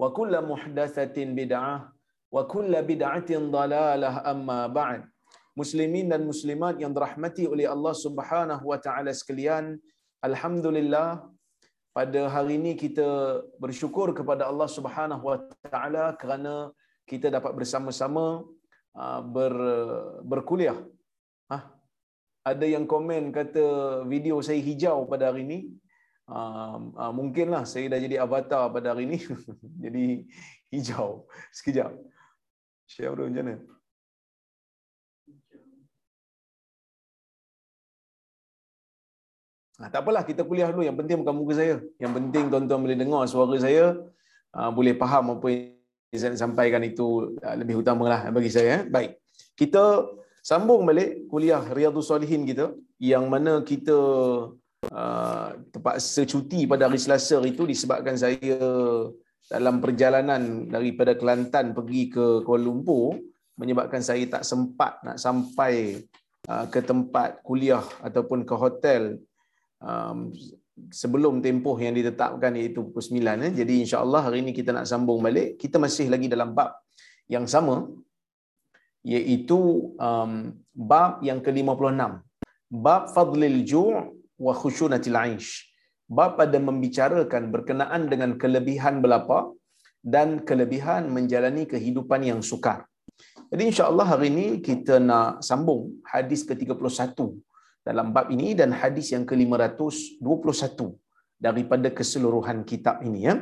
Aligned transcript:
wa 0.00 0.08
kullu 0.16 0.38
muhdatsatin 0.52 1.34
bid'ah 1.38 1.90
wa 2.34 2.42
kullu 2.52 2.78
bid'atin 2.90 3.50
dalalah 3.56 4.14
amma 4.32 4.60
ba'd. 4.78 5.02
Muslimin 5.60 6.10
dan 6.12 6.26
muslimat 6.26 6.74
yang 6.82 6.90
dirahmati 6.96 7.44
oleh 7.46 7.66
Allah 7.74 7.94
Subhanahu 7.94 8.64
wa 8.70 8.78
taala 8.84 9.14
sekalian 9.14 9.78
alhamdulillah 10.28 11.22
pada 11.94 12.20
hari 12.34 12.58
ini 12.58 12.72
kita 12.74 13.38
bersyukur 13.62 14.10
kepada 14.18 14.50
Allah 14.50 14.66
Subhanahu 14.66 15.22
wa 15.30 15.38
taala 15.74 16.18
kerana 16.18 16.74
kita 17.06 17.30
dapat 17.30 17.54
bersama-sama 17.54 18.42
ah, 18.98 19.22
ber 19.22 19.54
berkuliah. 20.26 20.78
Ha? 21.52 21.58
ada 22.44 22.66
yang 22.68 22.84
komen 22.84 23.32
kata 23.32 23.64
video 24.12 24.36
saya 24.44 24.60
hijau 24.60 25.08
pada 25.08 25.32
hari 25.32 25.48
ini? 25.48 25.58
Uh, 26.24 26.88
uh, 26.96 27.12
mungkinlah 27.12 27.68
saya 27.68 27.92
dah 27.92 28.00
jadi 28.00 28.24
avatar 28.24 28.72
pada 28.72 28.96
hari 28.96 29.04
ini. 29.04 29.18
jadi 29.84 30.24
hijau. 30.72 31.28
Sekejap. 31.52 31.92
Share 32.88 33.12
dulu 33.12 33.28
macam 33.28 33.44
mana? 33.44 33.56
Ha, 39.74 39.90
tak 39.90 40.06
apalah, 40.06 40.22
kita 40.22 40.46
kuliah 40.46 40.70
dulu. 40.70 40.86
Yang 40.86 40.96
penting 41.02 41.16
bukan 41.20 41.34
muka 41.34 41.54
saya. 41.58 41.76
Yang 41.98 42.12
penting 42.16 42.44
tuan-tuan 42.48 42.80
boleh 42.80 42.96
dengar 42.96 43.22
suara 43.26 43.56
saya, 43.58 43.98
uh, 44.54 44.70
boleh 44.70 44.94
faham 44.94 45.36
apa 45.36 45.46
yang 45.50 46.20
saya 46.20 46.38
sampaikan 46.38 46.80
itu 46.86 47.36
uh, 47.42 47.56
lebih 47.58 47.82
utama 47.82 48.06
lah 48.06 48.20
bagi 48.30 48.48
saya. 48.48 48.80
Eh. 48.80 48.82
Baik, 48.86 49.18
kita 49.58 50.08
sambung 50.40 50.86
balik 50.86 51.26
kuliah 51.26 51.60
Riyadhus 51.60 52.06
Salihin 52.06 52.46
kita, 52.46 52.70
yang 53.02 53.26
mana 53.26 53.60
kita 53.66 53.98
uh, 54.90 55.56
terpaksa 55.72 56.26
cuti 56.28 56.66
pada 56.68 56.88
hari 56.88 57.00
Selasa 57.00 57.40
itu 57.44 57.64
disebabkan 57.64 58.18
saya 58.18 58.58
dalam 59.48 59.80
perjalanan 59.80 60.68
daripada 60.72 61.12
Kelantan 61.14 61.76
pergi 61.76 62.08
ke 62.08 62.40
Kuala 62.42 62.64
Lumpur, 62.64 63.20
menyebabkan 63.60 64.00
saya 64.00 64.24
tak 64.26 64.42
sempat 64.42 65.04
nak 65.04 65.20
sampai 65.20 66.02
uh, 66.48 66.66
ke 66.72 66.80
tempat 66.80 67.44
kuliah 67.46 67.84
ataupun 68.00 68.42
ke 68.48 68.54
hotel 68.56 69.20
um, 69.78 70.32
sebelum 70.90 71.38
tempoh 71.38 71.78
yang 71.78 71.94
ditetapkan 71.94 72.50
iaitu 72.58 72.82
pukul 72.82 72.98
9 72.98 73.46
eh. 73.46 73.52
jadi 73.54 73.72
insya-Allah 73.86 74.26
hari 74.26 74.42
ini 74.42 74.50
kita 74.50 74.74
nak 74.74 74.90
sambung 74.90 75.22
balik 75.22 75.54
kita 75.54 75.78
masih 75.78 76.10
lagi 76.10 76.26
dalam 76.26 76.50
bab 76.50 76.74
yang 77.30 77.46
sama 77.46 77.86
iaitu 79.06 79.94
um, 80.00 80.50
bab 80.74 81.22
yang 81.22 81.38
ke-56 81.38 82.02
bab 82.74 83.02
fadlil 83.14 83.62
ju' 83.62 84.23
wa 84.46 84.52
khushunatil 84.60 85.18
'aish 85.20 85.50
bab 86.16 86.32
pada 86.40 86.58
membicarakan 86.68 87.48
berkenaan 87.54 88.02
dengan 88.12 88.36
kelebihan 88.42 89.00
belapa 89.04 89.38
dan 90.14 90.44
kelebihan 90.48 91.08
menjalani 91.16 91.64
kehidupan 91.72 92.22
yang 92.30 92.40
sukar 92.50 92.78
jadi 93.52 93.62
insya-Allah 93.70 94.06
hari 94.12 94.28
ini 94.34 94.46
kita 94.68 94.94
nak 95.08 95.44
sambung 95.48 95.82
hadis 96.12 96.42
ke-31 96.48 97.18
dalam 97.88 98.06
bab 98.16 98.26
ini 98.34 98.48
dan 98.60 98.70
hadis 98.80 99.12
yang 99.14 99.24
ke-521 99.30 100.78
daripada 101.46 101.88
keseluruhan 101.98 102.58
kitab 102.70 102.96
ini 103.06 103.20
ya. 103.28 103.34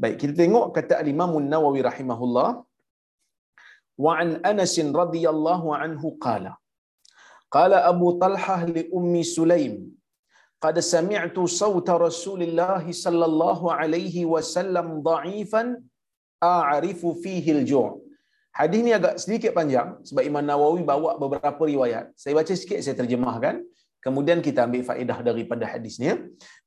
Baik, 0.00 0.16
kita 0.22 0.32
tengok 0.42 0.66
kata 0.76 0.94
al-Imam 1.02 1.32
An-Nawawi 1.40 1.82
rahimahullah 1.90 2.50
wa 4.04 4.12
an 4.22 4.28
Anas 4.50 4.74
radhiyallahu 5.00 5.76
anhu 5.76 6.16
qala 6.24 6.52
qala 7.56 7.78
Abu 7.92 8.16
Talhah 8.22 8.60
li 8.64 8.82
Ummi 8.98 9.22
Sulaim 9.36 9.74
qad 10.64 10.76
sami'tu 10.92 11.42
sawta 11.60 11.96
Rasulillah 12.06 12.84
sallallahu 13.04 13.72
alaihi 13.80 14.28
wasallam 14.34 14.88
dha'ifan 15.08 15.68
a'rifu 16.52 17.10
fihi 17.24 17.50
al-ju' 17.58 17.90
Hadis 18.58 18.80
ni 18.86 18.92
agak 18.98 19.14
sedikit 19.22 19.52
panjang 19.58 19.88
sebab 20.08 20.22
Imam 20.30 20.44
Nawawi 20.50 20.82
bawa 20.90 21.10
beberapa 21.22 21.62
riwayat. 21.72 22.06
Saya 22.22 22.32
baca 22.38 22.54
sikit 22.62 22.78
saya 22.84 22.96
terjemahkan. 23.00 23.62
Kemudian 24.04 24.38
kita 24.46 24.60
ambil 24.66 24.82
faedah 24.88 25.18
daripada 25.28 25.64
hadis 25.72 25.94
ni. 26.02 26.10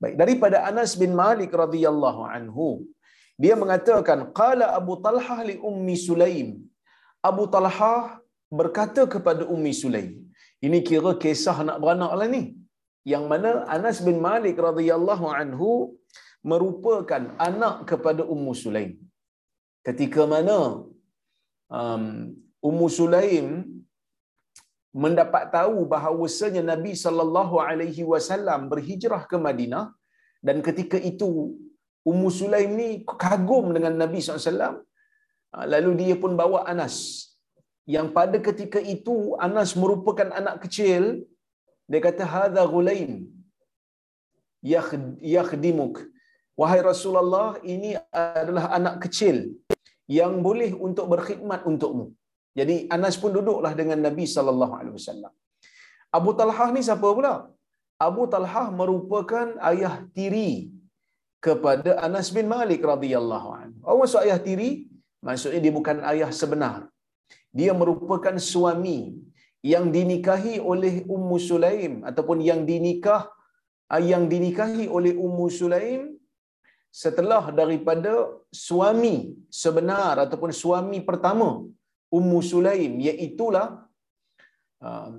Baik, 0.01 0.15
daripada 0.21 0.57
Anas 0.69 0.91
bin 1.01 1.11
Malik 1.21 1.51
radhiyallahu 1.63 2.21
anhu. 2.35 2.67
Dia 3.43 3.55
mengatakan 3.61 4.19
qala 4.39 4.65
Abu 4.79 4.95
Talhah 5.05 5.39
li 5.49 5.55
Ummi 5.69 5.95
Sulaim. 6.07 6.47
Abu 7.29 7.43
Talhah 7.55 8.21
berkata 8.59 9.03
kepada 9.13 9.43
Ummi 9.55 9.73
Sulaim. 9.83 10.11
Ini 10.65 10.79
kira 10.87 11.11
kisah 11.23 11.57
anak 11.65 11.77
beranak 11.83 12.11
lah 12.19 12.27
ni. 12.35 12.43
Yang 13.11 13.23
mana 13.31 13.49
Anas 13.75 13.97
bin 14.07 14.17
Malik 14.27 14.57
radhiyallahu 14.67 15.25
anhu 15.39 15.71
merupakan 16.51 17.23
anak 17.47 17.75
kepada 17.89 18.21
Ummu 18.33 18.53
Sulaim. 18.63 18.91
Ketika 19.87 20.23
mana 20.33 20.57
um, 21.79 22.05
Ummu 22.69 22.87
Sulaim 22.97 23.47
mendapat 25.03 25.43
tahu 25.55 25.77
bahawasanya 25.93 26.63
Nabi 26.71 26.93
sallallahu 27.03 27.55
alaihi 27.67 28.03
wasallam 28.11 28.61
berhijrah 28.71 29.21
ke 29.31 29.37
Madinah 29.45 29.85
dan 30.47 30.57
ketika 30.67 30.97
itu 31.11 31.29
Ummu 32.11 32.29
Sulaim 32.39 32.71
ni 32.79 32.89
kagum 33.23 33.65
dengan 33.75 33.93
Nabi 34.01 34.19
SAW 34.19 34.83
lalu 35.73 35.91
dia 36.01 36.15
pun 36.23 36.31
bawa 36.41 36.59
Anas 36.71 36.95
yang 37.93 38.07
pada 38.17 38.37
ketika 38.47 38.79
itu 38.95 39.15
Anas 39.45 39.71
merupakan 39.81 40.29
anak 40.39 40.55
kecil 40.63 41.03
dia 41.91 42.01
kata 42.07 42.23
hadza 42.33 42.63
ghulaim 42.73 43.11
yakhdimuk 45.33 45.95
wahai 46.59 46.81
Rasulullah 46.91 47.49
ini 47.75 47.91
adalah 48.11 48.65
anak 48.77 48.95
kecil 49.05 49.37
yang 50.17 50.33
boleh 50.47 50.71
untuk 50.87 51.05
berkhidmat 51.13 51.61
untukmu 51.69 52.05
jadi 52.59 52.75
Anas 52.95 53.15
pun 53.21 53.31
duduklah 53.37 53.73
dengan 53.81 53.99
Nabi 54.07 54.25
sallallahu 54.35 54.73
alaihi 54.79 54.95
wasallam. 54.99 55.33
Abu 56.17 56.31
Talhah 56.39 56.69
ni 56.75 56.81
siapa 56.87 57.07
pula? 57.17 57.33
Abu 58.07 58.23
Talhah 58.33 58.65
merupakan 58.79 59.47
ayah 59.69 59.95
tiri 60.17 60.51
kepada 61.45 61.91
Anas 62.07 62.27
bin 62.35 62.45
Malik 62.55 62.81
radhiyallahu 62.93 63.49
anhu. 63.61 63.79
Apa 63.85 63.97
maksud 64.01 64.21
ayah 64.25 64.39
tiri? 64.47 64.71
Maksudnya 65.27 65.59
dia 65.65 65.73
bukan 65.79 65.97
ayah 66.11 66.29
sebenar. 66.39 66.79
Dia 67.59 67.71
merupakan 67.81 68.35
suami 68.51 68.99
yang 69.71 69.85
dinikahi 69.95 70.55
oleh 70.71 70.95
Ummu 71.15 71.37
Sulaim 71.49 71.93
ataupun 72.09 72.39
yang 72.49 72.61
dinikah 72.71 73.21
yang 74.11 74.23
dinikahi 74.33 74.85
oleh 74.97 75.13
Ummu 75.25 75.45
Sulaim 75.59 76.01
setelah 77.01 77.43
daripada 77.59 78.13
suami 78.67 79.15
sebenar 79.61 80.15
ataupun 80.25 80.51
suami 80.63 80.99
pertama 81.09 81.49
Ummu 82.17 82.39
Sulaim 82.51 82.93
iaitulah 83.07 83.67
uh, 84.87 85.09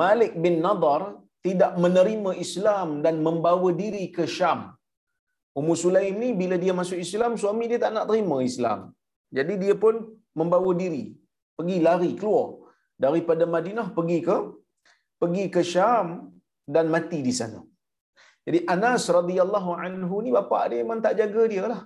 Malik 0.00 0.32
bin 0.44 0.56
Nadar 0.64 1.02
tidak 1.46 1.72
menerima 1.84 2.30
Islam 2.44 2.88
dan 3.04 3.16
membawa 3.26 3.68
diri 3.82 4.04
ke 4.16 4.24
Syam. 4.36 4.60
Ummu 5.58 5.74
Sulaim 5.82 6.16
ni 6.22 6.30
bila 6.40 6.56
dia 6.62 6.74
masuk 6.80 6.98
Islam 7.06 7.32
suami 7.42 7.64
dia 7.70 7.80
tak 7.84 7.92
nak 7.96 8.06
terima 8.10 8.38
Islam. 8.50 8.80
Jadi 9.36 9.54
dia 9.62 9.74
pun 9.84 9.94
membawa 10.40 10.70
diri 10.82 11.04
pergi 11.58 11.76
lari 11.86 12.10
keluar 12.20 12.48
daripada 13.04 13.44
Madinah 13.54 13.88
pergi 13.96 14.18
ke 14.28 14.36
pergi 15.20 15.44
ke 15.54 15.60
Syam 15.72 16.08
dan 16.74 16.86
mati 16.94 17.18
di 17.28 17.32
sana. 17.40 17.60
Jadi 18.46 18.58
Anas 18.74 19.04
radhiyallahu 19.18 19.70
anhu 19.84 20.16
ni 20.24 20.30
bapa 20.36 20.60
dia 20.70 20.80
memang 20.82 21.00
tak 21.06 21.14
jaga 21.20 21.42
dia 21.52 21.64
lah. 21.72 21.80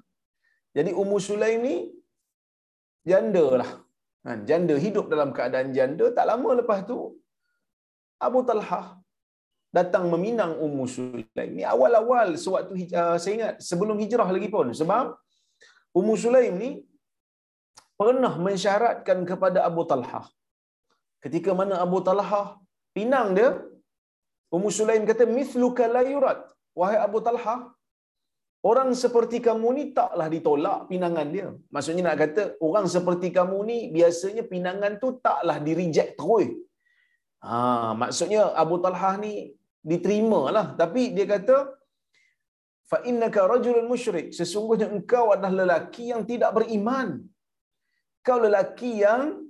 Jadi 0.77 0.91
Ummu 1.03 1.19
Sulaim 1.29 1.61
ni 1.69 1.77
janda 3.11 3.47
lah. 3.61 3.71
Kan? 4.27 4.39
Janda 4.49 4.75
hidup 4.85 5.07
dalam 5.13 5.31
keadaan 5.37 5.71
janda. 5.77 6.07
Tak 6.17 6.27
lama 6.31 6.51
lepas 6.61 6.81
tu 6.91 6.99
Abu 8.27 8.41
Talhah 8.49 8.85
datang 9.79 10.05
meminang 10.13 10.53
Ummu 10.67 10.85
Sulaim. 10.95 11.51
Ni 11.59 11.65
awal-awal 11.75 12.29
sewaktu 12.45 12.73
uh, 13.01 13.17
saya 13.23 13.33
ingat 13.39 13.55
sebelum 13.71 13.99
hijrah 14.05 14.29
lagi 14.37 14.49
pun. 14.55 14.71
Sebab 14.81 15.07
Ummu 15.99 16.15
Sulaim 16.25 16.55
ni 16.63 16.71
pernah 18.01 18.35
mensyaratkan 18.47 19.19
kepada 19.31 19.59
Abu 19.71 19.83
Talhah. 19.91 20.27
Ketika 21.25 21.51
mana 21.61 21.75
Abu 21.85 21.99
Talhah 22.09 22.47
pinang 22.97 23.29
dia, 23.39 23.51
Ummu 24.55 24.71
Sulaim 24.79 25.05
kata, 25.11 25.25
Mithluka 25.37 25.85
la 25.95 26.03
yurat. 26.13 26.41
Wahai 26.79 26.99
Abu 27.07 27.19
Talhah, 27.27 27.61
orang 28.71 28.91
seperti 29.03 29.39
kamu 29.47 29.69
ni 29.77 29.85
taklah 29.99 30.27
ditolak 30.35 30.79
pinangan 30.91 31.29
dia. 31.35 31.49
Maksudnya 31.75 32.03
nak 32.07 32.19
kata, 32.23 32.43
orang 32.69 32.87
seperti 32.95 33.29
kamu 33.39 33.59
ni 33.71 33.79
biasanya 33.97 34.45
pinangan 34.53 34.95
tu 35.03 35.09
taklah 35.27 35.57
di 35.67 35.73
reject 35.81 36.13
terus. 36.19 36.51
Ha, 37.47 37.55
maksudnya 38.03 38.43
Abu 38.63 38.77
Talhah 38.85 39.15
ni 39.25 39.33
diterima 39.93 40.43
lah. 40.57 40.67
Tapi 40.81 41.03
dia 41.17 41.27
kata, 41.35 41.57
fa 42.91 42.99
innaka 43.11 43.41
rajulun 43.53 43.87
musyrik. 43.93 44.27
Sesungguhnya 44.39 44.89
engkau 44.97 45.25
adalah 45.35 45.55
lelaki 45.63 46.05
yang 46.13 46.23
tidak 46.31 46.51
beriman. 46.57 47.09
Kau 48.27 48.39
lelaki 48.47 49.03
yang 49.03 49.43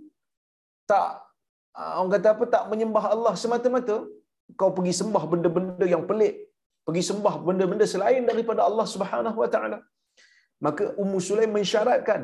tak 0.89 1.32
orang 1.77 2.11
kata 2.15 2.29
apa 2.35 2.45
tak 2.55 2.65
menyembah 2.73 3.05
Allah 3.15 3.35
semata-mata? 3.43 3.97
Kau 4.61 4.71
pergi 4.77 4.93
sembah 5.01 5.25
benda-benda 5.33 5.87
yang 5.95 6.05
pelik. 6.11 6.35
Pergi 6.87 7.03
sembah 7.11 7.35
benda-benda 7.47 7.87
selain 7.95 8.23
daripada 8.31 8.61
Allah 8.69 8.87
Subhanahu 8.95 9.39
wa 9.43 9.49
taala. 9.55 9.79
Maka 10.67 10.85
Ummu 11.03 11.19
Sulaim 11.29 11.53
mensyaratkan 11.59 12.23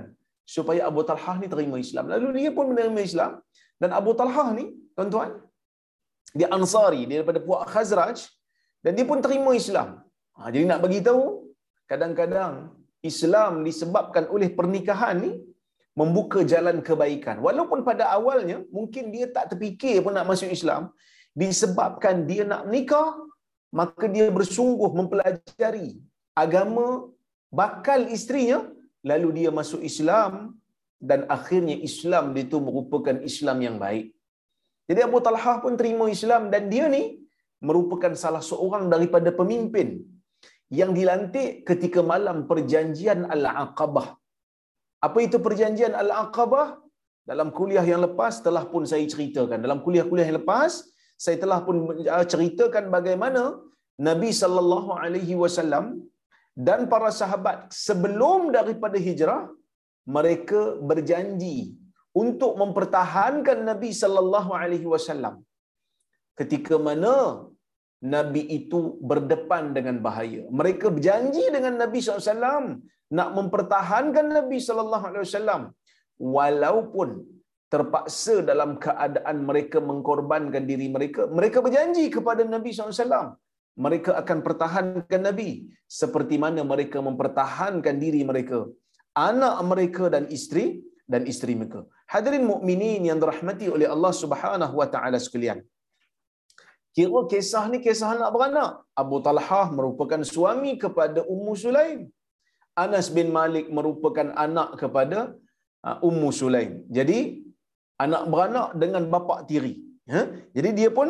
supaya 0.55 0.81
Abu 0.91 1.03
Talhah 1.09 1.37
ni 1.43 1.47
terima 1.53 1.77
Islam. 1.87 2.05
Lalu 2.15 2.29
dia 2.39 2.51
pun 2.57 2.67
menerima 2.71 3.01
Islam. 3.11 3.33
Dan 3.81 3.91
Abu 4.01 4.13
Talhah 4.21 4.49
ni 4.59 4.67
tuan-tuan 4.97 5.31
dia 6.39 6.49
Ansari 6.57 7.03
dia 7.09 7.17
daripada 7.21 7.41
puak 7.47 7.63
Khazraj 7.73 8.19
dan 8.85 8.93
dia 8.97 9.07
pun 9.11 9.19
terima 9.25 9.51
Islam. 9.63 9.89
Ha, 10.37 10.51
jadi 10.55 10.65
nak 10.71 10.81
bagi 10.85 11.01
tahu 11.09 11.23
kadang-kadang 11.91 12.55
Islam 13.11 13.53
disebabkan 13.69 14.25
oleh 14.35 14.49
pernikahan 14.59 15.17
ni 15.25 15.33
membuka 16.01 16.41
jalan 16.53 16.77
kebaikan. 16.89 17.37
Walaupun 17.47 17.81
pada 17.89 18.05
awalnya 18.17 18.57
mungkin 18.77 19.05
dia 19.15 19.27
tak 19.37 19.47
terfikir 19.51 19.97
pun 20.05 20.15
nak 20.17 20.29
masuk 20.31 20.51
Islam, 20.57 20.83
disebabkan 21.41 22.17
dia 22.31 22.45
nak 22.53 22.63
nikah, 22.73 23.11
maka 23.79 24.05
dia 24.15 24.27
bersungguh 24.39 24.91
mempelajari 24.99 25.89
agama 26.45 26.87
bakal 27.61 28.01
isterinya, 28.17 28.61
lalu 29.11 29.29
dia 29.39 29.51
masuk 29.61 29.81
Islam 29.91 30.33
dan 31.09 31.21
akhirnya 31.37 31.77
Islam 31.89 32.25
itu 32.43 32.57
merupakan 32.67 33.17
Islam 33.31 33.59
yang 33.67 33.77
baik. 33.85 34.07
Jadi 34.89 35.01
Abu 35.09 35.19
Talhah 35.27 35.57
pun 35.65 35.75
terima 35.81 36.05
Islam 36.17 36.43
dan 36.53 36.63
dia 36.73 36.87
ni 36.97 37.03
merupakan 37.69 38.13
salah 38.23 38.43
seorang 38.51 38.85
daripada 38.95 39.31
pemimpin 39.41 39.89
yang 40.79 40.91
dilantik 40.99 41.51
ketika 41.69 42.01
malam 42.13 42.39
perjanjian 42.51 43.21
Al-Aqabah 43.35 44.09
apa 45.07 45.19
itu 45.27 45.39
perjanjian 45.47 45.95
Al-Aqabah? 46.03 46.69
Dalam 47.31 47.49
kuliah 47.59 47.85
yang 47.93 48.03
lepas 48.07 48.35
telah 48.47 48.65
pun 48.73 48.83
saya 48.91 49.05
ceritakan. 49.15 49.59
Dalam 49.67 49.79
kuliah-kuliah 49.85 50.27
yang 50.29 50.39
lepas, 50.43 50.73
saya 51.25 51.37
telah 51.43 51.59
pun 51.67 51.77
uh, 52.17 52.25
ceritakan 52.33 52.85
bagaimana 52.97 53.43
Nabi 54.09 54.31
sallallahu 54.41 54.91
alaihi 55.03 55.35
wasallam 55.43 55.87
dan 56.69 56.81
para 56.93 57.11
sahabat 57.21 57.59
sebelum 57.87 58.41
daripada 58.57 58.97
hijrah 59.07 59.43
mereka 60.17 60.61
berjanji 60.91 61.59
untuk 62.23 62.53
mempertahankan 62.63 63.59
Nabi 63.71 63.91
sallallahu 64.03 64.51
alaihi 64.63 64.89
wasallam 64.95 65.37
ketika 66.41 66.75
mana 66.89 67.15
Nabi 68.15 68.43
itu 68.59 68.81
berdepan 69.11 69.65
dengan 69.77 69.97
bahaya. 70.07 70.43
Mereka 70.59 70.87
berjanji 70.97 71.45
dengan 71.55 71.75
Nabi 71.83 71.99
SAW 71.99 72.79
nak 73.17 73.29
mempertahankan 73.39 74.27
Nabi 74.39 74.59
sallallahu 74.69 75.05
alaihi 75.09 75.25
wasallam 75.27 75.63
walaupun 76.37 77.11
terpaksa 77.73 78.35
dalam 78.51 78.71
keadaan 78.85 79.37
mereka 79.49 79.79
mengkorbankan 79.91 80.65
diri 80.71 80.89
mereka 80.97 81.23
mereka 81.39 81.59
berjanji 81.67 82.05
kepada 82.17 82.43
Nabi 82.55 82.71
SAW 82.73 83.37
mereka 83.85 84.11
akan 84.21 84.39
pertahankan 84.47 85.21
Nabi 85.29 85.51
seperti 86.01 86.37
mana 86.45 86.61
mereka 86.73 86.99
mempertahankan 87.09 87.97
diri 88.05 88.23
mereka 88.31 88.61
anak 89.31 89.57
mereka 89.71 90.05
dan 90.15 90.25
isteri 90.37 90.67
dan 91.13 91.23
isteri 91.33 91.55
mereka. 91.61 91.81
Hadirin 92.13 92.45
mukminin 92.53 93.03
yang 93.09 93.19
dirahmati 93.23 93.67
oleh 93.77 93.89
Allah 93.95 94.13
Subhanahu 94.23 94.75
wa 94.81 94.89
taala 94.95 95.19
sekalian. 95.27 95.59
Kira 96.97 97.21
kisah 97.33 97.65
ni 97.73 97.79
kisah 97.87 98.11
anak 98.17 98.31
beranak. 98.35 98.71
Abu 99.03 99.17
Talhah 99.27 99.67
merupakan 99.79 100.23
suami 100.35 100.73
kepada 100.85 101.21
Ummu 101.35 101.53
Sulaim 101.65 102.01
Anas 102.85 103.07
bin 103.17 103.29
Malik 103.39 103.67
merupakan 103.77 104.29
anak 104.45 104.71
kepada 104.81 105.19
uh, 105.87 105.97
Ummu 106.09 106.29
Sulaim. 106.41 106.73
Jadi 106.97 107.19
anak 108.05 108.25
beranak 108.33 108.69
dengan 108.83 109.05
bapa 109.15 109.37
tiri. 109.51 109.75
Ha? 110.13 110.23
Jadi 110.57 110.71
dia 110.79 110.91
pun 110.99 111.09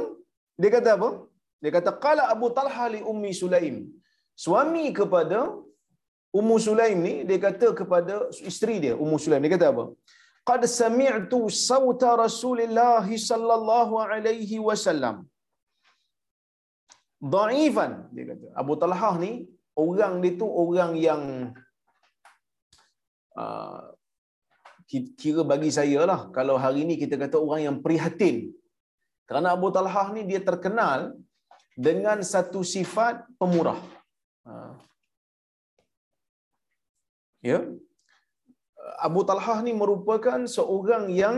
dia 0.61 0.70
kata 0.76 0.91
apa? 0.99 1.11
Dia 1.62 1.70
kata 1.76 1.91
qala 2.05 2.25
Abu 2.35 2.49
Talha 2.59 2.87
li 2.94 3.00
Ummi 3.12 3.32
Sulaim. 3.41 3.76
Suami 4.44 4.85
kepada 4.99 5.38
Ummu 6.38 6.56
Sulaim 6.67 6.99
ni 7.06 7.15
dia 7.29 7.38
kata 7.47 7.69
kepada 7.81 8.15
isteri 8.50 8.76
dia 8.85 8.94
Ummu 9.03 9.17
Sulaim 9.25 9.43
dia 9.44 9.55
kata 9.56 9.69
apa? 9.73 9.85
Qad 10.49 10.62
sami'tu 10.81 11.41
sawta 11.70 12.10
Rasulillah 12.25 13.06
sallallahu 13.31 13.94
alaihi 14.13 14.58
wasallam. 14.69 15.17
Dhaifan 17.34 17.93
dia 18.15 18.25
kata. 18.31 18.46
Abu 18.63 18.75
Talha 18.82 19.10
ni 19.25 19.32
orang 19.85 20.15
dia 20.23 20.35
tu 20.41 20.47
orang 20.63 20.93
yang 21.06 21.23
uh, 23.43 23.81
kira 25.20 25.43
bagi 25.53 25.70
saya 25.79 26.01
lah 26.11 26.20
kalau 26.37 26.56
hari 26.65 26.82
ni 26.89 26.94
kita 27.03 27.17
kata 27.23 27.37
orang 27.44 27.63
yang 27.69 27.79
prihatin. 27.87 28.37
Kerana 29.29 29.49
Abu 29.56 29.69
Talhah 29.77 30.06
ni 30.17 30.23
dia 30.31 30.41
terkenal 30.49 31.01
dengan 31.87 32.19
satu 32.32 32.61
sifat 32.75 33.17
pemurah. 33.41 33.81
Uh, 34.49 34.73
ya. 37.51 37.58
Abu 39.06 39.20
Talhah 39.29 39.58
ni 39.67 39.73
merupakan 39.82 40.41
seorang 40.56 41.05
yang 41.23 41.37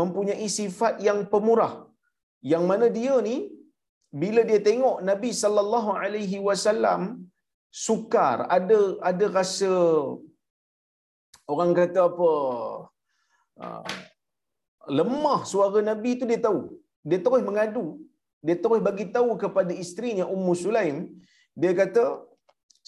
mempunyai 0.00 0.48
sifat 0.58 0.94
yang 1.08 1.18
pemurah. 1.32 1.74
Yang 2.52 2.64
mana 2.70 2.86
dia 2.98 3.14
ni 3.28 3.36
bila 4.22 4.40
dia 4.48 4.60
tengok 4.68 4.96
Nabi 5.10 5.30
sallallahu 5.42 5.90
alaihi 6.02 6.38
wasallam 6.48 7.00
sukar, 7.84 8.36
ada 8.56 8.78
ada 9.10 9.26
rasa 9.38 9.70
orang 11.52 11.72
kata 11.78 12.00
apa 12.10 12.30
uh, 13.64 13.84
lemah 14.98 15.40
suara 15.52 15.80
Nabi 15.90 16.10
tu 16.20 16.26
dia 16.30 16.40
tahu. 16.48 16.60
Dia 17.08 17.18
terus 17.24 17.42
mengadu. 17.48 17.86
Dia 18.46 18.56
terus 18.62 18.80
bagi 18.88 19.06
tahu 19.16 19.30
kepada 19.42 19.72
isterinya 19.84 20.24
Ummu 20.34 20.52
Sulaim, 20.62 20.96
dia 21.60 21.72
kata 21.80 22.04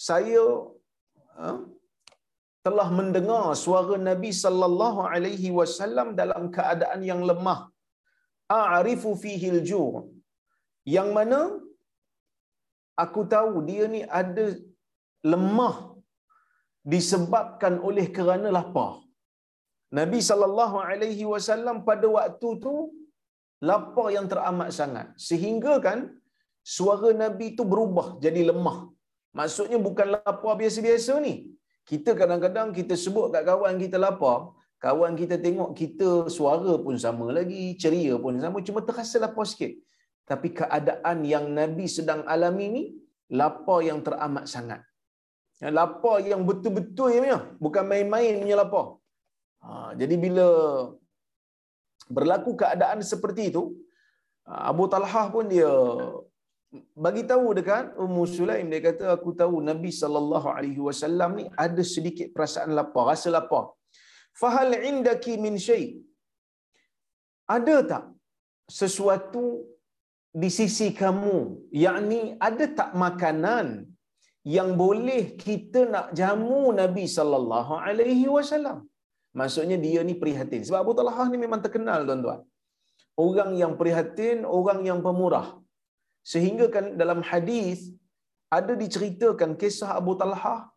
saya 0.09 0.43
uh, 1.43 1.59
telah 2.67 2.87
mendengar 2.99 3.45
suara 3.63 3.95
Nabi 4.09 4.31
sallallahu 4.43 5.01
alaihi 5.13 5.49
wasallam 5.59 6.07
dalam 6.21 6.43
keadaan 6.55 7.01
yang 7.11 7.21
lemah. 7.29 7.59
A'rifu 8.59 9.09
fihi 9.23 9.47
al-ju' 9.55 10.09
yang 10.95 11.09
mana 11.17 11.39
aku 13.03 13.21
tahu 13.33 13.53
dia 13.69 13.85
ni 13.95 14.01
ada 14.21 14.45
lemah 15.23 15.75
disebabkan 16.93 17.73
oleh 17.87 18.07
kerana 18.17 18.49
lapar. 18.57 18.91
Nabi 19.99 20.19
sallallahu 20.29 20.77
alaihi 20.89 21.25
wasallam 21.33 21.81
pada 21.89 22.07
waktu 22.17 22.49
tu 22.65 22.73
lapar 23.69 24.07
yang 24.15 24.27
teramat 24.31 24.69
sangat 24.79 25.07
sehingga 25.27 25.73
kan 25.85 25.99
suara 26.75 27.09
Nabi 27.23 27.57
tu 27.57 27.65
berubah 27.71 28.07
jadi 28.25 28.43
lemah. 28.51 28.77
Maksudnya 29.37 29.77
bukan 29.87 30.07
lapar 30.15 30.53
biasa-biasa 30.61 31.13
ni. 31.27 31.33
Kita 31.89 32.13
kadang-kadang 32.19 32.69
kita 32.69 32.93
sebut 32.93 33.33
kat 33.33 33.43
kawan 33.49 33.75
kita 33.81 33.97
lapar, 33.97 34.53
kawan 34.77 35.13
kita 35.21 35.35
tengok 35.45 35.73
kita 35.73 36.09
suara 36.29 36.73
pun 36.85 36.95
sama 37.05 37.33
lagi, 37.37 37.73
ceria 37.81 38.15
pun 38.23 38.37
sama, 38.37 38.61
cuma 38.67 38.79
terasa 38.85 39.17
lapar 39.25 39.45
sikit. 39.51 39.73
Tapi 40.29 40.53
keadaan 40.53 41.25
yang 41.25 41.49
Nabi 41.49 41.89
sedang 41.89 42.21
alami 42.33 42.67
ni, 42.69 42.83
lapar 43.33 43.81
yang 43.81 44.05
teramat 44.05 44.45
sangat. 44.45 44.81
Yang 45.63 45.73
lapar 45.79 46.15
yang 46.31 46.41
betul-betul 46.49 47.09
ya, 47.31 47.39
bukan 47.63 47.83
main-main 47.91 48.39
punya 48.41 48.57
lapar. 48.61 48.85
Ha, 49.63 49.91
jadi 49.99 50.15
bila 50.25 50.47
berlaku 52.15 52.51
keadaan 52.61 52.99
seperti 53.11 53.51
itu, 53.51 53.63
Abu 54.71 54.85
Talhah 54.93 55.25
pun 55.33 55.45
dia 55.53 55.71
bagi 57.05 57.23
tahu 57.31 57.45
dekat 57.57 57.85
Ummu 58.03 58.23
Sulaim 58.35 58.67
dia 58.71 58.81
kata 58.87 59.05
aku 59.15 59.29
tahu 59.41 59.55
Nabi 59.69 59.91
sallallahu 60.01 60.47
alaihi 60.55 60.81
wasallam 60.87 61.29
ni 61.39 61.45
ada 61.65 61.83
sedikit 61.93 62.27
perasaan 62.35 62.71
lapar, 62.79 63.03
rasa 63.11 63.29
lapar. 63.37 63.65
Fahal 64.41 64.73
indaki 64.89 65.33
min 65.45 65.57
syai? 65.67 65.85
Ada 67.55 67.75
tak 67.91 68.03
sesuatu 68.79 69.45
di 70.41 70.49
sisi 70.57 70.87
kamu 71.01 71.37
yakni 71.85 72.19
ada 72.47 72.65
tak 72.79 72.91
makanan 73.03 73.67
yang 74.43 74.69
boleh 74.81 75.35
kita 75.45 75.83
nak 75.93 76.07
jamu 76.19 76.71
Nabi 76.81 77.05
sallallahu 77.17 77.73
alaihi 77.87 78.27
wasallam. 78.35 78.87
Maksudnya 79.39 79.77
dia 79.85 80.01
ni 80.09 80.15
prihatin. 80.21 80.63
Sebab 80.67 80.79
Abu 80.85 80.93
Talhah 80.99 81.27
ni 81.31 81.37
memang 81.37 81.61
terkenal 81.65 82.07
tuan-tuan. 82.07 82.41
Orang 83.25 83.51
yang 83.61 83.73
prihatin 83.81 84.47
orang 84.47 84.79
yang 84.89 84.99
pemurah. 85.05 85.47
Sehingga 86.23 86.65
kan 86.75 86.85
dalam 87.01 87.19
hadis 87.29 87.91
ada 88.57 88.73
diceritakan 88.73 89.59
kisah 89.61 89.91
Abu 90.01 90.15
Talhah 90.21 90.71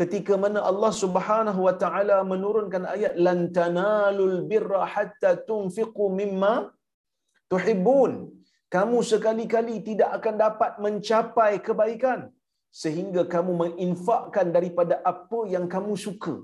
ketika 0.00 0.36
mana 0.36 0.60
Allah 0.70 0.92
Subhanahu 0.92 1.60
wa 1.66 1.74
taala 1.82 2.20
menurunkan 2.32 2.84
ayat 2.94 3.14
lan 3.26 3.38
tanalul 3.58 4.44
birra 4.50 4.84
hatta 4.94 5.40
tunfiqu 5.48 6.06
mimma 6.20 6.54
tuhibbun. 7.52 8.12
Kamu 8.74 8.98
sekali-kali 9.10 9.76
tidak 9.88 10.10
akan 10.18 10.34
dapat 10.44 10.72
mencapai 10.84 11.52
kebaikan 11.66 12.20
sehingga 12.82 13.22
kamu 13.34 13.52
menginfakkan 13.62 14.46
daripada 14.56 14.94
apa 15.12 15.38
yang 15.54 15.64
kamu 15.74 15.94
suka. 16.06 16.34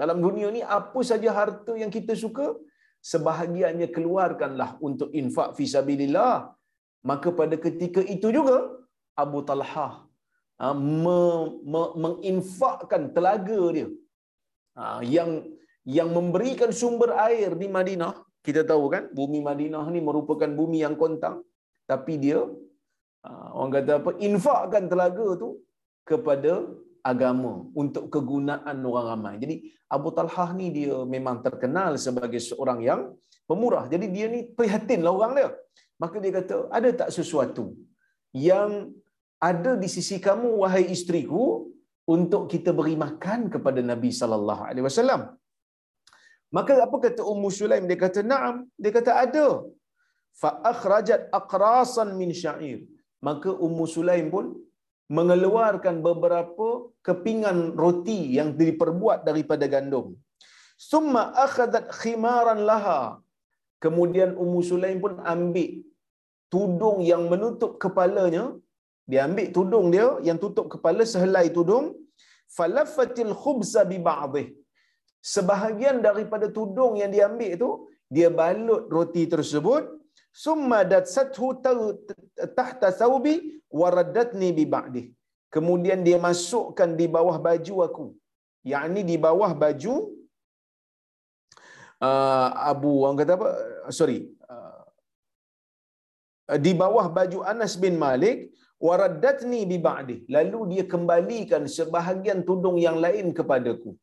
Dalam 0.00 0.18
dunia 0.26 0.48
ni 0.56 0.62
apa 0.78 1.00
saja 1.10 1.30
harta 1.38 1.72
yang 1.82 1.92
kita 1.96 2.14
suka, 2.22 2.46
sebahagiannya 3.10 3.88
keluarkanlah 3.96 4.70
untuk 4.88 5.08
infak 5.20 5.48
fisabilillah. 5.58 6.34
Maka 7.10 7.28
pada 7.40 7.56
ketika 7.66 8.00
itu 8.14 8.28
juga 8.38 8.56
Abu 9.22 9.40
Talhah 9.48 9.92
ha, 10.60 10.66
me- 11.04 11.52
me- 11.72 11.94
menginfakkan 12.04 13.02
telaga 13.16 13.60
dia 13.76 13.88
ha, 14.76 15.00
yang 15.16 15.30
yang 15.98 16.10
memberikan 16.16 16.70
sumber 16.80 17.10
air 17.28 17.50
di 17.62 17.68
Madinah. 17.76 18.14
Kita 18.46 18.62
tahu 18.70 18.84
kan, 18.94 19.04
bumi 19.18 19.40
Madinah 19.48 19.84
ni 19.94 20.00
merupakan 20.08 20.50
bumi 20.60 20.78
yang 20.84 20.96
kontang 21.02 21.36
tapi 21.90 22.14
dia 22.24 22.40
ha, 23.24 23.30
orang 23.56 23.72
kata 23.76 23.92
apa 24.00 24.10
infakkan 24.28 24.84
telaga 24.92 25.28
tu 25.42 25.50
kepada 26.08 26.52
agama 27.12 27.52
untuk 27.82 28.04
kegunaan 28.14 28.76
orang 28.90 29.06
ramai. 29.12 29.34
Jadi 29.42 29.56
Abu 29.96 30.08
Talhah 30.16 30.50
ni 30.58 30.68
dia 30.76 30.96
memang 31.14 31.36
terkenal 31.46 31.96
sebagai 32.06 32.40
seorang 32.48 32.80
yang 32.88 33.00
pemurah. 33.48 33.84
Jadi 33.92 34.06
dia 34.14 34.26
ni 34.34 34.40
prihatin 34.58 35.00
lah 35.06 35.12
orang 35.18 35.32
dia. 35.38 35.48
Maka 36.02 36.16
dia 36.22 36.32
kata, 36.38 36.56
ada 36.78 36.88
tak 37.00 37.10
sesuatu 37.16 37.64
yang 38.48 38.70
ada 39.48 39.72
di 39.82 39.88
sisi 39.96 40.16
kamu 40.26 40.48
wahai 40.62 40.84
isteriku 40.94 41.44
untuk 42.14 42.42
kita 42.52 42.70
beri 42.78 42.94
makan 43.04 43.40
kepada 43.54 43.80
Nabi 43.90 44.10
sallallahu 44.20 44.62
alaihi 44.68 44.86
wasallam. 44.88 45.22
Maka 46.56 46.72
apa 46.86 46.96
kata 47.04 47.22
Ummu 47.32 47.48
Sulaim? 47.58 47.84
Dia 47.90 47.98
kata, 48.04 48.20
"Na'am." 48.30 48.56
Dia 48.82 48.92
kata, 48.96 49.10
"Ada." 49.24 49.46
Fa 50.40 50.50
akhrajat 50.72 51.20
aqrasan 51.38 52.08
min 52.20 52.30
sya'ir. 52.42 52.78
Maka 53.28 53.50
Ummu 53.66 53.84
Sulaim 53.94 54.26
pun 54.34 54.46
mengeluarkan 55.16 55.96
beberapa 56.06 56.66
kepingan 57.06 57.58
roti 57.82 58.20
yang 58.38 58.50
diperbuat 58.60 59.20
daripada 59.28 59.66
gandum. 59.74 60.06
Summa 60.90 61.22
akhadat 61.44 61.90
khimaran 62.00 62.60
laha. 62.70 63.00
Kemudian 63.84 64.30
Ummu 64.42 64.60
Sulaim 64.70 64.98
pun 65.04 65.14
ambil 65.34 65.70
tudung 66.54 66.98
yang 67.10 67.22
menutup 67.32 67.72
kepalanya. 67.82 68.44
Dia 69.10 69.20
ambil 69.28 69.48
tudung 69.56 69.86
dia 69.94 70.08
yang 70.28 70.38
tutup 70.44 70.66
kepala 70.74 71.02
sehelai 71.12 71.46
tudung. 71.58 71.86
Falafatil 72.56 73.34
khubza 73.42 73.82
bi 73.90 73.98
ba'dih. 74.08 74.46
Sebahagian 75.34 75.96
daripada 76.06 76.46
tudung 76.58 76.92
yang 77.00 77.10
dia 77.14 77.24
ambil 77.30 77.50
itu, 77.58 77.70
dia 78.14 78.28
balut 78.40 78.84
roti 78.96 79.22
tersebut 79.34 79.99
summa 80.32 80.78
datsathu 80.92 81.46
tahta 82.58 82.88
thawbi 83.00 83.34
waradatni 83.80 84.50
bi 84.58 84.64
ba'dih 84.74 85.06
kemudian 85.54 86.00
dia 86.06 86.18
masukkan 86.28 86.90
di 87.00 87.06
bawah 87.16 87.36
baju 87.46 87.74
aku. 87.86 88.06
Yakni 88.72 89.00
di 89.10 89.16
bawah 89.16 89.52
baju 89.62 89.94
uh, 92.08 92.48
Abu 92.72 92.90
orang 93.02 93.18
kata 93.20 93.32
apa? 93.38 93.50
Sorry 93.98 94.18
uh, 94.52 94.84
di 96.64 96.72
bawah 96.82 97.06
baju 97.08 97.38
Anas 97.52 97.74
bin 97.84 97.96
Malik 98.04 98.52
waradatni 98.86 99.64
bi 99.70 99.78
ba'dih 99.88 100.20
lalu 100.36 100.60
dia 100.72 100.84
kembalikan 100.92 101.64
sebahagian 101.76 102.44
tudung 102.48 102.76
yang 102.86 102.98
lain 103.04 103.32
kepadaku. 103.38 103.96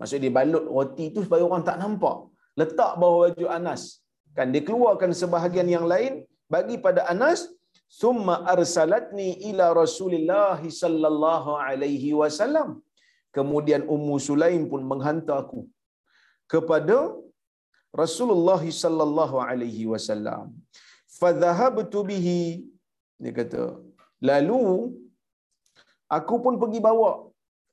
Maksud 0.00 0.18
dia 0.24 0.32
balut 0.32 0.64
roti 0.64 1.12
itu 1.12 1.20
supaya 1.26 1.44
orang 1.44 1.62
tak 1.68 1.76
nampak. 1.82 2.18
Letak 2.60 2.92
bawah 3.00 3.18
baju 3.28 3.46
Anas 3.58 3.82
kan 4.36 4.48
dia 4.54 4.62
keluarkan 4.68 5.12
sebahagian 5.22 5.68
yang 5.76 5.86
lain 5.92 6.12
bagi 6.54 6.76
pada 6.86 7.02
Anas 7.12 7.40
summa 8.02 8.34
arsalatni 8.52 9.28
ila 9.50 9.66
Rasulillah 9.82 10.60
sallallahu 10.82 11.58
alaihi 11.66 12.12
wasallam. 12.20 12.70
Kemudian 13.36 13.82
Ummu 13.94 14.16
Sulaim 14.28 14.62
pun 14.70 14.82
menghantar 14.92 15.36
aku 15.42 15.60
kepada 16.52 16.98
Rasulullah 18.02 18.62
sallallahu 18.82 19.36
alaihi 19.48 19.84
wasallam. 19.92 20.46
Fadhahabtu 21.20 22.00
bihi 22.10 22.42
dia 23.22 23.32
kata. 23.38 23.64
Lalu 24.28 24.62
aku 26.16 26.34
pun 26.44 26.54
pergi 26.62 26.80
bawa 26.88 27.10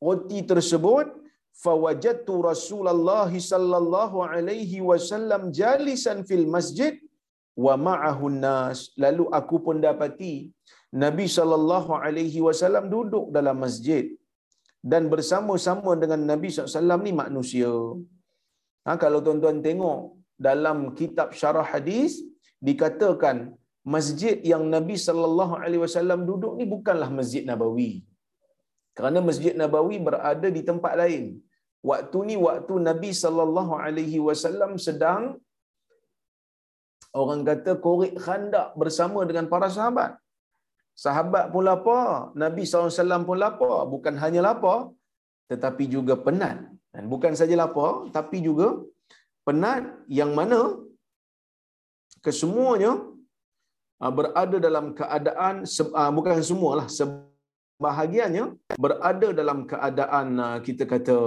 roti 0.08 0.40
tersebut 0.52 1.08
fawajadtu 1.66 2.34
Rasulullah 2.50 3.32
sallallahu 3.52 4.18
alaihi 4.34 4.86
wasallam 4.90 5.44
jalisan 5.62 6.20
fil 6.30 6.48
masjid 6.56 6.96
wa 7.66 7.74
ma'ahu 7.88 8.34
nas 8.46 8.80
lalu 9.04 9.26
aku 9.40 9.58
pun 9.66 9.78
dapati 9.88 10.36
Nabi 11.04 11.26
sallallahu 11.38 11.92
alaihi 12.06 12.40
wasallam 12.48 12.86
duduk 12.96 13.26
dalam 13.38 13.58
masjid 13.66 14.06
dan 14.92 15.04
bersama-sama 15.14 15.92
dengan 16.02 16.22
Nabi 16.32 16.48
SAW 16.54 17.02
ni 17.06 17.12
manusia. 17.22 17.72
Ha, 18.86 18.96
kalau 19.04 19.20
tuan-tuan 19.26 19.60
tengok 19.66 20.02
dalam 20.48 20.78
kitab 21.00 21.30
syarah 21.40 21.68
hadis 21.74 22.12
dikatakan 22.68 23.38
masjid 23.96 24.38
yang 24.52 24.64
Nabi 24.76 24.96
sallallahu 25.08 25.56
alaihi 25.64 25.82
wasallam 25.86 26.22
duduk 26.30 26.54
ni 26.60 26.66
bukanlah 26.76 27.10
Masjid 27.20 27.44
Nabawi. 27.50 27.92
Kerana 28.98 29.20
Masjid 29.30 29.54
Nabawi 29.62 29.98
berada 30.08 30.48
di 30.58 30.62
tempat 30.70 30.94
lain. 31.02 31.26
Waktu 31.90 32.18
ni 32.30 32.36
waktu 32.48 32.74
Nabi 32.90 33.10
sallallahu 33.24 33.74
alaihi 33.86 34.20
wasallam 34.28 34.72
sedang 34.88 35.24
orang 37.22 37.42
kata 37.50 37.74
korek 37.86 38.16
khandak 38.26 38.68
bersama 38.82 39.20
dengan 39.30 39.46
para 39.54 39.70
sahabat. 39.76 40.12
Sahabat 41.04 41.46
pun 41.54 41.64
lapar, 41.70 42.34
Nabi 42.44 42.64
SAW 42.70 43.26
pun 43.28 43.38
lapar. 43.44 43.78
Bukan 43.94 44.16
hanya 44.24 44.42
lapar, 44.48 44.78
tetapi 45.52 45.84
juga 45.96 46.14
penat. 46.26 46.58
Dan 46.94 47.06
bukan 47.14 47.34
saja 47.40 47.56
lapar, 47.62 47.92
tapi 48.16 48.38
juga 48.48 48.68
penat 49.46 49.84
yang 50.20 50.32
mana 50.40 50.60
kesemuanya 52.26 52.92
ah, 54.02 54.12
berada 54.18 54.58
dalam 54.68 54.86
keadaan, 55.00 55.56
ah, 56.02 56.12
bukan 56.18 56.42
semualah, 56.50 56.88
sebahagiannya 56.98 58.46
berada 58.84 59.30
dalam 59.40 59.70
keadaan 59.72 60.28
ah, 60.48 60.58
kita 60.66 60.90
kata 60.94 61.18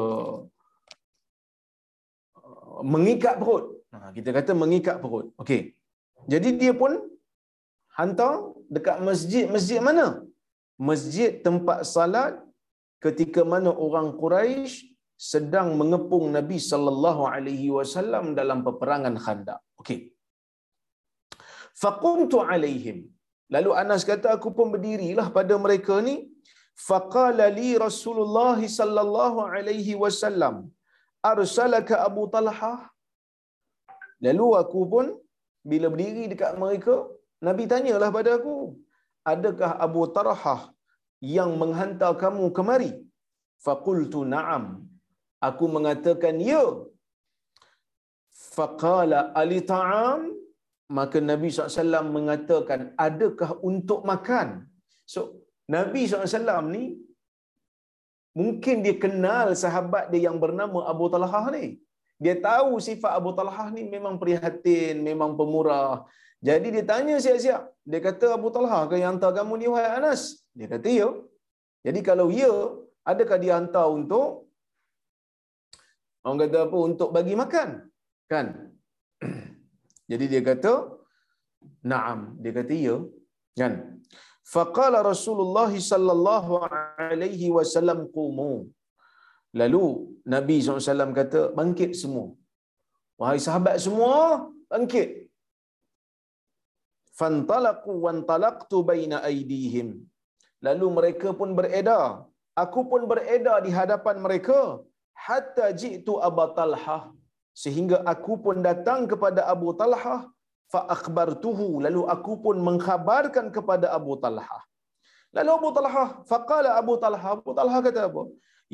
mengikat 2.95 3.35
perut. 3.41 3.65
Kita 4.17 4.31
kata 4.37 4.53
mengikat 4.63 4.97
perut. 5.03 5.27
Okey. 5.43 5.63
Jadi 6.33 6.49
dia 6.61 6.73
pun 6.81 6.93
hantar 7.99 8.33
dekat 8.75 8.99
masjid. 9.09 9.45
Masjid 9.55 9.81
mana? 9.89 10.07
Masjid 10.91 11.31
tempat 11.47 11.81
salat 11.95 12.33
ketika 13.05 13.43
mana 13.53 13.71
orang 13.87 14.09
Quraisy 14.21 14.73
sedang 15.31 15.69
mengepung 15.81 16.27
Nabi 16.37 16.59
sallallahu 16.71 17.23
alaihi 17.35 17.69
wasallam 17.77 18.25
dalam 18.39 18.59
peperangan 18.67 19.17
Khandaq. 19.25 19.61
Okey. 19.81 20.01
Faqumtu 21.83 22.39
alaihim. 22.53 22.99
Lalu 23.55 23.71
Anas 23.83 24.03
kata 24.11 24.29
aku 24.37 24.49
pun 24.57 24.67
berdirilah 24.75 25.27
pada 25.37 25.55
mereka 25.65 25.95
ni 26.09 26.15
faqala 26.89 27.47
li 27.59 27.71
Rasulullah 27.87 28.59
sallallahu 28.79 29.41
alaihi 29.55 29.99
wasallam 30.03 30.57
arsalaka 31.31 31.95
Abu 32.09 32.23
Talhah 32.35 32.79
lalu 34.27 34.49
aku 34.63 34.81
pun 34.93 35.07
bila 35.71 35.87
berdiri 35.95 36.25
dekat 36.33 36.53
mereka 36.63 36.95
Nabi 37.49 37.65
tanyalah 37.73 38.11
pada 38.19 38.31
aku 38.39 38.57
adakah 39.33 39.71
Abu 39.87 40.03
Talhah 40.17 40.61
yang 41.37 41.51
menghantar 41.63 42.13
kamu 42.23 42.45
kemari? 42.57 42.93
Faqultu 43.65 44.21
na'am. 44.35 44.65
Aku 45.49 45.65
mengatakan 45.77 46.37
ya. 46.51 46.65
Faqala 48.57 49.21
ali 49.41 49.61
ta'am? 49.73 50.21
Maka 50.99 51.19
Nabi 51.31 51.49
SAW 51.55 52.09
mengatakan 52.17 52.81
adakah 53.07 53.51
untuk 53.71 54.01
makan? 54.11 54.49
So 55.13 55.21
Nabi 55.75 56.03
SAW 56.11 56.67
ni 56.75 56.85
mungkin 58.39 58.77
dia 58.85 58.97
kenal 59.05 59.55
sahabat 59.63 60.11
dia 60.13 60.31
yang 60.31 60.39
bernama 60.45 60.87
Abu 60.93 61.07
Talhah 61.13 61.47
ni. 61.57 61.79
Dia 62.21 62.37
tahu 62.37 62.77
sifat 62.87 63.13
Abu 63.17 63.31
Talhah 63.39 63.69
ni 63.73 63.83
memang 63.95 64.21
prihatin 64.23 65.01
memang 65.01 65.35
pemurah. 65.39 66.05
Jadi 66.49 66.69
dia 66.75 66.85
tanya 66.85 67.17
siap-siap. 67.25 67.63
Dia 67.91 68.01
kata 68.01 68.37
Abu 68.39 68.49
Talhah 68.55 68.83
ke 68.89 69.01
yang 69.01 69.17
hantar 69.17 69.33
kamu 69.37 69.55
ni 69.61 69.67
wahai 69.73 70.01
Anas? 70.01 70.45
Dia 70.57 70.69
kata 70.69 70.89
ya. 70.89 71.09
Jadi 71.87 72.01
kalau 72.05 72.29
ya 72.29 72.53
adakah 73.11 73.39
dia 73.41 73.57
hantar 73.57 73.89
untuk 73.89 74.53
orang 76.25 76.39
kata 76.45 76.59
apa 76.69 76.77
untuk 76.89 77.09
bagi 77.17 77.35
makan? 77.43 77.69
Kan? 78.29 78.47
Jadi 80.11 80.25
dia 80.33 80.43
kata 80.45 80.73
na'am. 81.85 82.37
Dia 82.41 82.53
kata 82.53 82.75
ya. 82.77 82.97
Kan 83.57 84.00
faqala 84.55 85.01
rasulullah 85.13 85.73
sallallahu 85.93 86.61
alaihi 87.07 87.49
wasallam 87.57 88.01
qumu. 88.17 88.53
Lalu 89.61 89.85
nabi 90.35 90.57
SAW 90.63 91.17
kata 91.21 91.41
bangkit 91.59 91.93
semua. 92.03 92.29
Wahai 93.21 93.41
sahabat 93.47 93.77
semua 93.87 94.19
bangkit. 94.73 95.11
Fantalaqu 97.21 97.93
wantalaqtu 98.07 98.79
baina 98.91 99.17
aydihim 99.31 99.89
lalu 100.67 100.87
mereka 100.99 101.29
pun 101.41 101.51
beredar. 101.59 102.05
Aku 102.63 102.81
pun 102.91 103.03
beredar 103.13 103.59
di 103.67 103.71
hadapan 103.79 104.17
mereka. 104.27 104.61
Hatta 105.27 105.67
jitu 105.81 106.15
Abu 106.29 106.45
Talhah. 106.59 107.03
Sehingga 107.63 107.99
aku 108.13 108.33
pun 108.45 108.57
datang 108.69 109.01
kepada 109.13 109.41
Abu 109.55 109.69
Talhah 109.81 110.21
fa 110.73 110.81
akhbartuhu 110.95 111.69
lalu 111.87 112.03
aku 112.15 112.35
pun 112.45 112.57
mengkhabarkan 112.69 113.47
kepada 113.57 113.87
Abu 113.99 114.15
Talhah 114.25 114.63
lalu 115.37 115.51
Abu 115.59 115.71
Talhah 115.77 116.09
faqala 116.31 116.71
Abu 116.83 116.95
Talhah 117.05 117.31
Abu 117.39 117.53
Talhah 117.59 117.81
kata 117.87 118.03
apa? 118.11 118.23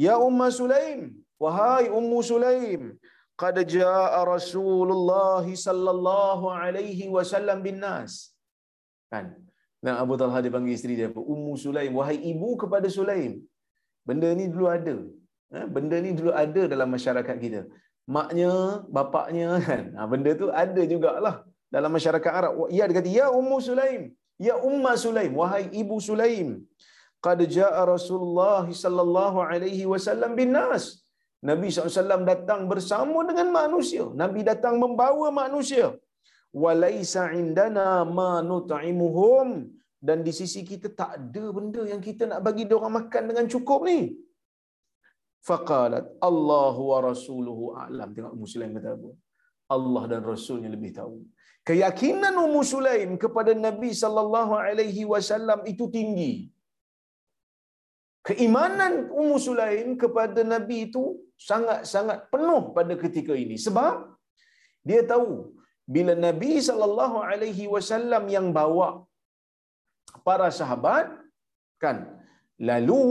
Ya 0.06 0.14
umma 0.28 0.48
Sulaim 0.60 1.00
wahai 1.44 1.86
ummu 1.98 2.18
Sulaim 2.30 2.82
qad 3.42 3.56
jaa 3.76 4.20
Rasulullah 4.34 5.44
sallallahu 5.66 6.52
alaihi 6.62 7.10
wasallam 7.16 7.58
bin 7.66 7.78
nas. 7.84 8.14
Kan? 9.12 9.26
Dan 9.84 9.94
Abu 10.02 10.14
Talha 10.20 10.38
dia 10.44 10.52
panggil 10.54 10.74
isteri 10.78 10.94
dia 11.00 11.08
apa? 11.12 11.20
Ummu 11.34 11.52
Sulaim 11.64 11.92
wahai 11.98 12.18
ibu 12.32 12.50
kepada 12.62 12.88
Sulaim. 12.96 13.32
Benda 14.08 14.28
ni 14.38 14.46
dulu 14.52 14.66
ada. 14.76 14.96
Ha, 15.54 15.66
benda 15.74 15.96
ni 16.04 16.10
dulu 16.18 16.30
ada 16.44 16.62
dalam 16.72 16.88
masyarakat 16.96 17.36
kita. 17.44 17.60
Maknya, 18.16 18.52
bapaknya 18.96 19.48
kan. 19.66 19.84
Ha, 19.96 20.06
benda 20.12 20.30
tu 20.40 20.46
ada 20.62 20.82
jugalah 20.92 21.36
dalam 21.74 21.90
masyarakat 21.96 22.32
Arab. 22.40 22.52
Ya 22.78 22.84
dia 22.88 22.96
kata, 22.98 23.10
ya 23.20 23.26
Ummu 23.40 23.58
Sulaim, 23.68 24.02
ya 24.48 24.54
Umma 24.70 24.92
Sulaim, 25.04 25.32
wahai 25.40 25.64
ibu 25.82 25.96
Sulaim. 26.08 26.48
Qad 27.26 27.40
jaa 27.56 27.82
Rasulullah 27.94 28.64
sallallahu 28.84 29.38
alaihi 29.50 29.84
wasallam 29.92 30.32
bin 30.40 30.50
nas. 30.58 30.84
Nabi 31.50 31.68
SAW 31.70 32.26
datang 32.32 32.60
bersama 32.72 33.18
dengan 33.28 33.48
manusia. 33.60 34.04
Nabi 34.22 34.40
datang 34.50 34.74
membawa 34.82 35.26
manusia. 35.42 35.86
Walaisa 36.62 37.24
indana 37.40 37.88
ma 38.18 38.30
nut'imuhum 38.50 39.48
dan 40.06 40.18
di 40.26 40.32
sisi 40.38 40.60
kita 40.70 40.88
tak 41.00 41.10
ada 41.18 41.44
benda 41.56 41.82
yang 41.92 42.00
kita 42.08 42.24
nak 42.30 42.40
bagi 42.46 42.64
dia 42.68 42.76
orang 42.78 42.94
makan 43.00 43.22
dengan 43.30 43.46
cukup 43.54 43.80
ni. 43.90 43.98
Faqalat 45.48 46.06
Allahu 46.28 46.82
wa 46.92 46.98
rasuluhu 47.08 47.64
a'lam. 47.82 48.08
Tengok 48.14 48.32
Ummu 48.36 48.48
Sulaim 48.52 48.72
kata 48.78 48.90
apa? 48.98 49.10
Allah 49.76 50.02
dan 50.10 50.20
Rasulnya 50.32 50.70
lebih 50.76 50.90
tahu. 50.98 51.16
Keyakinan 51.68 52.34
Ummu 52.46 52.60
Sulaim 52.72 53.12
kepada 53.22 53.52
Nabi 53.66 53.90
sallallahu 54.02 54.52
alaihi 54.66 55.04
wasallam 55.12 55.60
itu 55.72 55.86
tinggi. 55.96 56.32
Keimanan 58.28 58.94
Ummu 59.20 59.36
Sulaim 59.46 59.88
kepada 60.02 60.42
Nabi 60.52 60.76
itu 60.86 61.02
sangat-sangat 61.48 62.18
penuh 62.32 62.62
pada 62.76 62.94
ketika 63.02 63.34
ini. 63.44 63.56
Sebab 63.66 63.94
dia 64.88 65.02
tahu 65.12 65.32
bila 65.96 66.14
Nabi 66.26 66.52
sallallahu 66.68 67.18
alaihi 67.30 67.66
wasallam 67.74 68.24
yang 68.36 68.48
bawa 68.58 68.88
para 70.26 70.48
sahabat 70.58 71.06
kan 71.84 71.96
lalu 72.70 73.02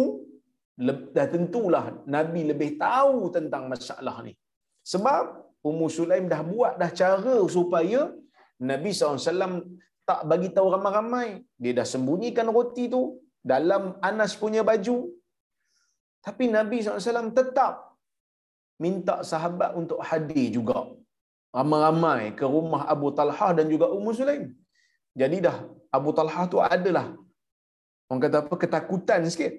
dah 1.15 1.27
tentulah 1.35 1.85
Nabi 2.15 2.41
lebih 2.51 2.69
tahu 2.85 3.31
tentang 3.35 3.65
masalah 3.73 4.17
ni. 4.27 4.33
Sebab 4.93 5.23
Ummu 5.69 5.87
Sulaim 5.97 6.25
dah 6.33 6.41
buat 6.53 6.73
dah 6.81 6.91
cara 7.01 7.37
supaya 7.57 8.01
Nabi 8.59 8.89
SAW 8.95 9.63
tak 10.09 10.19
bagi 10.31 10.49
tahu 10.55 10.67
ramai-ramai. 10.75 11.27
Dia 11.61 11.73
dah 11.79 11.87
sembunyikan 11.93 12.47
roti 12.57 12.85
tu 12.93 13.01
dalam 13.53 13.97
Anas 14.09 14.33
punya 14.43 14.61
baju. 14.69 14.97
Tapi 16.25 16.43
Nabi 16.57 16.77
SAW 16.81 17.35
tetap 17.39 17.73
minta 18.83 19.15
sahabat 19.31 19.71
untuk 19.81 19.99
hadir 20.09 20.47
juga. 20.57 20.79
Ramai-ramai 21.55 22.35
ke 22.39 22.45
rumah 22.55 22.83
Abu 22.93 23.09
Talha 23.17 23.49
dan 23.57 23.67
juga 23.73 23.87
Ummu 23.97 24.11
Sulaim. 24.19 24.45
Jadi 25.15 25.37
dah 25.47 25.57
Abu 25.97 26.11
Talha 26.17 26.43
tu 26.53 26.59
adalah 26.59 27.07
orang 28.09 28.21
kata 28.25 28.37
apa 28.43 28.55
ketakutan 28.63 29.21
sikit 29.33 29.53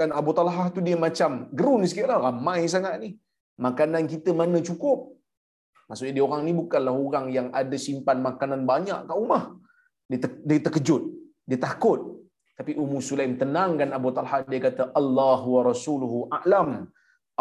kan 0.00 0.10
Abu 0.20 0.30
Talha 0.36 0.64
tu 0.74 0.80
dia 0.86 0.96
macam 1.06 1.30
gerun 1.58 1.82
sikit 1.90 2.06
lah 2.10 2.18
ramai 2.26 2.60
sangat 2.74 2.94
ni 3.02 3.10
makanan 3.66 4.04
kita 4.12 4.30
mana 4.40 4.58
cukup 4.68 4.98
maksudnya 5.90 6.14
dia 6.16 6.24
orang 6.28 6.42
ni 6.46 6.52
bukanlah 6.54 6.94
orang 7.06 7.26
yang 7.34 7.48
ada 7.60 7.76
simpan 7.86 8.22
makanan 8.28 8.62
banyak 8.72 8.98
kat 9.10 9.16
rumah 9.20 9.42
dia, 10.10 10.18
ter, 10.22 10.30
dia 10.46 10.60
terkejut 10.66 11.02
dia 11.50 11.58
takut 11.58 12.00
tapi 12.54 12.72
Ummu 12.82 12.98
Sulaim 13.08 13.34
tenangkan 13.42 13.90
Abu 13.98 14.08
Talha 14.16 14.38
dia 14.52 14.60
kata 14.68 14.84
Allah 15.00 15.40
wa 15.54 15.60
rasuluhu 15.66 16.30
a'lam 16.38 16.70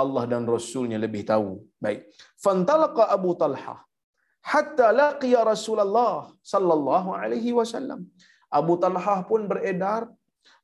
Allah 0.01 0.23
dan 0.31 0.43
Rasulnya 0.55 0.97
lebih 1.05 1.21
tahu. 1.31 1.49
Baik. 1.83 1.99
Fantalaqa 2.45 3.12
Abu 3.17 3.31
Talha 3.41 3.75
hatta 4.51 4.88
laqiya 5.01 5.39
Rasulullah 5.53 6.31
sallallahu 6.51 7.09
alaihi 7.21 7.51
wasallam. 7.59 8.07
Abu 8.59 8.73
Talha 8.83 9.15
pun 9.29 9.41
beredar 9.51 10.01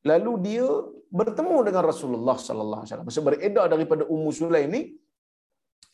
lalu 0.10 0.32
dia 0.48 0.68
bertemu 1.20 1.58
dengan 1.68 1.84
Rasulullah 1.92 2.38
sallallahu 2.48 2.82
alaihi 2.82 2.92
wasallam. 2.92 3.08
Maksud 3.10 3.26
beredar 3.30 3.66
daripada 3.74 4.04
Ummu 4.16 4.32
Sulaim 4.40 4.72
ni 4.76 4.84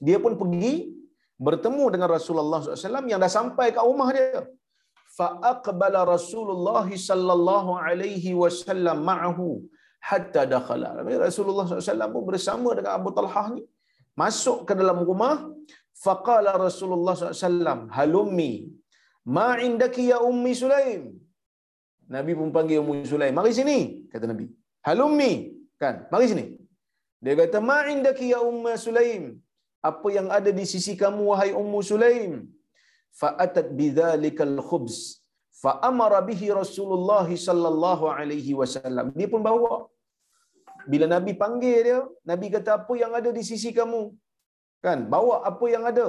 dia 0.08 0.18
pun 0.24 0.34
pergi 0.42 0.74
bertemu 1.46 1.86
dengan 1.94 2.10
Rasulullah 2.16 2.60
SAW 2.62 3.12
yang 3.12 3.20
dah 3.24 3.32
sampai 3.40 3.68
ke 3.76 3.82
rumah 3.90 4.10
dia. 4.16 4.42
Fa 5.18 5.28
aqbala 5.52 6.02
Rasulullah 6.16 6.86
sallallahu 7.10 7.72
alaihi 7.88 8.32
wasallam 8.42 8.98
ma'ahu 9.10 9.48
hatta 10.10 10.44
dakhala. 10.54 10.90
Rasulullah 11.28 11.66
SAW 11.68 12.14
pun 12.16 12.24
bersama 12.30 12.70
dengan 12.78 12.94
Abu 13.00 13.10
Talhah 13.18 13.48
ni 13.56 13.64
masuk 14.22 14.60
ke 14.68 14.76
dalam 14.82 15.00
rumah. 15.10 15.36
Faqala 16.06 16.52
Rasulullah 16.68 17.14
SAW, 17.14 17.82
halummi 17.98 18.52
ma 19.36 19.50
indaki 19.68 20.04
ya 20.12 20.18
Ummi 20.30 20.52
Sulaim. 20.62 21.02
Nabi 22.16 22.32
pun 22.40 22.50
panggil 22.56 22.82
Ummu 22.82 23.06
Sulaim, 23.12 23.34
mari 23.40 23.52
sini, 23.60 23.78
kata 24.12 24.26
Nabi. 24.32 24.46
Halummi, 24.88 25.32
kan? 25.82 25.96
Mari 26.14 26.26
sini. 26.32 26.46
Dia 27.24 27.34
kata, 27.40 27.58
"Ma 27.70 27.78
indaki 27.94 28.28
ya 28.34 28.40
Ummu 28.50 28.74
Sulaim?" 28.86 29.24
Apa 29.90 30.08
yang 30.18 30.28
ada 30.38 30.52
di 30.60 30.66
sisi 30.72 30.94
kamu 31.02 31.22
wahai 31.32 31.52
Ummu 31.62 31.80
Sulaim? 31.92 32.34
Fa'atat 33.22 33.68
bidzalikal 33.80 34.58
khubz. 34.70 34.98
Fa'amara 35.62 36.20
bihi 36.30 36.48
Rasulullah 36.62 37.28
sallallahu 37.48 38.06
alaihi 38.18 38.54
wasallam. 38.60 39.08
Dia 39.20 39.30
pun 39.34 39.42
bawa. 39.50 39.74
Bila 40.92 41.06
Nabi 41.16 41.32
panggil 41.42 41.78
dia, 41.88 42.00
Nabi 42.32 42.48
kata, 42.56 42.70
"Apa 42.80 42.94
yang 43.02 43.12
ada 43.20 43.30
di 43.38 43.44
sisi 43.50 43.70
kamu?" 43.80 44.02
Kan? 44.86 45.00
Bawa 45.16 45.36
apa 45.50 45.66
yang 45.74 45.84
ada. 45.92 46.08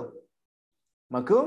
Maka 1.15 1.41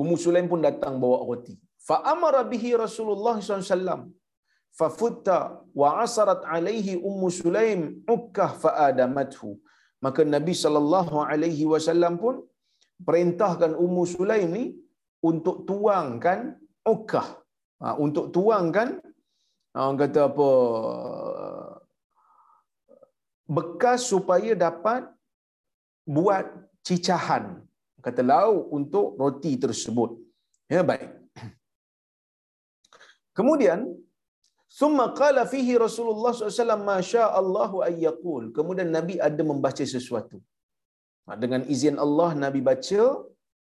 Ummu 0.00 0.16
Sulaim 0.24 0.48
pun 0.52 0.60
datang 0.68 0.94
bawa 1.04 1.18
roti. 1.28 1.54
Fa'amara 1.88 2.42
bihi 2.52 2.70
Rasulullah 2.84 3.36
SAW. 3.40 4.02
Fafutta 4.78 5.38
wa 5.80 5.88
asarat 6.04 6.42
alaihi 6.54 6.92
Ummu 7.08 7.28
Sulaim 7.40 7.80
ukkah 8.14 8.50
fa'adamathu. 8.62 9.50
Maka 10.04 10.20
Nabi 10.34 10.54
sallallahu 10.62 11.16
alaihi 11.32 11.64
wasallam 11.72 12.14
pun 12.22 12.36
perintahkan 13.08 13.72
Ummu 13.84 14.02
Sulaim 14.14 14.50
ni 14.56 14.64
untuk 15.30 15.56
tuangkan 15.68 16.40
ukkah. 16.94 17.28
Ha, 17.82 17.94
untuk 18.04 18.26
tuangkan 18.34 18.88
orang 19.74 19.98
kata 20.02 20.20
apa 20.30 20.50
bekas 23.56 24.00
supaya 24.12 24.52
dapat 24.66 25.02
buat 26.16 26.46
cicahan. 26.86 27.44
Kata 28.06 28.22
lauk 28.26 28.74
untuk 28.78 29.06
roti 29.22 29.52
tersebut. 29.64 30.18
Ya 30.74 30.82
baik. 30.90 31.10
Kemudian 33.38 33.86
summa 34.80 35.04
qala 35.20 35.42
fihi 35.52 35.74
Rasulullah 35.86 36.32
SAW 36.36 36.84
masya 36.90 37.24
Allahu 37.40 37.76
ayyakul 37.88 38.44
kemudian 38.56 38.90
Nabi 38.98 39.16
ada 39.28 39.42
membaca 39.50 39.84
sesuatu. 39.94 40.38
Ha, 41.26 41.38
dengan 41.42 41.62
izin 41.74 41.96
Allah 42.04 42.30
Nabi 42.44 42.60
baca 42.70 43.02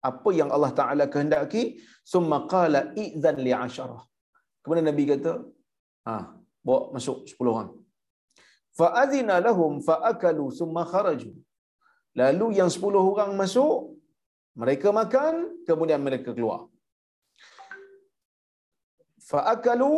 apa 0.09 0.29
yang 0.39 0.49
Allah 0.55 0.71
Taala 0.79 1.05
kehendaki. 1.13 1.63
Summa 2.13 2.37
qala 2.53 2.79
idzan 3.03 3.37
li 3.45 3.51
asyarah. 3.65 4.01
Kemudian 4.63 4.87
Nabi 4.89 5.03
kata 5.11 5.33
ha, 6.07 6.13
bawa 6.65 6.79
masuk 6.95 7.17
10 7.29 7.53
orang. 7.53 7.69
Fa 8.79 8.87
adzina 9.03 9.35
lahum 9.47 9.73
fa 9.87 9.95
akalu 10.11 10.45
summa 10.59 10.83
kharaju. 10.91 11.31
Lalu 12.21 12.45
yang 12.59 12.69
10 12.75 13.09
orang 13.11 13.31
masuk 13.41 13.75
mereka 14.61 14.89
makan 14.99 15.35
kemudian 15.67 16.01
mereka 16.07 16.29
keluar. 16.37 16.61
Fa 19.29 19.39
akalu 19.53 19.91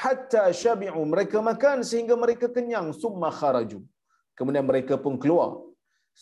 hatta 0.00 0.42
syabi'u 0.62 1.02
mereka 1.12 1.38
makan 1.50 1.78
sehingga 1.90 2.14
mereka 2.24 2.46
kenyang. 2.56 2.88
Summa 3.02 3.30
kharaju. 3.38 3.78
Kemudian 4.38 4.64
mereka 4.70 4.94
pun 5.04 5.14
keluar. 5.22 5.50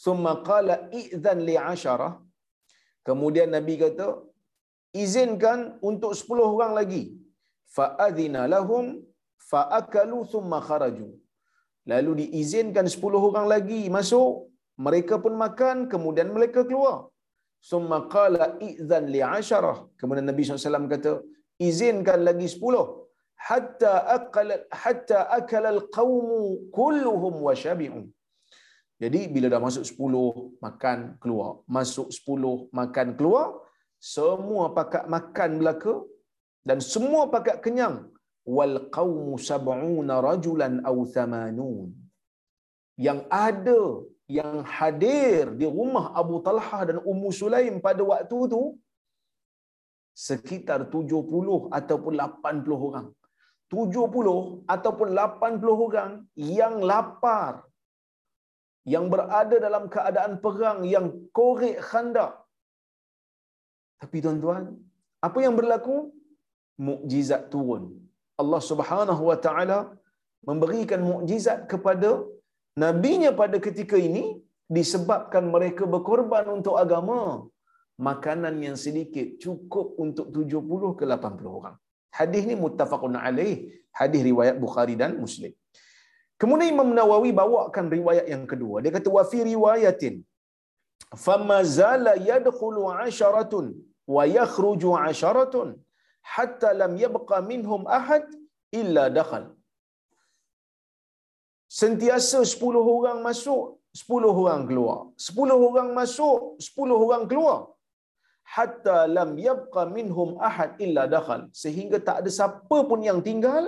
Summa 0.04 0.32
qala 0.48 0.76
idzan 1.00 1.40
li 1.48 1.56
asyarah. 1.72 2.12
Kemudian 3.06 3.50
nabi 3.56 3.74
kata 3.82 4.06
izinkan 5.02 5.58
untuk 5.90 6.12
10 6.20 6.52
orang 6.54 6.72
lagi. 6.78 7.02
Fa 7.74 7.87
adzina 8.06 8.42
lahum 8.54 8.84
fa 9.50 9.62
akalu 9.80 10.18
thumma 10.32 10.58
kharaju. 10.68 11.08
Lalu 11.92 12.12
diizinkan 12.20 12.87
10 12.96 13.28
orang 13.28 13.46
lagi 13.54 13.80
masuk. 13.96 14.30
Mereka 14.87 15.14
pun 15.24 15.34
makan 15.44 15.76
kemudian 15.92 16.28
mereka 16.37 16.60
keluar. 16.68 16.96
Summa 17.70 17.98
qala 18.14 18.46
idzan 18.68 19.04
li 19.14 19.20
asyarah. 19.38 19.76
Kemudian 19.98 20.26
nabi 20.30 20.42
SAW 20.42 20.90
kata 20.94 21.12
izinkan 21.68 22.20
lagi 22.28 22.46
10 22.50 23.03
hatta 23.48 23.92
akal 24.16 24.50
akal 25.38 25.64
alqaum 25.74 26.28
kulluhum 26.78 27.35
wa 27.46 27.54
shabi'u 27.64 28.02
jadi 29.02 29.20
bila 29.35 29.46
dah 29.52 29.61
masuk 29.66 29.85
10 29.90 30.62
makan 30.64 30.98
keluar. 31.22 31.50
Masuk 31.76 32.09
10 32.14 32.70
makan 32.78 33.09
keluar 33.18 33.46
semua 34.14 34.64
pakat 34.76 35.04
makan 35.14 35.50
belaka 35.61 35.94
dan 36.68 36.78
semua 36.92 37.22
pakat 37.35 37.57
kenyang. 37.64 37.96
Wal 38.57 38.76
qaumu 38.96 39.35
sab'una 39.48 40.14
rajulan 40.28 40.74
aw 40.90 40.96
thamanun. 41.16 41.90
Yang 43.07 43.20
ada 43.48 43.80
yang 44.38 44.54
hadir 44.76 45.42
di 45.61 45.66
rumah 45.76 46.04
Abu 46.20 46.37
Talhah 46.46 46.83
dan 46.88 46.98
Ummu 47.11 47.30
Sulaim 47.40 47.76
pada 47.87 48.02
waktu 48.11 48.37
itu 48.48 48.62
sekitar 50.26 50.80
70 50.94 51.72
ataupun 51.78 52.12
80 52.26 52.88
orang. 52.88 53.07
70 53.74 54.64
ataupun 54.74 55.08
80 55.18 55.87
orang 55.87 56.10
yang 56.56 56.74
lapar 56.90 57.52
yang 58.92 59.06
berada 59.12 59.56
dalam 59.66 59.84
keadaan 59.94 60.32
perang 60.44 60.78
yang 60.94 61.06
korek 61.38 61.76
khandak. 61.88 62.32
Tapi 64.00 64.16
tuan-tuan, 64.24 64.64
apa 65.26 65.38
yang 65.44 65.54
berlaku? 65.60 65.96
Mukjizat 66.87 67.42
turun. 67.52 67.82
Allah 68.42 68.60
Subhanahu 68.70 69.22
wa 69.30 69.38
taala 69.44 69.78
memberikan 70.48 71.00
mukjizat 71.10 71.58
kepada 71.72 72.10
nabinya 72.82 73.30
pada 73.40 73.56
ketika 73.66 73.96
ini 74.08 74.24
disebabkan 74.76 75.44
mereka 75.54 75.84
berkorban 75.94 76.46
untuk 76.56 76.76
agama. 76.84 77.20
Makanan 78.08 78.54
yang 78.66 78.76
sedikit 78.84 79.26
cukup 79.42 79.87
untuk 80.04 80.26
70 80.34 80.98
ke 80.98 81.04
80 81.06 81.58
orang. 81.58 81.76
Hadis 82.18 82.42
ni 82.50 82.55
muttafaqun 82.64 83.16
alaih. 83.27 83.55
Hadis 84.00 84.22
riwayat 84.31 84.57
Bukhari 84.64 84.94
dan 85.03 85.12
Muslim. 85.24 85.53
Kemudian 86.40 86.74
Imam 86.74 86.90
Nawawi 86.98 87.31
bawakan 87.40 87.87
riwayat 87.96 88.27
yang 88.35 88.44
kedua. 88.53 88.77
Dia 88.83 88.92
kata 88.96 89.09
wa 89.16 89.22
fi 89.31 89.38
riwayatin 89.53 90.14
fama 91.27 91.59
zala 91.79 92.12
yadkhulu 92.31 92.83
asharatun 93.07 93.66
wa 94.14 94.22
yakhruju 94.38 94.90
asharatun 95.09 95.68
hatta 96.35 96.70
lam 96.81 96.92
yabqa 97.05 97.38
minhum 97.50 97.83
ahad 97.98 98.24
illa 98.81 99.05
dakhal. 99.18 99.44
Sentiasa 101.81 102.38
10 102.46 102.79
orang 102.96 103.18
masuk, 103.27 103.62
10 104.00 104.31
orang 104.42 104.62
keluar. 104.68 104.98
10 105.18 105.55
orang 105.68 105.88
masuk, 105.98 106.38
10 106.66 107.05
orang 107.05 107.24
keluar. 107.31 107.59
Hatta 108.54 108.96
lam 109.16 109.30
yabqa 109.48 109.83
minhum 109.96 110.30
ahad 110.48 110.70
illa 110.85 111.02
dakhal. 111.14 111.42
Sehingga 111.62 111.98
tak 112.09 112.16
ada 112.22 112.30
siapa 112.38 112.78
pun 112.90 113.00
yang 113.09 113.20
tinggal 113.28 113.64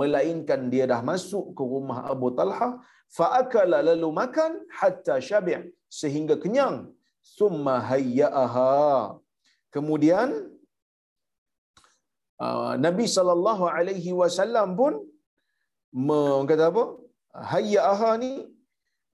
melainkan 0.00 0.62
dia 0.72 0.84
dah 0.92 1.00
masuk 1.10 1.46
ke 1.58 1.62
rumah 1.74 1.98
Abu 2.12 2.28
Talha 2.38 2.68
faakala 3.18 3.78
lalu 3.88 4.08
makan 4.20 4.52
hatta 4.78 5.16
syabi' 5.28 5.62
sehingga 6.00 6.36
kenyang. 6.44 6.76
Summa 7.36 7.76
hayya'aha 7.90 9.18
kemudian 9.74 10.28
uh, 12.44 12.72
Nabi 12.86 13.06
sallallahu 13.16 13.64
alaihi 13.76 14.12
wasallam 14.20 14.68
pun 14.80 14.94
mengata 16.08 16.66
apa? 16.70 16.84
Hayya'aha 17.52 18.10
ni 18.22 18.32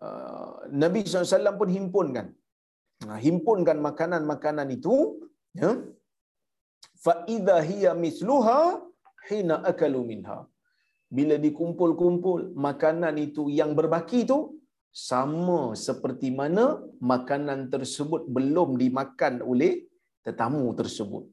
uh, 0.07 0.53
Nabi 0.83 1.01
SAW 1.07 1.59
pun 1.61 1.71
himpunkan 1.77 2.27
himpunkan 3.27 3.79
makanan-makanan 3.89 4.69
itu 4.77 4.97
ya 5.61 5.71
fa 7.05 7.15
idza 7.35 7.59
hiya 7.69 7.93
misluha 8.05 8.61
hina 9.29 9.57
akalu 9.71 10.01
minha 10.11 10.39
bila 11.17 11.37
dikumpul-kumpul 11.47 12.41
makanan 12.67 13.17
itu 13.27 13.43
yang 13.61 13.73
berbaki 13.79 14.21
itu 14.27 14.39
sama 15.09 15.61
seperti 15.87 16.29
mana 16.41 16.65
makanan 17.13 17.61
tersebut 17.75 18.23
belum 18.37 18.71
dimakan 18.83 19.35
oleh 19.51 19.73
tetamu 20.25 20.65
tersebut. 20.81 21.25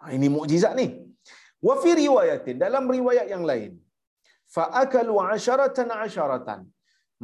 Ha, 0.00 0.14
ini 0.16 0.26
mukjizat 0.34 0.72
ni. 0.80 0.86
Wa 1.66 1.74
fi 1.82 1.90
riwayatin 2.02 2.56
dalam 2.64 2.84
riwayat 2.96 3.26
yang 3.34 3.44
lain 3.50 3.72
fa 4.54 4.64
akalu 4.82 5.14
asharatan 5.34 5.90
asharatan. 6.06 6.60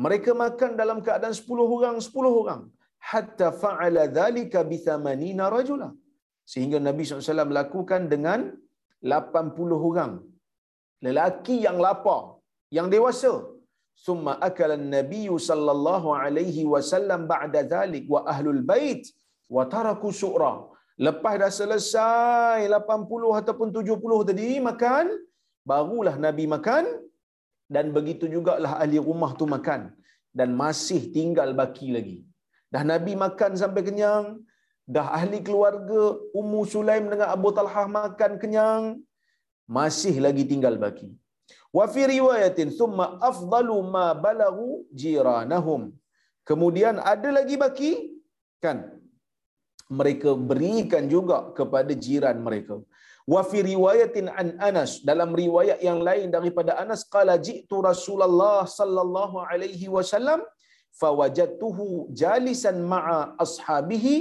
Mereka 0.05 0.31
makan 0.45 0.71
dalam 0.81 0.99
keadaan 1.07 1.35
10 1.41 1.75
orang 1.77 1.97
10 2.03 2.41
orang 2.43 2.63
hatta 3.11 3.49
fa'ala 3.63 4.05
dhalika 4.19 4.61
bi 4.71 4.77
80 4.87 5.55
rajula. 5.57 5.89
Sehingga 6.53 6.79
Nabi 6.89 7.03
SAW 7.05 7.59
lakukan 7.61 8.03
dengan 8.13 8.41
80 9.17 9.89
orang 9.89 10.13
lelaki 11.07 11.57
yang 11.67 11.79
lapar, 11.87 12.23
yang 12.77 12.89
dewasa. 12.95 13.33
Summa 14.05 14.33
akala 14.49 14.77
Nabi 14.97 15.25
sallallahu 15.49 16.09
alaihi 16.23 16.63
wasallam 16.73 17.21
ba'da 17.33 17.61
dhalik 17.73 18.05
wa 18.15 18.21
ahlul 18.33 18.63
bait 18.71 19.03
wa 19.57 19.65
taraku 19.75 20.11
su'ra. 20.23 20.55
Lepas 21.07 21.35
dah 21.43 21.53
selesai 21.61 22.59
80 22.71 23.39
ataupun 23.41 23.69
70 23.77 24.29
tadi 24.29 24.51
makan, 24.69 25.07
barulah 25.71 26.17
Nabi 26.27 26.45
makan 26.55 26.85
dan 27.75 27.87
begitu 27.97 28.25
jugalah 28.35 28.73
ahli 28.83 28.99
rumah 29.09 29.31
tu 29.41 29.47
makan 29.55 29.83
dan 30.39 30.49
masih 30.63 31.01
tinggal 31.17 31.51
baki 31.61 31.89
lagi. 31.97 32.19
Dah 32.75 32.83
Nabi 32.93 33.13
makan 33.25 33.53
sampai 33.63 33.83
kenyang, 33.89 34.25
dah 34.95 35.07
ahli 35.19 35.39
keluarga 35.49 36.03
Ummu 36.41 36.61
Sulaim 36.73 37.05
dengan 37.13 37.29
Abu 37.37 37.51
Talhah 37.57 37.87
makan 37.99 38.33
kenyang, 38.43 38.85
masih 39.77 40.15
lagi 40.25 40.45
tinggal 40.53 40.75
baki. 40.85 41.09
Wa 41.77 41.85
fi 41.95 42.03
riwayatin 42.15 42.73
thumma 42.79 43.07
afdalu 43.29 43.77
ma 43.95 44.07
balagu 44.25 44.71
jiranahum. 45.03 45.83
Kemudian 46.49 46.97
ada 47.13 47.29
lagi 47.39 47.57
baki 47.63 47.93
kan 48.65 48.79
mereka 49.99 50.31
berikan 50.51 51.05
juga 51.15 51.39
kepada 51.59 51.93
jiran 52.05 52.39
mereka. 52.47 52.77
Wa 53.33 53.41
fi 53.51 53.59
riwayatin 53.71 54.27
an 54.43 54.49
Anas 54.69 54.93
dalam 55.11 55.31
riwayat 55.43 55.79
yang 55.89 56.01
lain 56.09 56.29
daripada 56.37 56.73
Anas 56.83 57.03
qala 57.15 57.35
ji'tu 57.47 57.77
Rasulullah 57.91 58.59
sallallahu 58.79 59.37
alaihi 59.51 59.89
wasallam 59.97 60.43
fawajadtuhu 61.01 62.15
jalisan 62.21 62.79
ma'a 62.93 63.19
ashabihi 63.45 64.17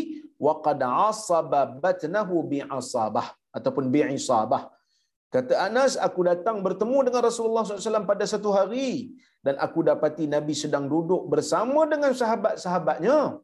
wa 0.45 0.53
qad 0.65 0.81
asaba 1.09 1.61
batnahu 1.83 2.45
bi'asabah 2.51 3.27
ataupun 3.57 3.87
bi'isabah. 3.93 4.63
Kata 5.33 5.53
Anas, 5.65 5.93
aku 5.97 6.21
datang 6.29 6.61
bertemu 6.65 7.09
dengan 7.09 7.21
Rasulullah 7.25 7.65
SAW 7.65 8.05
pada 8.05 8.21
satu 8.33 8.49
hari 8.53 9.17
dan 9.45 9.57
aku 9.65 9.81
dapati 9.81 10.29
Nabi 10.29 10.53
sedang 10.53 10.85
duduk 10.85 11.25
bersama 11.25 11.89
dengan 11.89 12.13
sahabat-sahabatnya. 12.13 13.41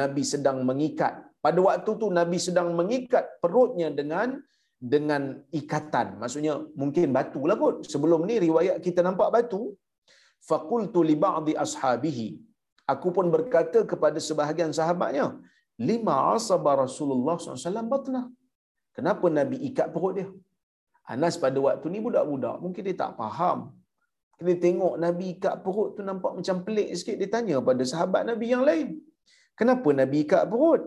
Nabi 0.00 0.22
sedang 0.32 0.58
mengikat. 0.68 1.14
Pada 1.40 1.58
waktu 1.64 1.90
tu 1.96 2.06
Nabi 2.12 2.36
sedang 2.36 2.68
mengikat 2.76 3.24
perutnya 3.42 3.88
dengan 3.88 4.36
dengan 4.92 5.22
ikatan. 5.60 6.20
Maksudnya 6.20 6.60
mungkin 6.76 7.08
batu 7.16 7.40
lah 7.48 7.56
kot. 7.56 7.88
Sebelum 7.92 8.28
ni 8.28 8.36
riwayat 8.46 8.76
kita 8.84 9.00
nampak 9.00 9.28
batu. 9.32 9.72
Faqultu 10.48 11.00
li 11.08 11.16
ba'di 11.24 11.52
ashabihi. 11.64 12.28
Aku 12.92 13.08
pun 13.16 13.26
berkata 13.34 13.80
kepada 13.92 14.18
sebahagian 14.28 14.72
sahabatnya. 14.78 15.26
Lima 15.90 16.14
asaba 16.34 16.72
Rasulullah 16.84 17.36
SAW 17.40 17.90
batnah. 17.92 18.24
Kenapa 18.96 19.26
Nabi 19.38 19.56
ikat 19.68 19.88
perut 19.94 20.14
dia? 20.18 20.28
Anas 21.12 21.36
pada 21.44 21.58
waktu 21.66 21.86
ni 21.92 22.00
budak-budak. 22.06 22.56
Mungkin 22.64 22.82
dia 22.88 22.96
tak 23.02 23.12
faham. 23.20 23.58
Dia 24.46 24.56
tengok 24.64 24.94
Nabi 25.04 25.26
ikat 25.36 25.54
perut 25.64 25.88
tu 25.96 26.02
nampak 26.08 26.32
macam 26.38 26.56
pelik 26.66 26.88
sikit. 26.98 27.16
Dia 27.20 27.28
tanya 27.34 27.56
pada 27.68 27.82
sahabat 27.92 28.22
Nabi 28.30 28.46
yang 28.54 28.64
lain. 28.68 28.88
Kenapa 29.58 29.88
Nabi 30.00 30.18
ikat 30.26 30.44
perut? 30.52 30.82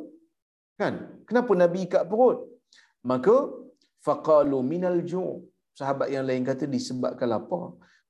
Kan? 0.81 0.93
Kenapa 1.29 1.51
Nabi 1.63 1.79
ikat 1.87 2.03
perut? 2.11 2.37
Maka 3.11 3.35
faqalu 4.05 4.59
minal 4.71 4.97
ju' 5.11 5.33
sahabat 5.79 6.07
yang 6.13 6.25
lain 6.29 6.43
kata 6.49 6.65
disebabkan 6.75 7.29
apa 7.39 7.59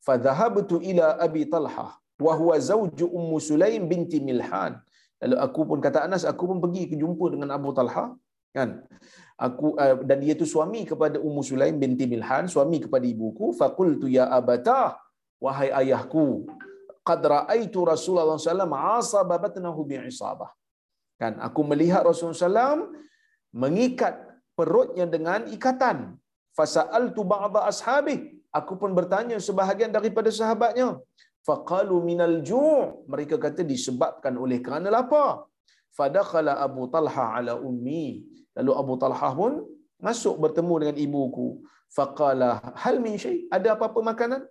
fadhahabtu 0.08 0.78
ila 0.92 1.06
abi 1.26 1.44
talha 1.54 1.88
wa 2.26 2.34
huwa 2.40 2.56
zawju 2.70 3.06
ummu 3.20 3.38
sulaim 3.50 3.84
binti 3.92 4.20
milhan 4.28 4.74
lalu 5.22 5.36
aku 5.46 5.62
pun 5.70 5.80
kata 5.86 6.00
Anas 6.08 6.24
aku 6.32 6.44
pun 6.50 6.58
pergi 6.64 6.84
ke 6.92 6.96
jumpa 7.04 7.26
dengan 7.34 7.50
Abu 7.58 7.72
Talha 7.78 8.06
kan 8.56 8.70
aku 9.46 9.68
uh, 9.84 9.96
dan 10.10 10.18
dia 10.24 10.34
tu 10.42 10.46
suami 10.54 10.82
kepada 10.90 11.18
Ummu 11.28 11.42
Sulaim 11.50 11.76
binti 11.84 12.06
Milhan 12.12 12.46
suami 12.56 12.78
kepada 12.86 13.06
ibuku 13.14 13.50
faqultu 13.60 14.06
ya 14.18 14.26
abata 14.38 14.82
wahai 15.46 15.70
ayahku 15.80 16.26
qad 17.08 17.22
raaitu 17.36 17.80
Rasulullah 17.82 18.38
sallallahu 18.38 18.38
alaihi 18.38 18.52
wasallam 18.54 18.74
asaba 19.00 19.36
bi'isabah 19.90 20.52
kan 21.22 21.34
aku 21.48 21.62
melihat 21.72 22.06
Rasulullah 22.06 22.42
sallallahu 22.46 22.94
mengikat 23.64 24.16
perutnya 24.58 25.06
dengan 25.16 25.46
ikatan. 25.56 26.18
Fasal 26.58 27.14
tu 27.18 27.26
ba'da 27.34 27.70
ashabi. 27.70 28.18
Aku 28.54 28.78
pun 28.82 28.94
bertanya 28.94 29.38
sebahagian 29.42 29.90
daripada 29.90 30.30
sahabatnya. 30.40 31.02
Faqalu 31.48 31.96
minal 32.10 32.40
ju' 32.48 33.04
Mereka 33.12 33.36
kata 33.46 33.62
disebabkan 33.68 34.34
oleh 34.44 34.60
kerana 34.66 34.88
lapar. 34.88 35.44
Fadakhala 35.98 36.54
Abu 36.68 36.88
Talha 36.94 37.26
ala 37.38 37.54
ummi. 37.70 38.06
Lalu 38.58 38.72
Abu 38.82 38.94
Talha 39.02 39.30
pun 39.40 39.54
masuk 40.02 40.36
bertemu 40.44 40.74
dengan 40.82 40.98
ibuku. 41.06 41.48
Faqala 41.94 42.50
hal 42.84 42.98
min 43.06 43.16
syai? 43.24 43.46
Ada 43.56 43.76
apa-apa 43.76 44.00
makanan? 44.12 44.42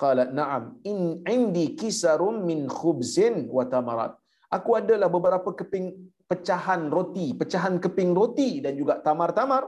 Qala 0.00 0.28
na'am. 0.38 0.64
In 0.90 0.98
indi 1.36 1.66
kisarum 1.80 2.36
min 2.50 2.60
khubzin 2.68 3.48
wa 3.56 3.64
tamarat. 3.74 4.12
Aku 4.56 4.70
adalah 4.80 5.08
beberapa 5.16 5.50
keping 5.60 5.86
pecahan 6.30 6.82
roti, 6.96 7.26
pecahan 7.40 7.74
keping 7.84 8.10
roti 8.18 8.50
dan 8.64 8.74
juga 8.80 8.98
tamar-tamar. 9.06 9.62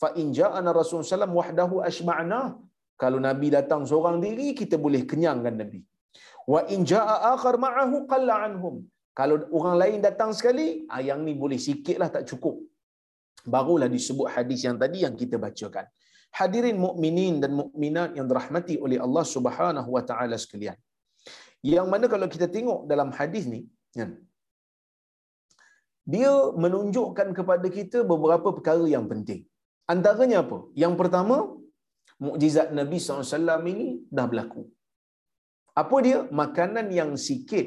Fa 0.00 0.12
in 0.20 0.34
ja'ana 0.38 0.70
Rasulullah 0.78 1.16
sallam 1.16 1.32
wahdahu 1.38 1.80
ashma'na. 1.90 2.40
Kalau 2.96 3.18
Nabi 3.20 3.52
datang 3.52 3.84
seorang 3.88 4.16
diri, 4.24 4.56
kita 4.56 4.76
boleh 4.80 5.04
kenyangkan 5.10 5.54
Nabi. 5.62 5.80
Wa 6.52 6.60
in 6.74 6.80
ja'a 6.92 7.16
akhar 7.34 7.54
ma'ahu 7.66 7.96
qalla 8.12 8.34
anhum. 8.46 8.76
Kalau 9.18 9.36
orang 9.58 9.76
lain 9.82 9.98
datang 10.06 10.30
sekali, 10.38 10.66
ah, 10.94 11.02
yang 11.08 11.20
ni 11.26 11.32
boleh 11.42 11.58
sikitlah 11.66 12.10
tak 12.16 12.24
cukup. 12.30 12.56
Barulah 13.54 13.88
disebut 13.96 14.26
hadis 14.34 14.60
yang 14.66 14.76
tadi 14.82 14.98
yang 15.06 15.14
kita 15.22 15.36
bacakan. 15.44 15.86
Hadirin 16.38 16.76
mukminin 16.86 17.34
dan 17.42 17.52
mukminat 17.60 18.10
yang 18.18 18.26
dirahmati 18.30 18.74
oleh 18.84 18.98
Allah 19.06 19.24
Subhanahu 19.34 19.90
wa 19.96 20.02
taala 20.10 20.36
sekalian. 20.44 20.76
Yang 21.74 21.86
mana 21.92 22.06
kalau 22.14 22.26
kita 22.34 22.46
tengok 22.56 22.80
dalam 22.90 23.08
hadis 23.18 23.44
ni, 23.54 23.60
kan? 23.98 24.10
dia 26.14 26.32
menunjukkan 26.64 27.28
kepada 27.38 27.66
kita 27.78 27.98
beberapa 28.12 28.48
perkara 28.56 28.86
yang 28.94 29.06
penting. 29.12 29.40
Antaranya 29.94 30.38
apa? 30.44 30.58
Yang 30.82 30.94
pertama, 31.00 31.36
mukjizat 32.26 32.68
Nabi 32.78 32.98
SAW 33.02 33.70
ini 33.72 33.86
dah 34.16 34.26
berlaku. 34.30 34.62
Apa 35.82 35.96
dia? 36.06 36.18
Makanan 36.40 36.86
yang 36.98 37.10
sikit. 37.28 37.66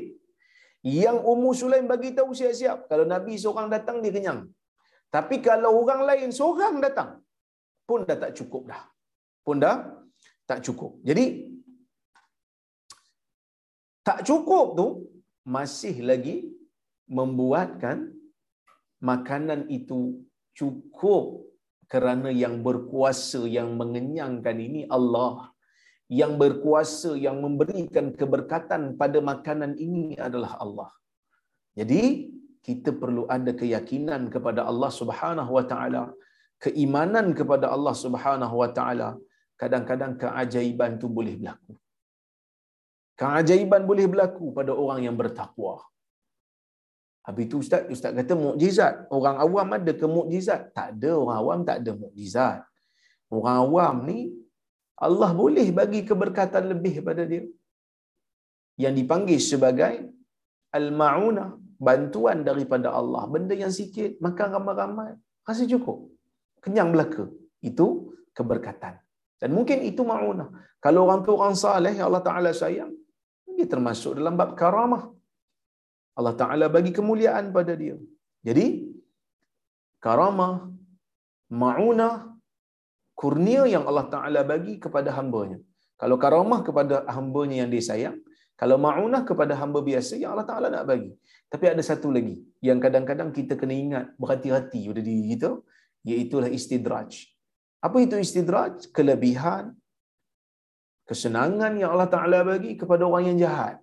Yang 0.81 1.17
Ummu 1.31 1.49
Sulaim 1.59 1.85
bagi 1.93 2.09
tahu 2.17 2.31
siap-siap. 2.39 2.87
Kalau 2.89 3.05
Nabi 3.13 3.33
seorang 3.43 3.67
datang, 3.75 3.97
dia 4.03 4.13
kenyang. 4.15 4.41
Tapi 5.15 5.35
kalau 5.47 5.71
orang 5.81 6.01
lain 6.09 6.29
seorang 6.39 6.75
datang, 6.85 7.09
pun 7.89 8.05
dah 8.09 8.17
tak 8.23 8.31
cukup 8.37 8.63
dah. 8.71 8.83
Pun 9.45 9.57
dah 9.63 9.77
tak 10.49 10.59
cukup. 10.65 10.91
Jadi, 11.09 11.25
tak 14.07 14.19
cukup 14.29 14.65
tu 14.79 14.87
masih 15.57 15.95
lagi 16.09 16.37
membuatkan 17.17 17.97
makanan 19.01 19.61
itu 19.77 19.99
cukup 20.57 21.45
kerana 21.89 22.29
yang 22.43 22.61
berkuasa 22.65 23.41
yang 23.57 23.69
mengenyangkan 23.81 24.57
ini 24.67 24.81
Allah 24.97 25.49
yang 26.09 26.33
berkuasa 26.41 27.11
yang 27.25 27.37
memberikan 27.45 28.05
keberkatan 28.19 28.81
pada 29.01 29.19
makanan 29.31 29.73
ini 29.87 30.17
adalah 30.27 30.51
Allah 30.63 30.89
jadi 31.79 32.03
kita 32.67 32.91
perlu 33.01 33.23
ada 33.35 33.51
keyakinan 33.61 34.21
kepada 34.33 34.61
Allah 34.71 34.91
Subhanahu 35.01 35.51
wa 35.57 35.65
taala 35.71 36.03
keimanan 36.65 37.27
kepada 37.39 37.67
Allah 37.75 37.95
Subhanahu 38.03 38.55
wa 38.61 38.69
taala 38.77 39.09
kadang-kadang 39.61 40.13
keajaiban 40.23 40.97
tu 41.01 41.07
boleh 41.17 41.35
berlaku 41.39 41.73
keajaiban 43.21 43.83
boleh 43.91 44.07
berlaku 44.11 44.45
pada 44.57 44.73
orang 44.83 44.99
yang 45.07 45.15
bertakwa 45.21 45.75
Habis 47.29 47.45
itu 47.45 47.55
Ustaz, 47.61 47.81
Ustaz 47.93 48.11
kata 48.17 48.33
mukjizat. 48.33 48.93
Orang 49.13 49.37
awam 49.43 49.67
ada 49.77 49.91
ke 50.01 50.07
mukjizat? 50.17 50.73
Tak 50.73 50.87
ada. 50.97 51.11
Orang 51.21 51.37
awam 51.41 51.59
tak 51.67 51.77
ada 51.85 51.91
mukjizat. 51.93 52.57
Orang 53.29 53.55
awam 53.69 53.95
ni, 54.09 54.19
Allah 55.07 55.31
boleh 55.41 55.67
bagi 55.79 56.03
keberkatan 56.09 56.63
lebih 56.71 56.99
pada 57.07 57.23
dia. 57.31 57.43
Yang 58.83 58.93
dipanggil 58.99 59.39
sebagai 59.39 59.93
Al-Ma'una. 60.75 61.45
Bantuan 61.79 62.43
daripada 62.43 62.91
Allah. 62.91 63.23
Benda 63.33 63.55
yang 63.55 63.71
sikit, 63.71 64.19
makan 64.19 64.47
ramai-ramai. 64.55 65.15
Rasa 65.47 65.63
cukup. 65.63 66.11
Kenyang 66.59 66.91
belaka. 66.91 67.23
Itu 67.63 68.19
keberkatan. 68.35 68.99
Dan 69.39 69.55
mungkin 69.55 69.79
itu 69.87 70.03
ma'una. 70.03 70.51
Kalau 70.83 71.07
orang 71.07 71.23
tu 71.23 71.31
orang 71.39 71.55
saleh, 71.55 71.95
yang 71.95 72.11
Allah 72.11 72.23
Ta'ala 72.27 72.51
sayang, 72.51 72.91
dia 73.55 73.63
termasuk 73.63 74.19
dalam 74.19 74.35
bab 74.35 74.51
karamah. 74.59 75.07
Allah 76.19 76.35
Ta'ala 76.35 76.67
bagi 76.67 76.91
kemuliaan 76.91 77.55
pada 77.55 77.71
dia. 77.79 77.95
Jadi, 78.43 78.91
karamah, 80.03 80.67
ma'unah, 81.47 82.28
kurnia 83.19 83.63
yang 83.73 83.83
Allah 83.89 84.07
Ta'ala 84.13 84.41
bagi 84.51 84.75
kepada 84.83 85.11
hambanya. 85.17 85.59
Kalau 86.01 86.15
karamah 86.23 86.61
kepada 86.67 87.03
hambanya 87.15 87.55
yang 87.61 87.69
dia 87.73 87.83
sayang, 87.89 88.17
kalau 88.59 88.75
ma'unah 88.85 89.23
kepada 89.29 89.53
hamba 89.59 89.79
biasa 89.89 90.13
yang 90.21 90.31
Allah 90.33 90.47
Ta'ala 90.47 90.67
nak 90.75 90.85
bagi. 90.91 91.11
Tapi 91.51 91.65
ada 91.73 91.83
satu 91.89 92.07
lagi 92.15 92.35
yang 92.67 92.79
kadang-kadang 92.83 93.29
kita 93.37 93.53
kena 93.59 93.75
ingat 93.85 94.05
berhati-hati 94.21 94.81
pada 94.89 95.01
diri 95.03 95.23
kita, 95.35 95.51
iaitulah 96.07 96.49
istidraj. 96.57 97.11
Apa 97.87 97.97
itu 98.05 98.15
istidraj? 98.25 98.87
Kelebihan, 98.95 99.75
kesenangan 101.09 101.75
yang 101.81 101.91
Allah 101.95 102.11
Ta'ala 102.15 102.39
bagi 102.51 102.79
kepada 102.79 103.03
orang 103.09 103.31
yang 103.31 103.37
jahat 103.43 103.75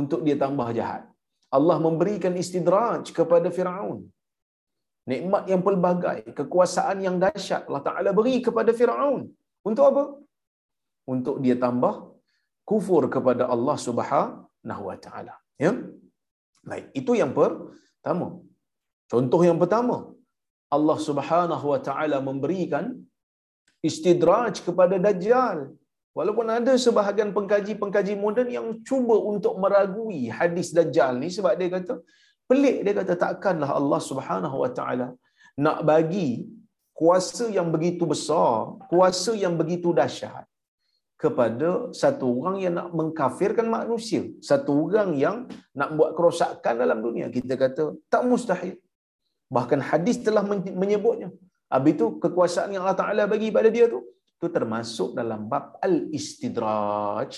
untuk 0.00 0.20
dia 0.26 0.36
tambah 0.44 0.68
jahat. 0.76 1.02
Allah 1.56 1.76
memberikan 1.86 2.34
istidraj 2.34 3.08
kepada 3.18 3.48
Firaun. 3.56 4.10
Nikmat 5.10 5.44
yang 5.52 5.62
pelbagai, 5.66 6.20
kekuasaan 6.38 6.98
yang 7.06 7.16
dahsyat 7.24 7.62
Allah 7.68 7.84
Taala 7.88 8.10
beri 8.18 8.36
kepada 8.46 8.70
Firaun. 8.78 9.22
Untuk 9.68 9.84
apa? 9.90 10.04
Untuk 11.14 11.36
dia 11.44 11.56
tambah 11.64 11.94
kufur 12.70 13.02
kepada 13.14 13.44
Allah 13.54 13.76
Subhanahu 13.86 14.82
wa 14.88 14.96
taala. 15.04 15.34
Ya. 15.64 15.72
Baik, 16.68 16.86
itu 17.00 17.12
yang 17.20 17.32
pertama. 17.36 18.40
Contoh 19.12 19.40
yang 19.48 19.60
pertama, 19.62 19.96
Allah 20.76 20.98
Subhanahu 21.08 21.66
wa 21.72 21.80
taala 21.88 22.18
memberikan 22.28 22.84
istidraj 23.88 24.64
kepada 24.66 24.96
Dajjal 24.96 25.58
Walaupun 26.18 26.46
ada 26.56 26.72
sebahagian 26.84 27.30
pengkaji-pengkaji 27.36 28.14
moden 28.24 28.48
yang 28.56 28.66
cuba 28.88 29.16
untuk 29.32 29.54
meragui 29.62 30.20
hadis 30.38 30.68
Dajjal 30.76 31.18
ni 31.22 31.28
sebab 31.36 31.52
dia 31.58 31.68
kata 31.74 31.94
pelik 32.50 32.76
dia 32.84 32.92
kata 33.00 33.14
takkanlah 33.24 33.70
Allah 33.80 34.00
Subhanahu 34.10 34.56
Wa 34.64 34.70
Taala 34.78 35.08
nak 35.64 35.78
bagi 35.90 36.30
kuasa 36.94 37.44
yang 37.56 37.68
begitu 37.74 38.04
besar, 38.12 38.78
kuasa 38.90 39.32
yang 39.44 39.54
begitu 39.60 39.90
dahsyat 40.00 40.46
kepada 41.22 41.90
satu 42.00 42.26
orang 42.38 42.56
yang 42.64 42.74
nak 42.78 42.88
mengkafirkan 42.98 43.66
manusia, 43.76 44.22
satu 44.48 44.72
orang 44.86 45.10
yang 45.24 45.36
nak 45.78 45.90
buat 45.98 46.10
kerosakan 46.16 46.74
dalam 46.82 46.98
dunia. 47.06 47.26
Kita 47.36 47.54
kata 47.64 47.84
tak 48.12 48.22
mustahil. 48.30 48.76
Bahkan 49.56 49.80
hadis 49.90 50.18
telah 50.26 50.42
menyebutnya. 50.82 51.30
Habis 51.70 51.92
itu 51.96 52.06
kekuasaan 52.22 52.70
yang 52.74 52.82
Allah 52.84 52.98
Ta'ala 53.02 53.22
bagi 53.26 53.48
pada 53.50 53.68
dia 53.76 53.86
tu 53.90 54.00
itu 54.44 54.46
termasuk 54.52 55.16
dalam 55.16 55.48
bab 55.48 55.80
al-istidraj. 55.80 57.30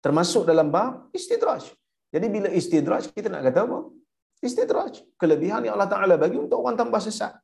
Termasuk 0.00 0.42
dalam 0.48 0.72
bab 0.72 1.12
istidraj. 1.12 1.68
Jadi 2.14 2.26
bila 2.32 2.48
istidraj, 2.48 3.12
kita 3.12 3.28
nak 3.28 3.44
kata 3.50 3.60
apa? 3.68 3.78
Istidraj. 4.38 5.02
Kelebihan 5.20 5.66
yang 5.66 5.74
Allah 5.76 5.90
Ta'ala 5.90 6.14
bagi 6.14 6.38
untuk 6.38 6.62
orang 6.62 6.78
tambah 6.78 7.00
sesat. 7.02 7.34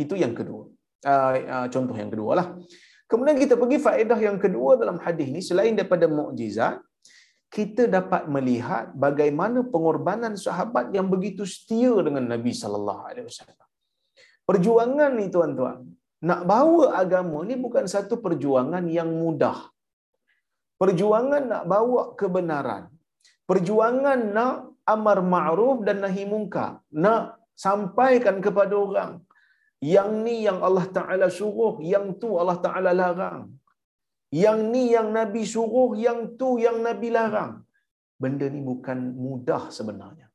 Itu 0.00 0.16
yang 0.16 0.32
kedua. 0.32 0.64
Uh, 1.04 1.34
uh, 1.54 1.66
contoh 1.72 1.96
yang 1.96 2.08
kedua 2.12 2.32
lah. 2.40 2.46
Kemudian 3.10 3.36
kita 3.42 3.58
pergi 3.60 3.78
faedah 3.82 4.18
yang 4.22 4.38
kedua 4.38 4.78
dalam 4.78 4.96
hadis 5.04 5.28
ni 5.34 5.40
selain 5.42 5.74
daripada 5.74 6.06
mukjizat, 6.06 6.78
kita 7.50 7.90
dapat 7.90 8.30
melihat 8.30 8.94
bagaimana 8.94 9.66
pengorbanan 9.66 10.38
sahabat 10.38 10.94
yang 10.94 11.10
begitu 11.10 11.42
setia 11.42 11.90
dengan 12.06 12.30
Nabi 12.30 12.54
sallallahu 12.54 13.02
alaihi 13.10 13.26
wasallam. 13.26 13.66
Perjuangan 14.46 15.10
ni 15.18 15.26
tuan-tuan, 15.34 15.82
nak 16.22 16.40
bawa 16.46 16.94
agama 17.02 17.42
ni 17.42 17.58
bukan 17.58 17.90
satu 17.90 18.22
perjuangan 18.22 18.86
yang 18.86 19.10
mudah. 19.10 19.58
Perjuangan 20.78 21.42
nak 21.52 21.62
bawa 21.66 22.14
kebenaran. 22.14 22.86
Perjuangan 23.50 24.20
nak 24.30 24.69
amar 24.94 25.18
ma'ruf 25.34 25.78
dan 25.86 25.98
nahi 26.04 26.24
munkar. 26.32 26.70
Nak 27.04 27.22
sampaikan 27.66 28.36
kepada 28.46 28.74
orang 28.84 29.12
yang 29.94 30.10
ni 30.24 30.36
yang 30.46 30.58
Allah 30.66 30.86
Taala 30.96 31.26
suruh, 31.38 31.74
yang 31.92 32.06
tu 32.22 32.30
Allah 32.40 32.58
Taala 32.64 32.92
larang. 33.02 33.42
Yang 34.44 34.58
ni 34.72 34.84
yang 34.94 35.08
Nabi 35.18 35.42
suruh, 35.54 35.90
yang 36.06 36.18
tu 36.40 36.48
yang 36.64 36.78
Nabi 36.88 37.08
larang. 37.16 37.54
Benda 38.22 38.46
ni 38.54 38.60
bukan 38.70 38.98
mudah 39.24 39.62
sebenarnya. 39.76 40.26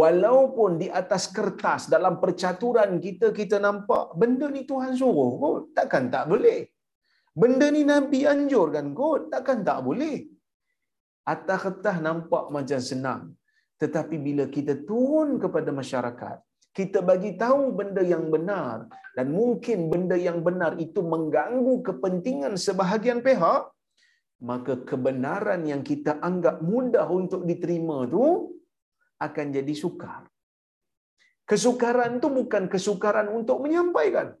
Walaupun 0.00 0.70
di 0.82 0.88
atas 1.00 1.24
kertas 1.36 1.82
dalam 1.94 2.14
percaturan 2.22 2.90
kita 3.04 3.30
kita 3.38 3.56
nampak 3.66 4.14
benda 4.20 4.46
ni 4.56 4.62
Tuhan 4.70 4.92
suruh 5.00 5.30
kot, 5.42 5.62
takkan 5.76 6.06
tak 6.14 6.24
boleh. 6.32 6.60
Benda 7.40 7.66
ni 7.76 7.82
Nabi 7.92 8.20
anjurkan 8.32 8.86
kot, 9.00 9.30
takkan 9.32 9.60
tak 9.68 9.78
boleh. 9.86 10.16
Atas 11.34 11.58
kertas 11.64 11.96
nampak 12.06 12.44
macam 12.54 12.80
senang. 12.90 13.22
Tetapi 13.76 14.16
bila 14.16 14.44
kita 14.48 14.74
turun 14.88 15.36
kepada 15.36 15.70
masyarakat, 15.80 16.36
kita 16.76 17.00
bagi 17.00 17.36
tahu 17.40 17.72
benda 17.72 18.04
yang 18.04 18.28
benar 18.28 18.88
dan 19.16 19.32
mungkin 19.32 19.88
benda 19.92 20.16
yang 20.16 20.44
benar 20.44 20.76
itu 20.76 21.00
mengganggu 21.00 21.80
kepentingan 21.88 22.60
sebahagian 22.60 23.24
pihak 23.24 23.72
maka 24.44 24.84
kebenaran 24.84 25.64
yang 25.64 25.80
kita 25.80 26.20
anggap 26.20 26.60
mudah 26.60 27.08
untuk 27.08 27.48
diterima 27.48 28.04
tu 28.04 28.52
akan 29.16 29.46
jadi 29.56 29.72
sukar. 29.72 30.28
Kesukaran 31.48 32.20
tu 32.20 32.28
bukan 32.28 32.68
kesukaran 32.68 33.32
untuk 33.32 33.64
menyampaikan 33.64 34.36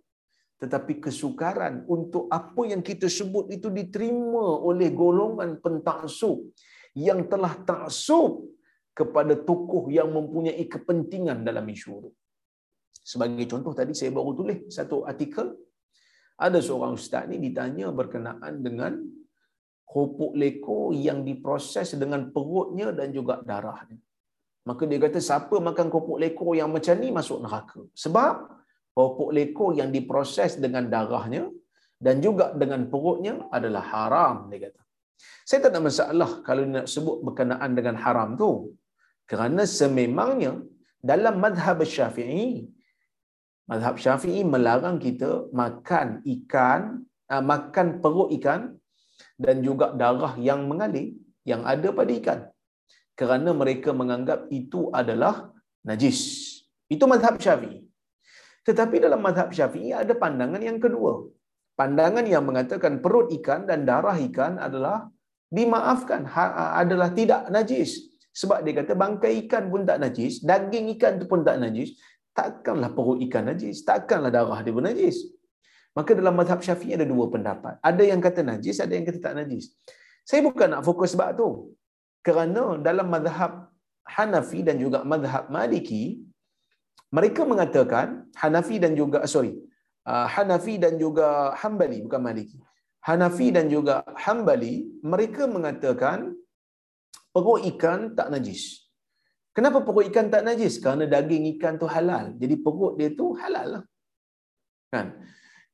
tetapi 0.56 1.04
kesukaran 1.04 1.84
untuk 1.84 2.32
apa 2.32 2.62
yang 2.64 2.80
kita 2.80 3.12
sebut 3.12 3.52
itu 3.52 3.68
diterima 3.68 4.56
oleh 4.64 4.88
golongan 4.88 5.60
pentaksub 5.60 6.48
yang 6.96 7.28
telah 7.28 7.60
taksub 7.60 8.55
kepada 8.98 9.34
tokoh 9.48 9.84
yang 9.92 10.08
mempunyai 10.16 10.64
kepentingan 10.74 11.44
dalam 11.48 11.66
isu 11.76 11.92
itu. 12.00 12.10
Sebagai 13.10 13.44
contoh 13.52 13.72
tadi 13.78 13.92
saya 13.98 14.10
baru 14.18 14.32
tulis 14.38 14.58
satu 14.76 14.96
artikel 15.10 15.52
ada 16.46 16.58
seorang 16.66 16.92
ustaz 16.98 17.24
ni 17.30 17.36
ditanya 17.44 17.86
berkenaan 18.00 18.54
dengan 18.66 18.92
kerupuk 19.90 20.32
leko 20.42 20.78
yang 21.06 21.18
diproses 21.28 21.94
dengan 22.02 22.28
perutnya 22.34 22.88
dan 22.98 23.08
juga 23.16 23.34
darahnya. 23.50 23.98
Maka 24.68 24.82
dia 24.90 24.98
kata 25.04 25.20
siapa 25.28 25.56
makan 25.68 25.86
kerupuk 25.92 26.18
leko 26.24 26.48
yang 26.58 26.70
macam 26.74 26.96
ni 26.98 27.08
masuk 27.18 27.38
neraka. 27.44 27.80
Sebab 28.04 28.34
kerupuk 28.96 29.30
leko 29.38 29.66
yang 29.78 29.90
diproses 29.96 30.58
dengan 30.64 30.90
darahnya 30.94 31.46
dan 32.06 32.18
juga 32.24 32.52
dengan 32.62 32.90
perutnya 32.92 33.34
adalah 33.56 33.84
haram 33.92 34.36
dia 34.50 34.66
kata. 34.66 34.80
Saya 35.48 35.58
tak 35.64 35.72
ada 35.72 35.80
masalah 35.88 36.30
kalau 36.44 36.64
nak 36.74 36.86
sebut 36.94 37.16
berkenaan 37.26 37.70
dengan 37.78 37.96
haram 38.04 38.34
tu. 38.42 38.50
Kerana 39.30 39.62
sememangnya 39.66 40.62
dalam 41.02 41.42
madhab 41.42 41.82
syafi'i 41.82 42.70
Mazhab 43.66 43.98
Syafi'i 43.98 44.46
melarang 44.46 44.96
kita 45.02 45.50
makan 45.50 46.22
ikan, 46.22 47.02
uh, 47.26 47.42
makan 47.42 47.98
perut 47.98 48.30
ikan 48.38 48.78
dan 49.34 49.58
juga 49.66 49.90
darah 49.90 50.38
yang 50.38 50.70
mengalir 50.70 51.18
yang 51.42 51.66
ada 51.66 51.90
pada 51.90 52.12
ikan. 52.14 52.40
Kerana 53.18 53.50
mereka 53.50 53.90
menganggap 53.90 54.46
itu 54.54 54.86
adalah 54.94 55.50
najis. 55.82 56.20
Itu 56.86 57.10
mazhab 57.10 57.42
Syafi'i. 57.42 57.82
Tetapi 58.62 59.02
dalam 59.02 59.18
mazhab 59.18 59.50
Syafi'i 59.50 59.90
ada 59.90 60.14
pandangan 60.14 60.62
yang 60.62 60.78
kedua. 60.78 61.26
Pandangan 61.74 62.22
yang 62.22 62.46
mengatakan 62.46 63.02
perut 63.02 63.34
ikan 63.42 63.66
dan 63.66 63.82
darah 63.82 64.14
ikan 64.30 64.62
adalah 64.62 65.10
dimaafkan, 65.50 66.22
ha- 66.22 66.78
adalah 66.82 67.10
tidak 67.10 67.50
najis. 67.50 68.14
Sebab 68.40 68.58
dia 68.64 68.72
kata 68.76 68.92
bangkai 68.92 69.32
ikan 69.46 69.64
pun 69.72 69.88
tak 69.88 69.98
najis, 70.04 70.44
daging 70.44 70.92
ikan 70.96 71.16
tu 71.20 71.24
pun 71.24 71.40
tak 71.40 71.56
najis, 71.56 71.96
takkanlah 72.36 72.92
perut 72.92 73.18
ikan 73.24 73.48
najis, 73.48 73.80
takkanlah 73.88 74.28
darah 74.28 74.60
dia 74.60 74.76
pun 74.76 74.84
najis. 74.84 75.16
Maka 75.96 76.12
dalam 76.12 76.36
mazhab 76.36 76.60
syafi'i 76.60 76.92
ada 76.92 77.08
dua 77.08 77.32
pendapat. 77.32 77.80
Ada 77.80 78.04
yang 78.04 78.20
kata 78.20 78.44
najis, 78.44 78.76
ada 78.84 78.92
yang 78.92 79.08
kata 79.08 79.20
tak 79.24 79.34
najis. 79.40 79.72
Saya 80.28 80.44
bukan 80.44 80.68
nak 80.68 80.84
fokus 80.84 81.16
sebab 81.16 81.32
tu. 81.40 81.48
Kerana 82.20 82.76
dalam 82.76 83.08
mazhab 83.08 83.72
Hanafi 84.04 84.60
dan 84.68 84.76
juga 84.76 85.00
mazhab 85.02 85.48
Maliki, 85.48 86.20
mereka 87.08 87.48
mengatakan, 87.48 88.28
Hanafi 88.36 88.76
dan 88.76 88.92
juga, 88.92 89.24
sorry, 89.24 89.56
uh, 90.04 90.28
Hanafi 90.28 90.76
dan 90.76 91.00
juga 91.00 91.56
Hambali, 91.56 92.04
bukan 92.04 92.20
Maliki. 92.20 92.58
Hanafi 93.00 93.48
dan 93.56 93.72
juga 93.72 94.04
Hambali, 94.18 95.00
mereka 95.00 95.48
mengatakan, 95.48 96.36
perut 97.36 97.60
ikan 97.70 98.16
tak 98.18 98.28
najis. 98.32 98.62
Kenapa 99.56 99.84
perut 99.86 100.08
ikan 100.08 100.26
tak 100.32 100.42
najis? 100.48 100.74
Kerana 100.80 101.04
daging 101.14 101.44
ikan 101.56 101.76
tu 101.82 101.86
halal. 101.94 102.32
Jadi 102.40 102.54
perut 102.64 102.92
dia 102.96 103.08
tu 103.20 103.26
halal 103.40 103.68
lah. 103.76 103.82
Kan? 104.94 105.06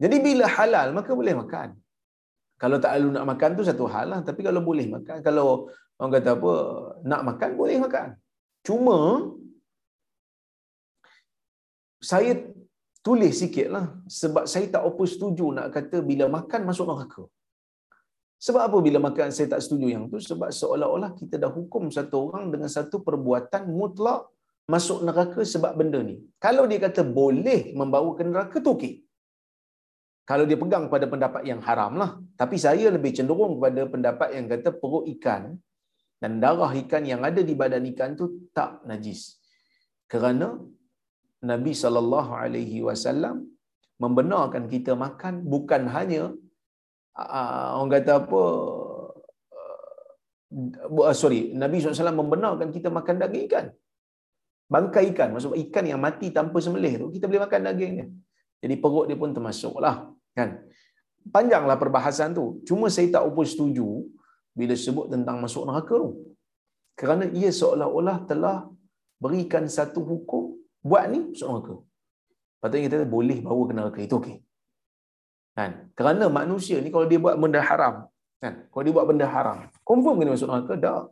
Jadi 0.03 0.17
bila 0.27 0.47
halal, 0.57 0.91
maka 0.99 1.11
boleh 1.21 1.35
makan. 1.43 1.69
Kalau 2.63 2.77
tak 2.83 2.91
lalu 2.99 3.11
nak 3.15 3.27
makan 3.31 3.51
tu 3.59 3.63
satu 3.69 3.87
hal 3.93 4.07
lah. 4.13 4.21
Tapi 4.29 4.41
kalau 4.47 4.61
boleh 4.71 4.87
makan, 4.95 5.19
kalau 5.27 5.47
orang 5.99 6.13
kata 6.19 6.31
apa, 6.39 6.53
nak 7.11 7.23
makan, 7.29 7.51
boleh 7.61 7.77
makan. 7.85 8.09
Cuma, 8.67 8.99
saya 12.11 12.33
tulis 13.07 13.35
sikit 13.43 13.69
lah. 13.75 13.87
Sebab 14.21 14.45
saya 14.53 14.67
tak 14.75 14.83
apa 14.91 15.05
setuju 15.13 15.47
nak 15.59 15.71
kata 15.77 16.03
bila 16.11 16.27
makan 16.39 16.61
masuk 16.71 16.87
neraka. 16.91 17.23
Sebab 18.47 18.63
apa 18.69 18.79
bila 18.87 18.99
makan 19.07 19.31
saya 19.37 19.49
tak 19.55 19.61
setuju 19.65 19.87
yang 19.95 20.05
tu? 20.13 20.19
Sebab 20.31 20.51
seolah-olah 20.61 21.11
kita 21.21 21.35
dah 21.43 21.51
hukum 21.59 21.85
satu 21.97 22.17
orang 22.27 22.45
dengan 22.55 22.71
satu 22.77 22.97
perbuatan 23.07 23.63
mutlak 23.79 24.21
masuk 24.73 24.99
neraka 25.07 25.41
sebab 25.53 25.73
benda 25.79 26.01
ni. 26.11 26.17
Kalau 26.45 26.65
dia 26.71 26.79
kata 26.87 27.03
boleh 27.21 27.61
membawa 27.81 28.11
ke 28.19 28.23
neraka 28.27 28.57
tu 28.67 28.73
okey. 28.75 28.95
Kalau 30.31 30.45
dia 30.49 30.59
pegang 30.63 30.85
pada 30.95 31.07
pendapat 31.13 31.43
yang 31.51 31.61
haram 31.67 31.93
lah. 32.03 32.11
Tapi 32.41 32.57
saya 32.65 32.87
lebih 32.97 33.13
cenderung 33.17 33.55
kepada 33.59 33.81
pendapat 33.95 34.29
yang 34.37 34.47
kata 34.53 34.71
perut 34.81 35.07
ikan 35.15 35.43
dan 36.23 36.39
darah 36.43 36.73
ikan 36.83 37.03
yang 37.13 37.23
ada 37.29 37.41
di 37.49 37.55
badan 37.61 37.87
ikan 37.95 38.11
tu 38.21 38.27
tak 38.57 38.83
najis. 38.91 39.39
Kerana 40.11 40.59
Nabi 41.51 41.73
saw 41.75 41.95
membenarkan 44.03 44.65
kita 44.67 44.93
makan 44.99 45.35
bukan 45.47 45.83
hanya 45.95 46.23
orang 47.13 47.91
kata 47.93 48.13
apa 48.25 48.43
uh, 50.97 51.13
sorry 51.13 51.53
Nabi 51.53 51.81
SAW 51.81 52.17
membenarkan 52.17 52.69
kita 52.73 52.89
makan 52.89 53.21
daging 53.23 53.45
ikan. 53.49 53.67
Bangkai 54.73 55.13
ikan 55.13 55.37
maksud 55.37 55.53
ikan 55.69 55.85
yang 55.85 56.01
mati 56.01 56.33
tanpa 56.33 56.57
sembelih 56.65 56.95
tu 56.97 57.07
kita 57.13 57.29
boleh 57.29 57.45
makan 57.45 57.61
dagingnya 57.69 58.07
jadi 58.63 58.75
perut 58.83 59.05
dia 59.11 59.19
pun 59.23 59.31
termasuklah 59.37 59.97
kan? 60.39 60.63
Panjanglah 61.35 61.77
perbahasan 61.83 62.31
tu. 62.39 62.45
Cuma 62.69 62.87
saya 62.95 63.09
tak 63.15 63.23
apa 63.29 63.43
setuju 63.53 63.87
bila 64.59 64.75
sebut 64.85 65.07
tentang 65.13 65.37
masuk 65.45 65.67
neraka 65.69 65.95
tu. 66.05 66.11
Kerana 67.01 67.25
ia 67.41 67.51
seolah-olah 67.61 68.17
telah 68.31 68.57
berikan 69.23 69.67
satu 69.77 70.01
hukum 70.11 70.57
buat 70.83 71.05
ni 71.13 71.19
masuk 71.31 71.49
neraka. 71.51 71.75
Patutnya 72.63 72.87
kita 72.87 73.07
boleh 73.17 73.39
bawa 73.47 73.63
ke 73.69 73.75
neraka 73.75 74.01
itu 74.07 74.17
okey 74.23 74.37
Kan? 75.59 75.71
Kerana 75.99 76.25
manusia 76.41 76.77
ni 76.85 76.89
kalau 76.95 77.07
dia 77.11 77.21
buat 77.25 77.37
benda 77.43 77.61
haram, 77.61 77.95
kan? 78.43 78.55
Kalau 78.73 78.83
dia 78.87 78.95
buat 78.97 79.07
benda 79.11 79.27
haram, 79.35 79.59
confirm 79.85 80.17
kena 80.21 80.33
masuk 80.35 80.49
neraka? 80.49 80.75
Tak. 80.85 81.03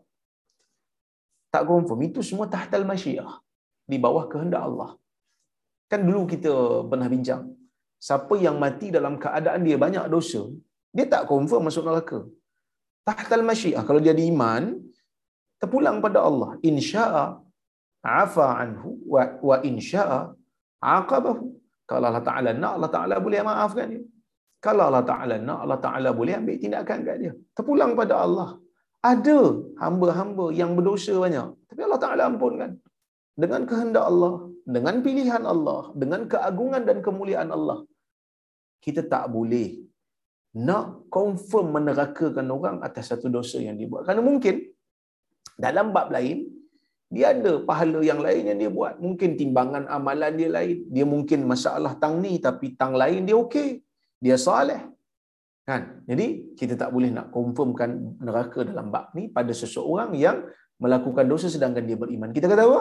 Tak 1.54 1.62
confirm. 1.70 2.00
Itu 2.08 2.20
semua 2.28 2.46
tahtal 2.54 2.84
masyiah. 2.88 3.32
Di 3.90 3.98
bawah 4.04 4.24
kehendak 4.32 4.62
Allah. 4.68 4.90
Kan 5.90 6.06
dulu 6.06 6.22
kita 6.32 6.52
pernah 6.90 7.08
bincang. 7.10 7.42
Siapa 8.06 8.34
yang 8.40 8.56
mati 8.64 8.88
dalam 8.96 9.14
keadaan 9.24 9.60
dia 9.66 9.76
banyak 9.84 10.04
dosa, 10.14 10.42
dia 10.96 11.06
tak 11.14 11.28
confirm 11.32 11.68
masuk 11.68 11.84
neraka. 11.88 12.18
Tahtal 13.08 13.44
masyiah. 13.50 13.82
Kalau 13.88 14.00
dia 14.04 14.12
ada 14.16 14.24
iman, 14.32 14.62
terpulang 15.60 15.98
pada 16.04 16.18
Allah. 16.28 16.50
Insya'a 16.70 17.24
afa 18.00 18.46
anhu 18.62 18.96
wa, 19.12 19.22
wa 19.48 19.56
insya'a 19.70 20.20
aqabahu. 20.80 21.46
Kalau 21.90 22.06
Allah 22.08 22.24
Ta'ala 22.28 22.50
nak, 22.62 22.72
Allah 22.78 22.90
Ta'ala 22.94 23.14
boleh 23.26 23.42
maafkan 23.44 23.86
dia. 23.92 24.02
Kalau 24.64 24.82
Allah 24.88 25.04
Ta'ala 25.10 25.34
nak, 25.48 25.58
Allah 25.64 25.80
Ta'ala 25.84 26.08
boleh 26.20 26.34
ambil 26.40 26.56
tindakan 26.62 26.98
kat 27.06 27.16
dia. 27.22 27.32
Terpulang 27.56 27.92
pada 28.00 28.14
Allah. 28.24 28.48
Ada 29.12 29.38
hamba-hamba 29.82 30.46
yang 30.60 30.76
berdosa 30.76 31.14
banyak. 31.24 31.48
Tapi 31.68 31.80
Allah 31.86 32.00
Ta'ala 32.04 32.22
ampunkan. 32.30 32.70
Dengan 33.42 33.62
kehendak 33.70 34.04
Allah, 34.10 34.34
dengan 34.74 34.96
pilihan 35.06 35.44
Allah, 35.52 35.80
dengan 36.02 36.28
keagungan 36.32 36.84
dan 36.88 36.98
kemuliaan 37.06 37.50
Allah. 37.58 37.80
kita 38.84 39.04
tak 39.12 39.24
boleh 39.36 39.68
nak 40.56 40.86
confirm 41.16 41.66
menerakakan 41.76 42.46
orang 42.56 42.76
atas 42.86 43.12
satu 43.12 43.28
dosa 43.36 43.58
yang 43.66 43.76
dia 43.78 43.86
buat. 43.92 44.02
Kerana 44.06 44.22
mungkin 44.24 44.54
dalam 45.64 45.92
bab 45.96 46.08
lain, 46.16 46.38
dia 47.10 47.26
ada 47.34 47.52
pahala 47.68 48.00
yang 48.10 48.20
lain 48.26 48.42
yang 48.50 48.58
dia 48.62 48.70
buat. 48.78 48.94
Mungkin 49.04 49.30
timbangan 49.40 49.84
amalan 49.96 50.32
dia 50.40 50.50
lain. 50.56 50.76
Dia 50.94 51.06
mungkin 51.14 51.42
masalah 51.52 51.92
tang 52.02 52.16
ni 52.24 52.32
tapi 52.46 52.74
tang 52.80 52.94
lain 53.02 53.28
dia 53.28 53.36
okey. 53.44 53.70
Dia 54.20 54.36
saleh. 54.36 54.80
Kan? 55.64 56.04
Jadi 56.04 56.56
kita 56.58 56.74
tak 56.76 56.90
boleh 56.94 57.10
nak 57.10 57.32
confirmkan 57.32 58.20
neraka 58.20 58.60
dalam 58.62 58.92
bab 58.94 59.12
ni 59.16 59.32
pada 59.32 59.50
seseorang 59.50 60.12
yang 60.14 60.44
melakukan 60.80 61.24
dosa 61.28 61.46
sedangkan 61.48 61.84
dia 61.88 61.96
beriman. 61.96 62.30
Kita 62.36 62.46
kata 62.48 62.62
apa? 62.68 62.80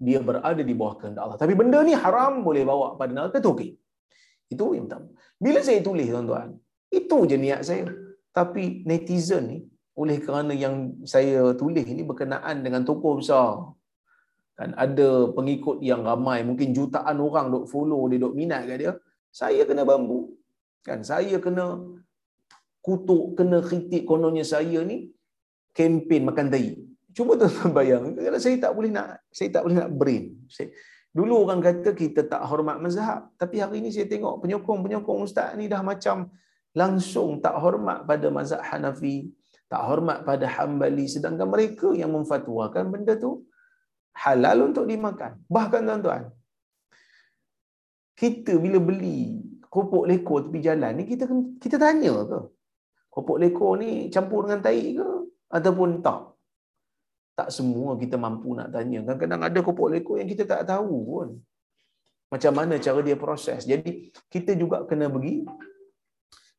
Dia 0.00 0.18
berada 0.18 0.62
di 0.62 0.74
bawah 0.74 0.94
kehendak 0.98 1.22
Allah. 1.26 1.38
Tapi 1.38 1.52
benda 1.54 1.78
ni 1.84 1.92
haram 1.92 2.42
boleh 2.42 2.62
bawa 2.64 2.96
pada 3.00 3.12
neraka 3.12 3.38
tu 3.38 3.52
okey. 3.54 3.70
Itu 4.50 4.74
yang 4.74 4.90
pertama. 4.90 5.14
Bila 5.38 5.60
saya 5.62 5.78
tulis 5.84 6.08
tuan-tuan, 6.10 6.58
itu 6.90 7.16
je 7.30 7.36
niat 7.38 7.60
saya. 7.62 7.86
Tapi 8.34 8.82
netizen 8.88 9.44
ni 9.46 9.58
oleh 9.94 10.16
kerana 10.22 10.56
yang 10.56 10.96
saya 11.04 11.52
tulis 11.54 11.84
ini 11.84 12.02
berkenaan 12.06 12.64
dengan 12.64 12.82
tokoh 12.88 13.20
besar. 13.20 13.76
Kan 14.56 14.72
ada 14.76 15.28
pengikut 15.36 15.84
yang 15.84 16.04
ramai, 16.04 16.40
mungkin 16.44 16.72
jutaan 16.72 17.20
orang 17.20 17.52
dok 17.52 17.64
follow 17.68 18.08
dia, 18.08 18.20
dok 18.20 18.34
minat 18.36 18.64
kat 18.64 18.76
dia. 18.80 18.92
Saya 19.28 19.62
kena 19.68 19.84
bambu. 19.84 20.39
Kan 20.86 21.04
saya 21.04 21.36
kena 21.36 21.76
kutuk, 22.80 23.36
kena 23.36 23.60
kritik 23.60 24.08
kononnya 24.08 24.44
saya 24.44 24.80
ni 24.80 25.12
kempen 25.76 26.24
makan 26.28 26.48
tai. 26.48 26.80
Cuba 27.10 27.34
tuan-tuan 27.36 27.70
bayang, 27.74 28.04
kalau 28.14 28.40
saya 28.40 28.56
tak 28.56 28.72
boleh 28.72 28.90
nak 28.94 29.20
saya 29.34 29.48
tak 29.50 29.62
boleh 29.66 29.76
nak 29.82 29.90
brain. 29.92 30.24
Saya, 30.46 30.70
dulu 31.10 31.42
orang 31.42 31.60
kata 31.60 31.90
kita 31.92 32.24
tak 32.24 32.42
hormat 32.46 32.78
mazhab, 32.78 33.28
tapi 33.34 33.58
hari 33.58 33.82
ini 33.82 33.90
saya 33.90 34.06
tengok 34.06 34.40
penyokong-penyokong 34.40 35.26
ustaz 35.26 35.52
ni 35.58 35.66
dah 35.66 35.82
macam 35.82 36.30
langsung 36.70 37.42
tak 37.42 37.58
hormat 37.58 38.06
pada 38.06 38.30
mazhab 38.30 38.62
Hanafi, 38.62 39.26
tak 39.66 39.82
hormat 39.84 40.22
pada 40.22 40.46
Hambali 40.46 41.10
sedangkan 41.10 41.50
mereka 41.50 41.90
yang 41.92 42.14
memfatwakan 42.14 42.94
benda 42.94 43.18
tu 43.18 43.42
halal 44.14 44.70
untuk 44.70 44.86
dimakan. 44.86 45.38
Bahkan 45.50 45.80
tuan-tuan, 45.86 46.22
kita 48.14 48.54
bila 48.58 48.78
beli 48.78 49.49
kopok 49.70 50.04
lekor 50.10 50.50
tepi 50.50 50.58
jalan 50.58 50.92
ni 50.98 51.06
kita 51.06 51.24
kita 51.62 51.76
tanya 51.78 52.26
ke? 52.26 52.40
Kopok 53.06 53.38
lekor 53.42 53.78
ni 53.78 54.10
campur 54.10 54.44
dengan 54.44 54.60
tai 54.66 54.98
ke 54.98 55.08
ataupun 55.46 56.02
tak? 56.02 56.20
Tak 57.38 57.48
semua 57.54 57.94
kita 57.96 58.18
mampu 58.18 58.52
nak 58.58 58.74
tanya. 58.74 59.06
Kadang-kadang 59.06 59.42
ada 59.46 59.58
kopok 59.62 59.88
lekor 59.94 60.18
yang 60.18 60.28
kita 60.28 60.44
tak 60.44 60.66
tahu 60.66 60.94
pun. 61.06 61.28
Macam 62.30 62.52
mana 62.54 62.78
cara 62.78 63.00
dia 63.02 63.16
proses. 63.18 63.66
Jadi 63.66 64.10
kita 64.30 64.54
juga 64.58 64.86
kena 64.86 65.06
bagi 65.10 65.46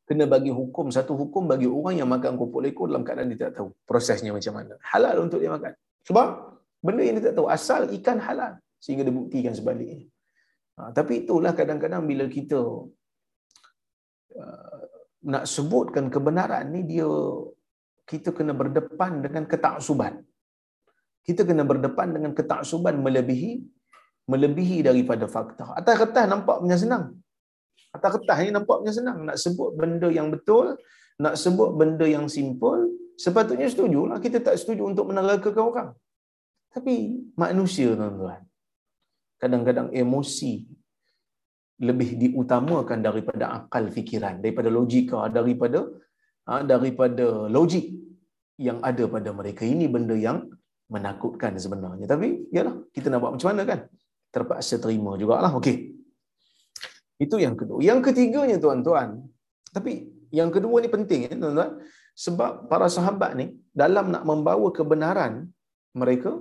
kena 0.08 0.24
bagi 0.26 0.50
hukum 0.50 0.90
satu 0.92 1.14
hukum 1.14 1.46
bagi 1.46 1.68
orang 1.68 2.02
yang 2.02 2.10
makan 2.10 2.36
kopok 2.40 2.60
lekor 2.64 2.90
dalam 2.90 3.06
keadaan 3.06 3.32
dia 3.32 3.48
tak 3.48 3.60
tahu 3.60 3.68
prosesnya 3.88 4.32
macam 4.32 4.56
mana. 4.56 4.74
Halal 4.82 5.24
untuk 5.24 5.40
dia 5.40 5.52
makan. 5.52 5.72
Sebab 6.08 6.26
benda 6.82 7.02
yang 7.06 7.16
dia 7.20 7.30
tak 7.30 7.36
tahu 7.38 7.48
asal 7.48 7.88
ikan 7.92 8.18
halal 8.18 8.52
sehingga 8.82 9.06
dia 9.06 9.14
buktikan 9.14 9.54
sebaliknya. 9.54 10.08
Ha, 10.76 10.90
tapi 10.90 11.24
itulah 11.24 11.52
kadang-kadang 11.52 12.02
bila 12.08 12.26
kita 12.26 12.58
nak 15.22 15.44
sebutkan 15.46 16.10
kebenaran 16.10 16.70
ni 16.74 16.82
dia 16.82 17.08
kita 18.10 18.34
kena 18.34 18.52
berdepan 18.52 19.22
dengan 19.24 19.46
ketaksuban. 19.46 20.20
Kita 21.22 21.46
kena 21.46 21.62
berdepan 21.62 22.10
dengan 22.10 22.34
ketaksuban 22.34 22.98
melebihi 22.98 23.62
melebihi 24.30 24.86
daripada 24.86 25.26
fakta. 25.26 25.74
Atas 25.74 25.94
kertas 25.98 26.26
nampak 26.30 26.62
punya 26.62 26.78
senang. 26.78 27.18
Atas 27.92 28.10
kertas 28.18 28.36
ni 28.42 28.50
nampaknya 28.54 28.92
senang. 28.94 29.18
Nak 29.28 29.36
sebut 29.36 29.74
benda 29.76 30.08
yang 30.08 30.32
betul, 30.32 30.78
nak 31.20 31.34
sebut 31.36 31.74
benda 31.76 32.06
yang 32.08 32.26
simple, 32.30 32.88
sepatutnya 33.18 33.68
setujulah. 33.68 34.18
Kita 34.22 34.40
tak 34.40 34.56
setuju 34.56 34.88
untuk 34.88 35.10
menerakakan 35.10 35.62
orang. 35.62 35.88
Tapi 36.72 37.20
manusia 37.36 37.92
tuan-tuan, 37.92 38.40
kadang-kadang 39.36 39.92
emosi 39.92 40.64
lebih 41.82 42.10
diutamakan 42.22 42.98
daripada 43.02 43.44
akal 43.58 43.90
fikiran, 43.96 44.38
daripada 44.42 44.70
logika, 44.70 45.26
daripada 45.36 45.80
ha, 46.46 46.62
daripada 46.62 47.26
logik 47.56 47.86
yang 48.66 48.78
ada 48.90 49.04
pada 49.14 49.30
mereka. 49.34 49.62
Ini 49.66 49.86
benda 49.94 50.14
yang 50.14 50.46
menakutkan 50.94 51.58
sebenarnya. 51.64 52.06
Tapi, 52.06 52.28
yalah, 52.54 52.74
kita 52.94 53.06
nak 53.10 53.18
buat 53.22 53.32
macam 53.34 53.48
mana 53.50 53.62
kan? 53.70 53.80
Terpaksa 54.34 54.76
terima 54.84 55.18
jugalah. 55.20 55.52
Okey. 55.58 55.76
Itu 57.24 57.36
yang 57.44 57.54
kedua. 57.60 57.78
Yang 57.82 58.00
ketiganya 58.10 58.56
tuan-tuan, 58.62 59.08
tapi 59.76 59.92
yang 60.38 60.50
kedua 60.54 60.76
ni 60.84 60.88
penting 60.90 61.20
ya 61.28 61.34
tuan-tuan, 61.42 61.70
sebab 62.24 62.50
para 62.70 62.86
sahabat 62.96 63.30
ni 63.40 63.46
dalam 63.72 64.12
nak 64.14 64.24
membawa 64.30 64.68
kebenaran 64.78 65.48
mereka 65.96 66.32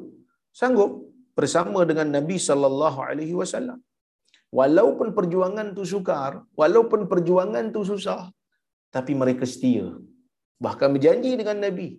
sanggup 0.52 0.92
bersama 1.38 1.80
dengan 1.90 2.08
Nabi 2.18 2.36
sallallahu 2.36 3.00
alaihi 3.08 3.36
wasallam. 3.42 3.80
Walaupun 4.52 5.16
perjuangan 5.16 5.72
tu 5.72 5.88
sukar, 5.88 6.44
walaupun 6.60 7.08
perjuangan 7.08 7.72
tu 7.72 7.88
susah, 7.88 8.28
tapi 8.92 9.16
mereka 9.16 9.48
setia. 9.48 9.88
Bahkan 10.60 10.88
berjanji 10.92 11.40
dengan 11.40 11.64
Nabi 11.64 11.96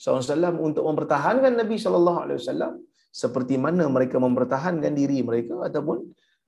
SAW 0.00 0.56
untuk 0.58 0.88
mempertahankan 0.88 1.52
Nabi 1.52 1.76
wasallam 1.76 2.80
seperti 3.12 3.60
mana 3.60 3.86
mereka 3.92 4.16
mempertahankan 4.16 4.92
diri 4.96 5.20
mereka 5.20 5.68
ataupun 5.68 6.00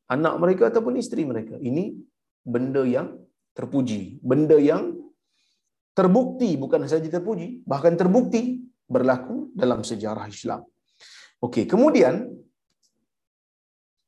anak 0.09 0.35
mereka 0.41 0.73
ataupun 0.73 0.97
isteri 0.97 1.29
mereka. 1.29 1.61
Ini 1.61 1.93
benda 2.41 2.83
yang 2.89 3.13
terpuji, 3.53 4.19
benda 4.25 4.57
yang 4.57 4.97
terbukti 5.93 6.57
bukan 6.57 6.89
saja 6.89 7.07
terpuji, 7.07 7.63
bahkan 7.69 7.95
terbukti 7.95 8.65
berlaku 8.89 9.53
dalam 9.55 9.85
sejarah 9.85 10.27
Islam. 10.27 10.65
Okey, 11.39 11.69
kemudian 11.69 12.33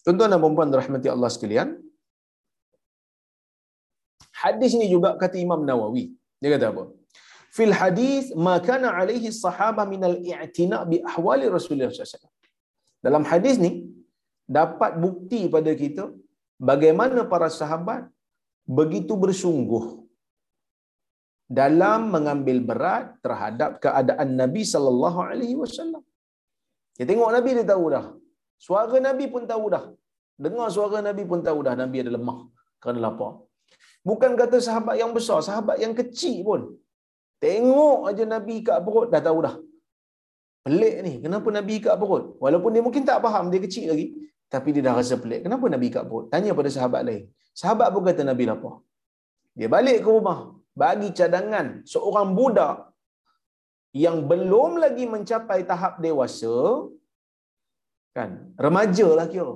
tuan-tuan 0.07 0.31
dan 0.33 0.39
puan-puan 0.43 0.71
rahmati 0.81 1.09
Allah 1.15 1.31
sekalian, 1.35 1.69
hadis 4.43 4.71
ini 4.79 4.87
juga 4.95 5.11
kata 5.23 5.37
Imam 5.47 5.67
Nawawi. 5.69 6.05
Dia 6.41 6.51
kata 6.55 6.67
apa? 6.73 6.85
Fil 7.57 7.75
hadis 7.81 8.25
ma 8.47 8.55
kana 8.69 8.89
alaihi 9.01 9.31
min 9.93 10.03
al-i'tina 10.11 10.79
bi 10.91 10.97
ahwali 11.11 11.47
Rasulullah 11.57 11.91
SAW. 11.91 12.31
Dalam 13.07 13.25
hadis 13.31 13.57
ni 13.65 13.71
dapat 14.59 14.93
bukti 15.05 15.41
pada 15.55 15.73
kita 15.83 16.05
bagaimana 16.71 17.21
para 17.33 17.49
sahabat 17.61 18.03
begitu 18.79 19.15
bersungguh 19.25 19.85
dalam 21.59 22.01
mengambil 22.15 22.59
berat 22.69 23.07
terhadap 23.25 23.71
keadaan 23.85 24.29
Nabi 24.43 24.63
sallallahu 24.73 25.19
alaihi 25.31 25.57
wasallam. 25.63 26.03
Kita 26.95 27.09
tengok 27.11 27.31
Nabi 27.37 27.51
dia 27.59 27.67
tahu 27.73 27.85
dah. 27.95 28.07
Suara 28.65 28.97
Nabi 29.09 29.25
pun 29.35 29.43
tahu 29.53 29.65
dah. 29.75 29.85
Dengar 30.45 30.69
suara 30.77 30.99
Nabi 31.09 31.23
pun 31.31 31.41
tahu 31.49 31.59
dah 31.67 31.75
Nabi 31.83 31.97
ada 32.05 32.13
lemah 32.17 32.39
kerana 32.81 33.01
lapar. 33.07 33.33
Bukan 34.09 34.33
kata 34.41 34.57
sahabat 34.67 34.97
yang 35.03 35.13
besar, 35.17 35.39
sahabat 35.49 35.77
yang 35.85 35.95
kecil 36.01 36.37
pun. 36.49 36.61
Tengok 37.45 37.99
aja 38.09 38.25
Nabi 38.35 38.57
kat 38.67 38.79
perut 38.87 39.09
dah 39.15 39.23
tahu 39.29 39.39
dah. 39.47 39.55
Pelik 40.67 40.95
ni, 41.07 41.13
kenapa 41.25 41.49
Nabi 41.59 41.75
kat 41.85 41.95
perut? 42.03 42.25
Walaupun 42.45 42.71
dia 42.75 42.83
mungkin 42.87 43.03
tak 43.11 43.19
faham, 43.25 43.45
dia 43.53 43.61
kecil 43.67 43.87
lagi. 43.93 44.07
Tapi 44.55 44.69
dia 44.75 44.83
dah 44.87 44.95
rasa 44.99 45.15
pelik. 45.23 45.41
Kenapa 45.47 45.67
Nabi 45.75 45.89
kat 45.95 46.05
perut? 46.09 46.27
Tanya 46.33 46.53
pada 46.59 46.71
sahabat 46.77 47.03
lain. 47.09 47.23
Sahabat 47.61 47.89
pun 47.95 48.03
kata 48.09 48.23
Nabi 48.31 48.45
lapar. 48.51 48.75
Dia 49.59 49.69
balik 49.75 49.99
ke 50.05 50.09
rumah. 50.17 50.39
Bagi 50.83 51.09
cadangan 51.19 51.67
seorang 51.93 52.29
budak 52.39 52.93
yang 54.05 54.17
belum 54.31 54.73
lagi 54.85 55.05
mencapai 55.15 55.61
tahap 55.71 55.95
dewasa. 56.05 56.57
Kan? 58.17 58.31
Remaja 58.65 59.09
lah 59.19 59.27
kira. 59.35 59.55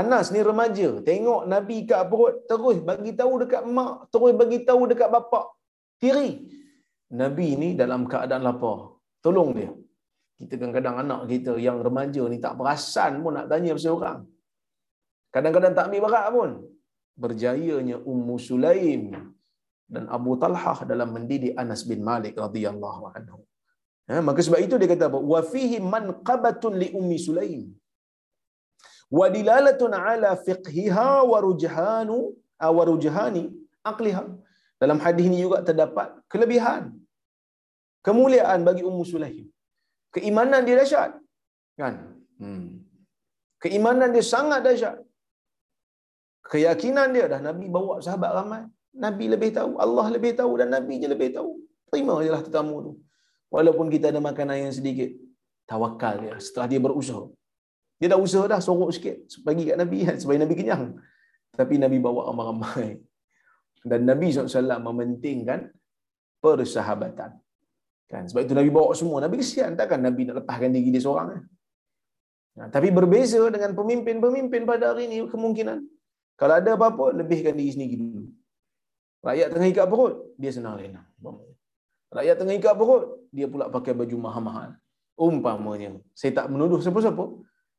Anas 0.00 0.26
ni 0.34 0.40
remaja. 0.50 0.88
Tengok 1.08 1.42
Nabi 1.54 1.76
kat 1.90 2.02
perut. 2.10 2.34
Terus 2.50 2.78
bagi 2.88 3.12
tahu 3.20 3.32
dekat 3.42 3.62
mak. 3.76 3.94
Terus 4.12 4.32
bagi 4.40 4.58
tahu 4.68 4.82
dekat 4.90 5.08
bapak. 5.16 5.46
Tiri. 6.02 6.30
Nabi 7.20 7.48
ni 7.62 7.68
dalam 7.82 8.02
keadaan 8.12 8.42
lapar. 8.48 8.78
Tolong 9.24 9.50
dia 9.58 9.70
kita 10.42 10.54
kadang-kadang 10.58 10.96
anak 11.02 11.20
kita 11.30 11.52
yang 11.66 11.78
remaja 11.86 12.22
ni 12.32 12.38
tak 12.44 12.54
perasan 12.58 13.22
pun 13.22 13.32
nak 13.38 13.46
tanya 13.50 13.70
pasal 13.78 13.94
orang. 13.98 14.20
Kadang-kadang 15.34 15.72
tak 15.76 15.86
ambil 15.88 16.02
berat 16.06 16.26
pun. 16.36 16.50
Berjayanya 17.22 17.96
Ummu 18.12 18.36
Sulaim 18.46 19.02
dan 19.94 20.04
Abu 20.16 20.32
Talhah 20.42 20.78
dalam 20.90 21.08
mendidik 21.14 21.54
Anas 21.62 21.82
bin 21.90 22.00
Malik 22.10 22.34
radhiyallahu 22.44 23.02
anhu. 23.14 23.38
Ha, 24.10 24.18
maka 24.28 24.40
sebab 24.46 24.60
itu 24.66 24.74
dia 24.80 24.90
kata 24.90 25.06
apa? 25.10 25.18
Wa 25.32 25.40
fihi 25.52 25.78
manqabatun 25.94 26.74
li 26.82 26.88
Ummi 27.00 27.18
Sulaim. 27.26 27.62
Fiqhiha 30.46 31.10
wa 31.30 31.38
rujhanu 31.46 32.18
wa 32.78 32.82
rujhani 32.90 33.44
aqliha. 33.90 34.24
Dalam 34.82 34.98
hadis 35.04 35.24
ini 35.30 35.38
juga 35.44 35.58
terdapat 35.68 36.08
kelebihan 36.32 36.82
kemuliaan 38.06 38.60
bagi 38.68 38.82
Ummu 38.88 39.04
Sulaim 39.12 39.46
keimanan 40.14 40.62
dia 40.66 40.76
dahsyat 40.80 41.10
kan 41.80 41.94
hmm. 42.42 42.82
keimanan 43.62 44.10
dia 44.14 44.24
sangat 44.32 44.60
dahsyat 44.66 44.96
keyakinan 46.50 47.14
dia 47.14 47.26
dah 47.32 47.40
nabi 47.48 47.66
bawa 47.76 47.94
sahabat 48.06 48.30
ramai 48.38 48.62
Nabi 48.92 49.24
lebih 49.32 49.50
tahu, 49.56 49.80
Allah 49.84 50.06
lebih 50.12 50.32
tahu 50.36 50.52
dan 50.60 50.68
Nabi 50.76 51.00
je 51.02 51.08
lebih 51.08 51.32
tahu. 51.32 51.50
Terima 51.88 52.20
je 52.24 52.30
lah 52.34 52.42
tetamu 52.44 52.76
tu. 52.86 52.92
Walaupun 53.54 53.88
kita 53.88 54.12
ada 54.12 54.20
makanan 54.20 54.68
yang 54.68 54.72
sedikit, 54.72 55.12
tawakal 55.68 56.20
dia 56.20 56.36
setelah 56.44 56.68
dia 56.72 56.80
berusaha. 56.80 57.24
Dia 58.02 58.10
dah 58.10 58.18
usaha 58.18 58.50
dah 58.50 58.58
sorok 58.58 58.90
sikit 58.90 59.30
bagi 59.46 59.70
kat 59.70 59.78
Nabi 59.78 60.02
kan, 60.02 60.18
supaya 60.18 60.42
Nabi 60.42 60.58
kenyang. 60.58 60.98
Tapi 61.54 61.78
Nabi 61.78 62.02
bawa 62.02 62.34
ramai-ramai. 62.34 62.98
Dan 63.86 64.10
Nabi 64.10 64.34
SAW 64.34 64.82
mementingkan 64.82 65.70
persahabatan. 66.42 67.38
Kan? 68.10 68.26
Sebab 68.26 68.42
itu 68.42 68.58
Nabi 68.58 68.74
bawa 68.74 68.90
semua. 68.98 69.22
Nabi 69.22 69.38
kesian 69.38 69.78
takkan 69.78 70.02
Nabi 70.02 70.26
nak 70.26 70.42
lepaskan 70.42 70.74
diri 70.74 70.90
dia 70.90 70.98
seorang. 70.98 71.30
Kan? 71.30 71.42
Nah, 72.58 72.66
tapi 72.74 72.90
berbeza 72.90 73.38
dengan 73.54 73.70
pemimpin-pemimpin 73.78 74.66
pada 74.66 74.92
hari 74.92 75.06
ini 75.06 75.22
kemungkinan. 75.30 75.78
Kalau 76.34 76.54
ada 76.58 76.74
apa-apa, 76.74 77.14
lebihkan 77.14 77.54
diri 77.54 77.70
sendiri 77.70 77.94
dulu. 78.02 78.26
Rakyat 79.22 79.48
tengah 79.54 79.68
ikat 79.70 79.86
perut, 79.86 80.14
dia 80.34 80.50
senang 80.50 80.74
lena. 80.74 81.06
Rakyat 82.10 82.34
tengah 82.34 82.54
ikat 82.58 82.74
perut, 82.74 83.30
dia 83.30 83.46
pula 83.46 83.70
pakai 83.70 83.94
baju 83.94 84.16
mahal-mahal. 84.18 84.74
Umpamanya, 85.14 86.02
saya 86.18 86.34
tak 86.34 86.50
menuduh 86.50 86.82
siapa-siapa, 86.82 87.24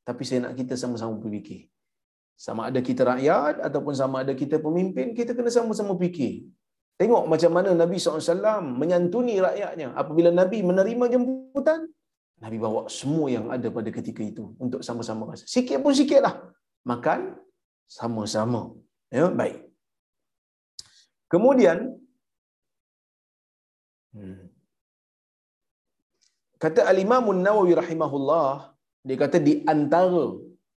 tapi 0.07 0.23
saya 0.27 0.39
nak 0.45 0.53
kita 0.59 0.75
sama-sama 0.83 1.13
berfikir. 1.23 1.61
Sama 2.45 2.67
ada 2.69 2.79
kita 2.89 3.01
rakyat 3.11 3.63
ataupun 3.67 3.93
sama 4.01 4.15
ada 4.23 4.33
kita 4.41 4.57
pemimpin, 4.65 5.15
kita 5.19 5.31
kena 5.37 5.51
sama-sama 5.57 5.93
fikir. 6.03 6.33
Tengok 6.99 7.23
macam 7.31 7.51
mana 7.57 7.69
Nabi 7.73 7.97
SAW 7.97 8.61
menyantuni 8.81 9.35
rakyatnya. 9.41 9.87
Apabila 10.01 10.29
Nabi 10.29 10.57
menerima 10.69 11.05
jemputan, 11.13 11.89
Nabi 12.43 12.57
bawa 12.59 12.81
semua 12.91 13.27
yang 13.31 13.47
ada 13.55 13.67
pada 13.71 13.89
ketika 13.97 14.21
itu 14.31 14.51
untuk 14.59 14.83
sama-sama 14.87 15.31
rasa. 15.31 15.45
Sikit 15.47 15.79
pun 15.83 15.95
sikit 15.95 16.21
lah. 16.25 16.35
Makan 16.83 17.39
sama-sama. 17.87 18.75
Ya, 19.07 19.31
baik. 19.31 19.57
Kemudian, 21.31 21.77
hmm, 24.13 24.51
kata 26.59 26.85
Al-Imamun 26.91 27.39
Nawawi 27.45 27.73
rahimahullah, 27.79 28.72
dia 29.07 29.17
kata 29.23 29.37
di 29.47 29.53
antara 29.73 30.25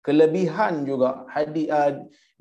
kelebihan 0.06 0.82
juga 0.90 1.10
hadis 1.34 1.68
uh, 1.70 1.94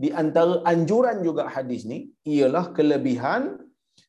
di 0.02 0.08
antara 0.22 0.64
anjuran 0.72 1.20
juga 1.26 1.44
hadis 1.54 1.84
ni 1.90 1.98
ialah 2.34 2.72
kelebihan 2.76 3.42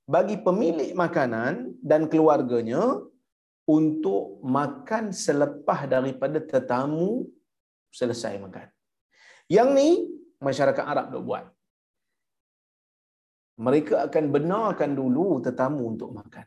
bagi 0.07 0.37
pemilik 0.47 0.91
makanan 1.03 1.75
dan 1.81 2.07
keluarganya 2.11 2.83
untuk 3.65 4.39
makan 4.45 5.09
selepas 5.09 5.89
daripada 5.89 6.37
tetamu 6.37 7.25
selesai 7.89 8.37
makan. 8.37 8.67
Yang 9.49 9.69
ni 9.77 9.89
masyarakat 10.47 10.85
Arab 10.85 11.07
dah 11.13 11.21
buat. 11.21 11.45
Mereka 13.65 14.11
akan 14.11 14.25
benarkan 14.35 14.91
dulu 14.93 15.39
tetamu 15.41 15.95
untuk 15.95 16.11
makan. 16.13 16.45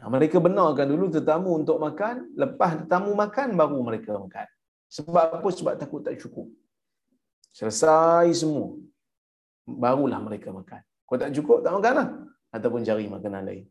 Mereka 0.00 0.40
benarkan 0.40 0.88
dulu 0.88 1.12
tetamu 1.12 1.60
untuk 1.60 1.76
makan, 1.76 2.32
lepas 2.32 2.80
tetamu 2.80 3.12
makan 3.12 3.52
baru 3.52 3.78
mereka 3.84 4.16
makan. 4.16 4.48
Sebab 4.88 5.26
apa? 5.38 5.48
Sebab 5.52 5.74
takut 5.76 6.00
tak 6.00 6.16
cukup. 6.16 6.48
Selesai 7.52 8.32
semua. 8.32 8.80
Barulah 9.68 10.18
mereka 10.24 10.50
makan. 10.50 10.80
Kalau 11.04 11.18
tak 11.20 11.32
cukup, 11.36 11.58
tak 11.60 11.72
makan 11.76 11.94
lah. 12.00 12.08
Ataupun 12.50 12.80
cari 12.82 13.06
makanan 13.06 13.42
lain. 13.44 13.64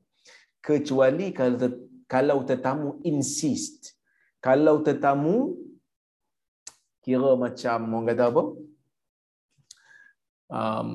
Kecuali 0.61 1.34
kalau, 1.34 1.57
kalau 2.05 2.38
tetamu 2.45 3.01
insist. 3.03 3.95
Kalau 4.39 4.80
tetamu 4.86 5.57
kira 7.03 7.34
macam 7.36 7.77
orang 7.89 8.07
kata 8.11 8.23
apa? 8.30 8.43
Um, 10.49 10.89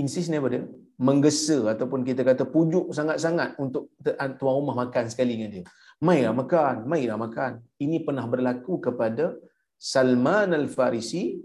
insist 0.00 0.32
ni 0.32 0.40
apa 0.40 0.48
dia? 0.48 0.64
Menggesa 0.96 1.76
ataupun 1.76 2.00
kita 2.08 2.24
kata 2.24 2.48
pujuk 2.48 2.88
sangat-sangat 2.88 3.60
untuk 3.60 3.92
tuan 4.40 4.54
rumah 4.56 4.88
makan 4.88 5.12
sekali 5.12 5.36
dengan 5.36 5.50
dia. 5.52 5.64
Mailah 6.00 6.32
makan, 6.32 6.88
mailah 6.88 7.20
makan. 7.20 7.60
Ini 7.76 8.00
pernah 8.00 8.24
berlaku 8.24 8.80
kepada 8.80 9.36
Salman 9.76 10.56
Al-Farisi 10.56 11.36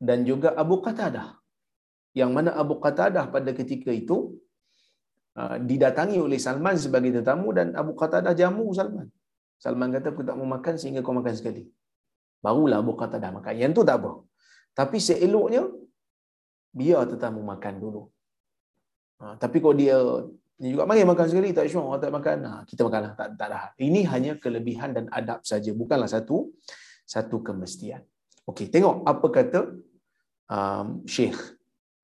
dan 0.00 0.24
juga 0.24 0.56
Abu 0.56 0.80
Qatadah. 0.80 1.36
Yang 2.16 2.30
mana 2.32 2.50
Abu 2.56 2.80
Qatadah 2.80 3.28
pada 3.28 3.50
ketika 3.52 3.92
itu 3.92 4.40
uh, 5.36 5.56
didatangi 5.60 6.16
oleh 6.16 6.40
Salman 6.40 6.76
sebagai 6.80 7.12
tetamu 7.20 7.52
dan 7.52 7.76
Abu 7.76 7.92
Qatadah 7.92 8.32
jamu 8.32 8.72
Salman. 8.72 9.08
Salman 9.60 9.92
kata 9.92 10.12
aku 10.12 10.24
tak 10.24 10.36
mau 10.36 10.48
makan 10.48 10.74
sehingga 10.80 11.04
kau 11.04 11.16
makan 11.16 11.34
sekali. 11.36 11.68
Barulah 12.44 12.80
Abu 12.84 12.96
Qatadah 12.96 13.30
makan. 13.36 13.52
Yang 13.56 13.72
tu 13.80 13.82
tak 13.88 13.96
apa. 14.00 14.10
Tapi 14.76 14.96
seeloknya 15.00 15.64
biar 16.72 17.08
tetamu 17.08 17.40
makan 17.40 17.74
dulu. 17.80 18.13
Ha, 19.20 19.38
tapi 19.42 19.62
kalau 19.62 19.76
dia 19.76 19.96
ni 20.62 20.70
juga 20.74 20.86
mari 20.86 21.02
makan 21.02 21.26
sekali 21.30 21.50
tak 21.50 21.66
syok 21.66 21.84
orang 21.86 22.02
tak 22.02 22.12
makan 22.14 22.36
ha, 22.46 22.50
kita 22.68 22.80
makanlah 22.86 23.12
tak 23.18 23.28
tak 23.40 23.48
dah. 23.52 23.64
Ini 23.78 24.00
hanya 24.12 24.32
kelebihan 24.42 24.90
dan 24.96 25.04
adab 25.18 25.40
saja 25.50 25.70
bukanlah 25.74 26.10
satu 26.10 26.50
satu 27.04 27.36
kemestian. 27.46 28.02
Okey, 28.50 28.68
tengok 28.74 28.96
apa 29.12 29.26
kata 29.36 29.60
um, 30.56 30.86
Syekh 31.08 31.38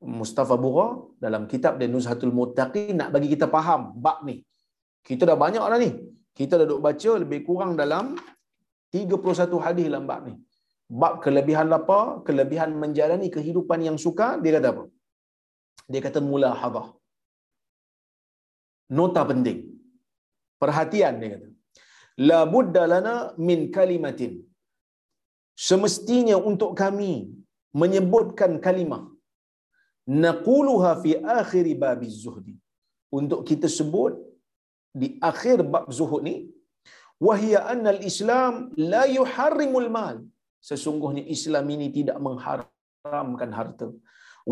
Mustafa 0.01 0.57
Bura 0.57 0.97
dalam 1.21 1.45
kitab 1.45 1.77
dia 1.77 1.89
Nuzhatul 1.95 2.33
Muttaqin 2.33 2.97
nak 3.01 3.09
bagi 3.15 3.29
kita 3.35 3.47
faham 3.53 3.93
bab 4.05 4.25
ni. 4.29 4.41
Kita 5.05 5.29
dah 5.29 5.37
banyak 5.37 5.65
dah 5.73 5.79
ni. 5.81 5.91
Kita 6.39 6.57
dah 6.61 6.67
duk 6.71 6.81
baca 6.81 7.11
lebih 7.23 7.41
kurang 7.45 7.77
dalam 7.77 8.17
31 8.97 9.65
hadis 9.65 9.85
dalam 9.91 10.05
bab 10.11 10.25
ni. 10.29 10.35
Bab 10.91 11.23
kelebihan 11.25 11.69
apa? 11.71 12.25
Kelebihan 12.27 12.75
menjalani 12.83 13.29
kehidupan 13.31 13.79
yang 13.87 13.97
suka, 14.05 14.41
dia 14.43 14.59
kata 14.59 14.69
apa? 14.75 14.85
Dia 15.87 16.01
kata 16.07 16.19
mula 16.19 16.51
hadah. 16.63 16.89
Nota 18.99 19.23
penting. 19.31 19.61
Perhatian 20.63 21.15
dia 21.21 21.31
kata. 21.35 21.49
La 22.29 22.41
budda 22.55 22.83
lana 22.93 23.15
min 23.49 23.61
kalimatin. 23.77 24.33
Semestinya 25.69 26.37
untuk 26.51 26.73
kami 26.83 27.13
menyebutkan 27.81 28.53
kalimah. 28.67 29.03
Naquluha 30.25 30.93
fi 31.03 31.13
akhir 31.41 31.67
bab 31.83 32.03
zuhdi. 32.23 32.55
Untuk 33.19 33.41
kita 33.49 33.69
sebut 33.79 34.15
di 35.01 35.09
akhir 35.31 35.59
bab 35.73 35.87
zuhud 35.99 36.23
ni 36.29 36.37
wahia 37.27 37.61
anna 37.73 37.91
al-islam 37.95 38.55
la 38.93 39.05
yuharrimul 39.19 39.89
mal. 39.97 40.17
Sesungguhnya 40.69 41.25
islam 41.37 41.67
ini 41.75 41.89
tidak 41.99 42.19
mengharamkan 42.27 43.51
harta. 43.59 43.89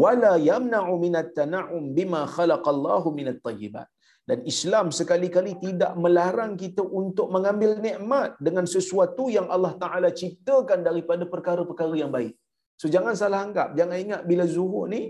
Wala 0.02 0.32
yamna'u 0.50 0.92
minat 1.04 1.30
tana'um 1.38 1.84
bima 1.98 2.20
khalaqallahu 2.36 3.08
minat 3.18 3.38
tayyibat 3.46 3.88
dan 4.28 4.38
Islam 4.52 4.86
sekali-kali 4.98 5.52
tidak 5.64 5.92
melarang 6.04 6.52
kita 6.62 6.82
untuk 7.00 7.28
mengambil 7.34 7.70
nikmat 7.86 8.36
dengan 8.46 8.64
sesuatu 8.74 9.24
yang 9.36 9.46
Allah 9.54 9.72
Taala 9.82 10.08
ciptakan 10.20 10.80
daripada 10.88 11.24
perkara-perkara 11.34 11.94
yang 12.02 12.12
baik. 12.16 12.34
So 12.80 12.86
jangan 12.94 13.14
salah 13.20 13.40
anggap, 13.46 13.68
jangan 13.78 13.96
ingat 14.04 14.20
bila 14.30 14.44
zuhud 14.56 14.86
ni 14.94 15.02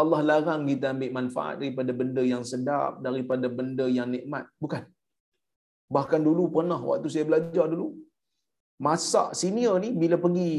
Allah 0.00 0.20
larang 0.30 0.62
kita 0.70 0.86
ambil 0.94 1.10
manfaat 1.18 1.54
daripada 1.62 1.92
benda 2.00 2.22
yang 2.32 2.42
sedap, 2.50 2.98
daripada 3.06 3.46
benda 3.58 3.86
yang 3.98 4.08
nikmat. 4.14 4.44
Bukan. 4.62 4.82
Bahkan 5.96 6.20
dulu 6.28 6.42
pernah 6.56 6.80
waktu 6.90 7.08
saya 7.14 7.24
belajar 7.30 7.66
dulu, 7.72 7.88
masak 8.86 9.28
senior 9.40 9.76
ni 9.84 9.90
bila 10.02 10.16
pergi 10.24 10.50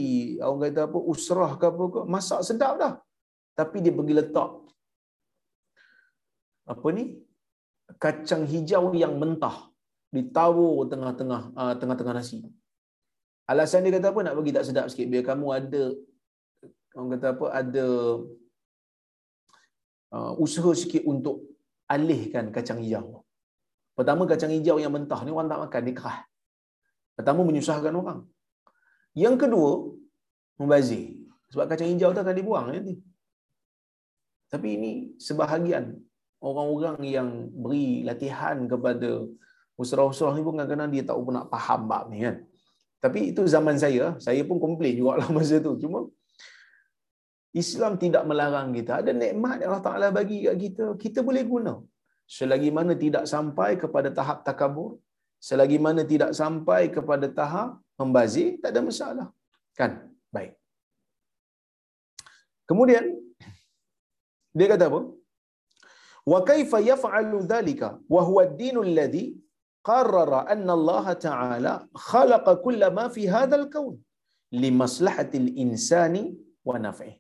orang 0.48 0.62
kata 0.66 0.82
apa 0.88 1.00
usrah 1.14 1.52
ke 1.60 1.66
apa 1.72 1.84
ke, 1.94 2.00
masak 2.16 2.42
sedap 2.48 2.74
dah. 2.84 2.94
Tapi 3.60 3.78
dia 3.84 3.94
pergi 4.00 4.16
letak 4.20 4.52
apa 6.72 6.88
ni 6.98 7.06
kacang 7.98 8.44
hijau 8.48 8.94
yang 8.96 9.18
mentah 9.18 9.72
ditawur 10.12 10.88
tengah-tengah 10.92 11.42
uh, 11.56 11.74
tengah-tengah 11.80 12.16
nasi. 12.20 12.44
Alasan 13.48 13.84
dia 13.84 13.96
kata 13.96 14.12
apa 14.12 14.20
nak 14.24 14.36
bagi 14.40 14.52
tak 14.56 14.68
sedap 14.68 14.86
sikit 14.92 15.08
biar 15.12 15.24
kamu 15.28 15.48
ada 15.52 15.84
orang 16.96 17.10
kata 17.16 17.28
apa 17.36 17.46
ada 17.52 17.88
uh, 20.16 20.34
usaha 20.40 20.72
sikit 20.76 21.04
untuk 21.08 21.52
alihkan 21.88 22.52
kacang 22.56 22.80
hijau. 22.84 23.24
Pertama 23.96 24.24
kacang 24.28 24.52
hijau 24.52 24.80
yang 24.80 24.92
mentah 24.92 25.20
ni 25.24 25.32
orang 25.36 25.52
tak 25.52 25.60
makan 25.64 25.82
dia 25.88 25.96
kerah. 25.96 26.20
Pertama 27.16 27.40
menyusahkan 27.44 27.92
orang. 27.92 28.20
Yang 29.16 29.36
kedua 29.48 29.72
membazir. 30.56 31.20
Sebab 31.52 31.68
kacang 31.68 31.92
hijau 31.92 32.16
tu 32.16 32.22
akan 32.24 32.36
dibuang 32.36 32.72
nanti. 32.72 32.96
Tapi 34.48 34.68
ini 34.76 34.92
sebahagian 35.20 36.00
orang-orang 36.48 36.98
yang 37.06 37.30
beri 37.64 38.02
latihan 38.10 38.58
kepada 38.72 39.10
usrah-usrah 39.82 40.34
ni 40.38 40.44
pun 40.48 40.58
kadang-kadang 40.58 40.92
dia 40.94 41.04
tak 41.10 41.18
pun 41.26 41.34
nak 41.38 41.48
faham 41.54 41.82
bab 41.92 42.06
ni 42.12 42.20
kan. 42.26 42.38
Tapi 43.04 43.20
itu 43.34 43.42
zaman 43.54 43.76
saya, 43.84 44.06
saya 44.26 44.42
pun 44.50 44.58
komplain 44.66 44.94
juga 45.00 45.14
lah 45.22 45.30
masa 45.38 45.58
tu. 45.68 45.74
Cuma 45.84 46.00
Islam 47.62 47.94
tidak 48.04 48.24
melarang 48.30 48.70
kita. 48.78 49.02
Ada 49.02 49.12
nikmat 49.22 49.56
yang 49.62 49.70
Allah 49.74 49.86
Ta'ala 49.88 50.08
bagi 50.18 50.38
kat 50.48 50.58
kita, 50.64 50.86
kita 51.04 51.20
boleh 51.30 51.44
guna. 51.54 51.74
Selagi 52.38 52.70
mana 52.78 52.94
tidak 53.04 53.24
sampai 53.34 53.76
kepada 53.82 54.10
tahap 54.18 54.38
takabur, 54.48 54.92
selagi 55.48 55.78
mana 55.86 56.02
tidak 56.12 56.32
sampai 56.42 56.82
kepada 56.96 57.28
tahap 57.40 57.70
membazir, 58.00 58.56
tak 58.62 58.72
ada 58.72 58.82
masalah. 58.90 59.28
Kan? 59.80 59.92
Baik. 60.36 60.54
Kemudian, 62.70 63.04
Dia 64.58 64.68
kata 64.72 64.86
apa? 64.92 65.02
Wa 66.32 66.40
kaifa 66.50 66.80
yaf'alu 66.92 67.38
dhalika 67.52 67.90
wa 68.14 68.22
huwa 68.28 68.42
ad-dinu 68.48 68.82
alladhi 68.88 69.24
qarrara 69.90 70.40
anna 70.54 70.74
Allah 70.78 71.06
Ta'ala 71.28 71.74
khalaqa 72.10 72.62
kulla 72.66 72.90
ma 72.98 73.06
fi 73.16 73.24
hadzal 73.36 73.66
kaun 73.76 73.96
li 74.62 74.70
maslahatil 74.82 75.50
insani 75.64 76.24
wa 76.70 76.78
naf'ih. 76.86 77.14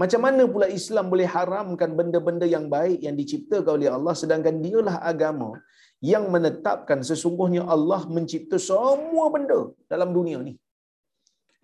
Macam 0.00 0.20
mana 0.26 0.42
pula 0.54 0.66
Islam 0.78 1.06
boleh 1.12 1.28
haramkan 1.34 1.90
benda-benda 1.98 2.46
yang 2.54 2.66
baik 2.76 2.98
yang 3.06 3.16
diciptakan 3.20 3.72
oleh 3.78 3.90
Allah 3.96 4.14
sedangkan 4.22 4.56
dialah 4.64 4.96
agama 5.10 5.50
yang 6.12 6.24
menetapkan 6.34 7.00
sesungguhnya 7.10 7.62
Allah 7.74 8.00
mencipta 8.16 8.58
semua 8.70 9.26
benda 9.34 9.60
dalam 9.92 10.10
dunia 10.16 10.38
ni. 10.48 10.54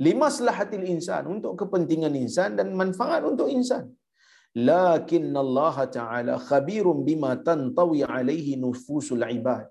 Limaslahatil 0.07 0.87
insan 0.95 1.25
untuk 1.35 1.53
kepentingan 1.61 2.15
insan 2.25 2.57
dan 2.59 2.73
manfaat 2.81 3.23
untuk 3.31 3.51
insan. 3.57 3.85
Lakin 4.57 5.31
Allah 5.45 5.77
Ta'ala 5.97 6.35
khabirum 6.49 7.07
bima 7.09 7.39
tantawi 7.49 8.03
alaihi 8.03 8.59
nufusul 8.59 9.23
ibad. 9.39 9.71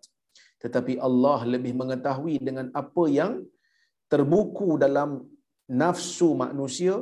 Tetapi 0.63 0.93
Allah 1.07 1.39
lebih 1.53 1.73
mengetahui 1.82 2.39
dengan 2.39 2.71
apa 2.82 3.03
yang 3.19 3.43
terbuku 4.11 4.80
dalam 4.86 5.09
nafsu 5.67 6.30
manusia 6.43 6.95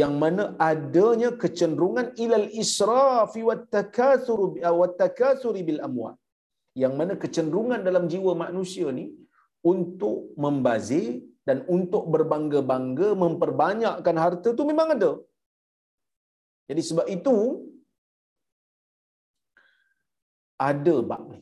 yang 0.00 0.14
mana 0.22 0.44
adanya 0.58 1.30
kecenderungan 1.42 2.06
ilal 2.24 2.48
israfi 2.62 3.40
wat 3.48 3.62
takatsur 3.74 4.40
wat 4.80 4.94
takatsuri 5.00 5.62
bil 5.68 5.80
amwal 5.86 6.14
yang 6.82 6.94
mana 6.98 7.14
kecenderungan 7.22 7.80
dalam 7.88 8.04
jiwa 8.12 8.32
manusia 8.44 8.90
ni 8.98 9.06
untuk 9.72 10.16
membazir 10.44 11.24
dan 11.48 11.58
untuk 11.76 12.04
berbangga-bangga 12.14 13.08
memperbanyakkan 13.22 14.16
harta 14.24 14.48
tu 14.58 14.64
memang 14.70 14.88
ada. 14.96 15.12
Jadi 16.68 16.82
sebab 16.88 17.06
itu 17.16 17.36
ada 20.68 20.94
bab 21.10 21.22
ni. 21.34 21.40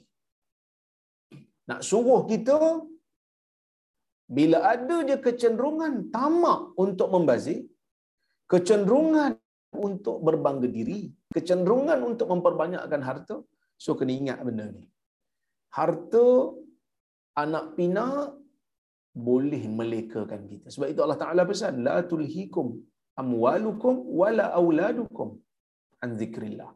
Nak 1.71 1.81
suruh 1.89 2.23
kita 2.31 2.59
bila 4.37 4.59
ada 4.75 4.97
je 5.09 5.17
kecenderungan 5.27 5.95
tamak 6.15 6.61
untuk 6.85 7.09
membazir, 7.15 7.61
kecenderungan 8.53 9.33
untuk 9.89 10.17
berbangga 10.27 10.69
diri, 10.77 11.01
kecenderungan 11.35 11.99
untuk 12.11 12.29
memperbanyakkan 12.33 13.03
harta, 13.09 13.37
so 13.85 13.97
kena 13.99 14.13
ingat 14.21 14.39
benda 14.47 14.67
ni. 14.77 14.85
Harta 15.79 16.27
anak 17.45 17.65
pinak 17.77 18.33
boleh 19.29 19.63
melekakan 19.79 20.43
kita. 20.51 20.67
Sebab 20.75 20.89
itu 20.93 21.01
Allah 21.05 21.21
Taala 21.23 21.43
pesan, 21.51 21.75
la 21.87 21.97
tulhikum 22.11 22.69
amwalukum 23.23 23.95
wala 24.21 24.47
auladukum 24.61 25.29
an 26.05 26.11
zikrillah. 26.21 26.71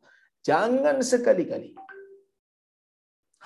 Jangan 0.48 0.96
sekali-kali 1.12 1.70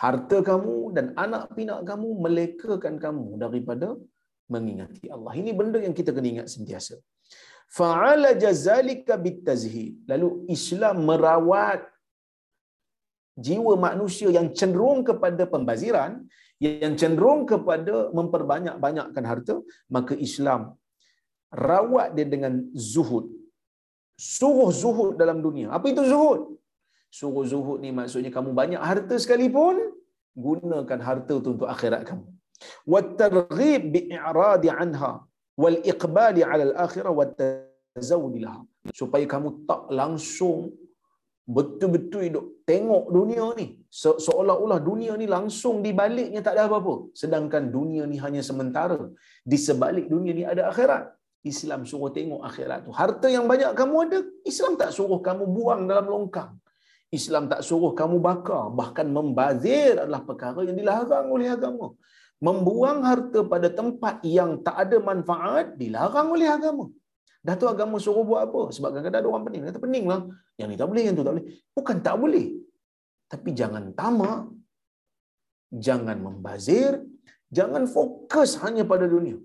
harta 0.02 0.38
kamu 0.50 0.76
dan 0.96 1.06
anak 1.24 1.44
pinak 1.56 1.80
kamu 1.90 2.08
melekakan 2.24 2.94
kamu 3.04 3.26
daripada 3.44 3.88
mengingati 4.54 5.06
Allah. 5.14 5.32
Ini 5.40 5.50
benda 5.58 5.78
yang 5.86 5.94
kita 5.98 6.10
kena 6.16 6.28
ingat 6.34 6.48
sentiasa. 6.54 6.96
Fa'ala 7.78 8.30
jazalika 8.44 9.14
bitazhid. 9.24 9.92
Lalu 10.10 10.28
Islam 10.56 10.96
merawat 11.08 11.82
jiwa 13.46 13.74
manusia 13.86 14.28
yang 14.38 14.48
cenderung 14.58 15.00
kepada 15.08 15.42
pembaziran, 15.54 16.12
yang 16.60 16.94
cenderung 17.00 17.42
kepada 17.52 17.94
memperbanyak-banyakkan 18.18 19.24
harta, 19.30 19.56
maka 19.96 20.14
Islam 20.28 20.76
rawat 21.52 22.16
dia 22.16 22.26
dengan 22.34 22.52
zuhud. 22.72 23.26
Suruh 24.16 24.70
zuhud 24.82 25.14
dalam 25.20 25.38
dunia. 25.46 25.68
Apa 25.76 25.86
itu 25.92 26.02
zuhud? 26.12 26.40
Suruh 27.18 27.44
zuhud 27.52 27.78
ni 27.84 27.90
maksudnya 27.92 28.30
kamu 28.36 28.50
banyak 28.60 28.80
harta 28.80 29.14
sekalipun, 29.20 29.76
gunakan 30.44 31.00
harta 31.08 31.34
itu 31.40 31.50
untuk 31.54 31.68
akhirat 31.74 32.02
kamu. 32.08 32.26
Anha 34.82 35.12
wal 35.62 35.78
iqbali 35.92 36.40
'ala 36.46 36.64
al-akhirah 36.68 37.12
wat 37.18 37.32
tazawwud 37.40 38.36
laha. 38.44 38.62
Supaya 39.00 39.24
kamu 39.34 39.48
tak 39.68 39.82
langsung 40.00 40.72
betul-betul 41.56 42.22
hidup 42.26 42.44
tengok 42.70 43.04
dunia 43.16 43.46
ni 43.58 43.66
Se- 44.00 44.20
seolah-olah 44.26 44.78
dunia 44.90 45.12
ni 45.20 45.26
langsung 45.36 45.82
di 45.84 45.90
baliknya 46.00 46.40
tak 46.46 46.54
ada 46.54 46.62
apa-apa 46.70 46.94
sedangkan 47.20 47.64
dunia 47.76 48.02
ni 48.10 48.16
hanya 48.24 48.42
sementara 48.48 49.10
di 49.50 49.58
sebalik 49.66 50.06
dunia 50.14 50.32
ni 50.38 50.44
ada 50.52 50.70
akhirat 50.70 51.04
Islam 51.42 51.82
suruh 51.90 52.10
tengok 52.16 52.42
akhirat 52.48 52.86
tu 52.86 52.92
harta 52.94 53.26
yang 53.26 53.44
banyak 53.50 53.70
kamu 53.80 53.96
ada 54.06 54.18
Islam 54.46 54.72
tak 54.80 54.90
suruh 54.96 55.20
kamu 55.26 55.44
buang 55.56 55.90
dalam 55.90 56.06
longkang 56.06 56.54
Islam 57.18 57.50
tak 57.52 57.60
suruh 57.66 57.92
kamu 58.00 58.16
bakar 58.22 58.70
bahkan 58.70 59.06
membazir 59.10 59.98
adalah 59.98 60.22
perkara 60.22 60.62
yang 60.68 60.78
dilarang 60.78 61.26
oleh 61.34 61.48
agama 61.50 61.88
membuang 62.46 63.02
harta 63.08 63.40
pada 63.52 63.68
tempat 63.70 64.22
yang 64.22 64.62
tak 64.66 64.76
ada 64.86 64.96
manfaat 65.02 65.74
dilarang 65.82 66.28
oleh 66.34 66.46
agama 66.46 66.86
Dah 67.42 67.58
tu 67.58 67.66
agama 67.66 67.98
suruh 67.98 68.22
buat 68.22 68.46
apa? 68.46 68.70
Sebab 68.70 68.94
kadang-kadang 68.94 69.20
ada 69.22 69.28
orang 69.34 69.44
pening. 69.50 69.62
Kata 69.66 69.80
pening 69.82 70.06
lah. 70.06 70.20
Yang 70.54 70.68
ni 70.70 70.76
tak 70.78 70.88
boleh, 70.90 71.02
yang 71.02 71.14
tu 71.18 71.24
tak 71.26 71.32
boleh. 71.34 71.46
Bukan 71.74 71.96
tak 72.06 72.16
boleh. 72.22 72.46
Tapi 73.26 73.48
jangan 73.50 73.84
tamak. 73.98 74.40
Jangan 75.74 76.16
membazir. 76.22 77.02
Jangan 77.50 77.90
fokus 77.90 78.62
hanya 78.62 78.86
pada 78.86 79.10
dunia. 79.10 79.42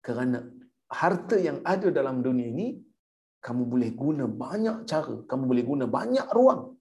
Kerana 0.00 0.48
harta 0.90 1.36
yang 1.38 1.58
ada 1.66 1.88
dalam 1.90 2.22
dunia 2.22 2.46
ini, 2.50 2.78
kamu 3.42 3.62
boleh 3.66 3.90
guna 3.94 4.24
banyak 4.26 4.86
cara. 4.90 5.16
Kamu 5.26 5.44
boleh 5.46 5.64
guna 5.66 5.84
banyak 5.86 6.26
ruang 6.34 6.74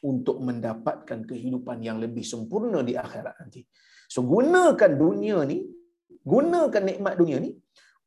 untuk 0.00 0.40
mendapatkan 0.40 1.28
kehidupan 1.28 1.84
yang 1.84 2.00
lebih 2.00 2.24
sempurna 2.24 2.80
di 2.80 2.96
akhirat 2.96 3.36
nanti. 3.36 3.60
So 4.08 4.24
gunakan 4.24 4.92
dunia 4.96 5.44
ni, 5.44 5.68
gunakan 6.24 6.82
nikmat 6.82 7.14
dunia 7.20 7.38
ni 7.44 7.52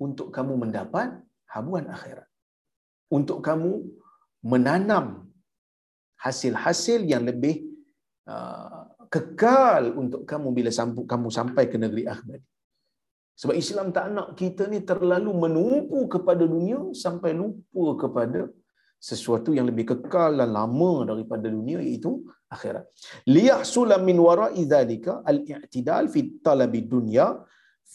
untuk 0.02 0.34
kamu 0.34 0.68
mendapat 0.68 1.22
habuan 1.54 1.86
akhirat. 1.90 2.26
Untuk 3.14 3.46
kamu 3.46 3.86
menanam 4.42 5.30
hasil-hasil 6.18 7.06
yang 7.06 7.24
lebih 7.30 7.70
uh, 8.26 8.90
kekal 9.14 9.94
untuk 9.94 10.26
kamu 10.26 10.50
bila 10.58 10.72
sampu, 10.74 11.06
kamu 11.06 11.30
sampai 11.30 11.70
ke 11.70 11.78
negeri 11.78 12.10
akhirat. 12.10 12.42
Sebab 13.40 13.56
Islam 13.64 13.88
tak 13.96 14.08
nak 14.16 14.28
kita 14.40 14.64
ni 14.74 14.80
terlalu 14.92 15.32
menumpu 15.44 16.00
kepada 16.14 16.44
dunia 16.54 16.80
sampai 17.04 17.32
lupa 17.42 17.86
kepada 18.04 18.42
sesuatu 19.10 19.52
yang 19.58 19.68
lebih 19.70 19.86
kekal 19.92 20.32
dan 20.40 20.50
lama 20.58 20.92
daripada 21.10 21.46
dunia 21.56 21.80
iaitu 21.88 22.12
akhirat. 22.56 22.86
Liyahsula 23.36 23.96
min 24.08 24.18
wara'i 24.28 24.64
dhalika 24.74 25.14
al-i'tidal 25.32 26.06
fi 26.14 26.20
talabi 26.48 26.82
dunya 26.94 27.28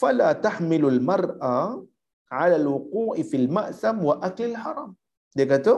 fala 0.01 0.29
tahmilul 0.47 1.01
mar'a 1.11 1.59
'ala 2.41 2.57
al-wuqu'i 2.63 3.23
fil 3.31 3.49
ma'tham 3.59 3.97
wa 4.09 4.17
aklil 4.29 4.57
haram. 4.65 4.91
Dia 5.37 5.47
kata 5.55 5.75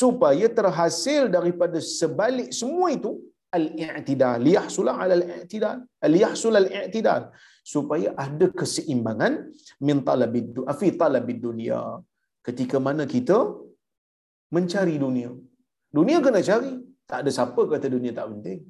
supaya 0.00 0.46
terhasil 0.58 1.22
daripada 1.36 1.78
sebalik 1.98 2.50
semua 2.60 2.88
itu 2.98 3.12
al-i'tidal 3.58 4.38
liyahsula 4.48 4.92
'ala 5.00 5.14
al-i'tidal 5.20 5.78
liyahsula 6.14 6.58
al-i'tidal 6.64 7.22
supaya 7.62 8.10
ada 8.18 8.46
keseimbangan 8.60 9.32
min 9.86 10.02
talabid 10.02 10.58
fi 10.80 10.88
talabid 11.02 11.38
dunya 11.46 11.80
ketika 12.42 12.76
mana 12.82 13.06
kita 13.06 13.38
mencari 14.54 14.98
dunia. 14.98 15.30
Dunia 15.96 16.18
kena 16.24 16.42
cari. 16.42 16.72
Tak 17.08 17.18
ada 17.22 17.30
siapa 17.30 17.60
kata 17.72 17.86
dunia 17.92 18.12
tak 18.18 18.26
penting. 18.32 18.60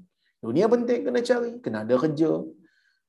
Dunia 0.43 0.67
penting 0.67 1.01
kena 1.07 1.21
cari, 1.23 1.53
kena 1.65 1.79
ada 1.87 1.95
kerja, 1.95 2.31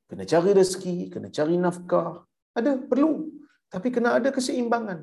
kena 0.10 0.24
cari 0.32 0.52
rezeki, 0.54 0.98
kena 1.14 1.28
cari 1.34 1.56
nafkah. 1.58 2.22
Ada 2.54 2.78
perlu. 2.90 3.34
Tapi 3.74 3.90
kena 3.90 4.22
ada 4.22 4.30
keseimbangan. 4.30 5.02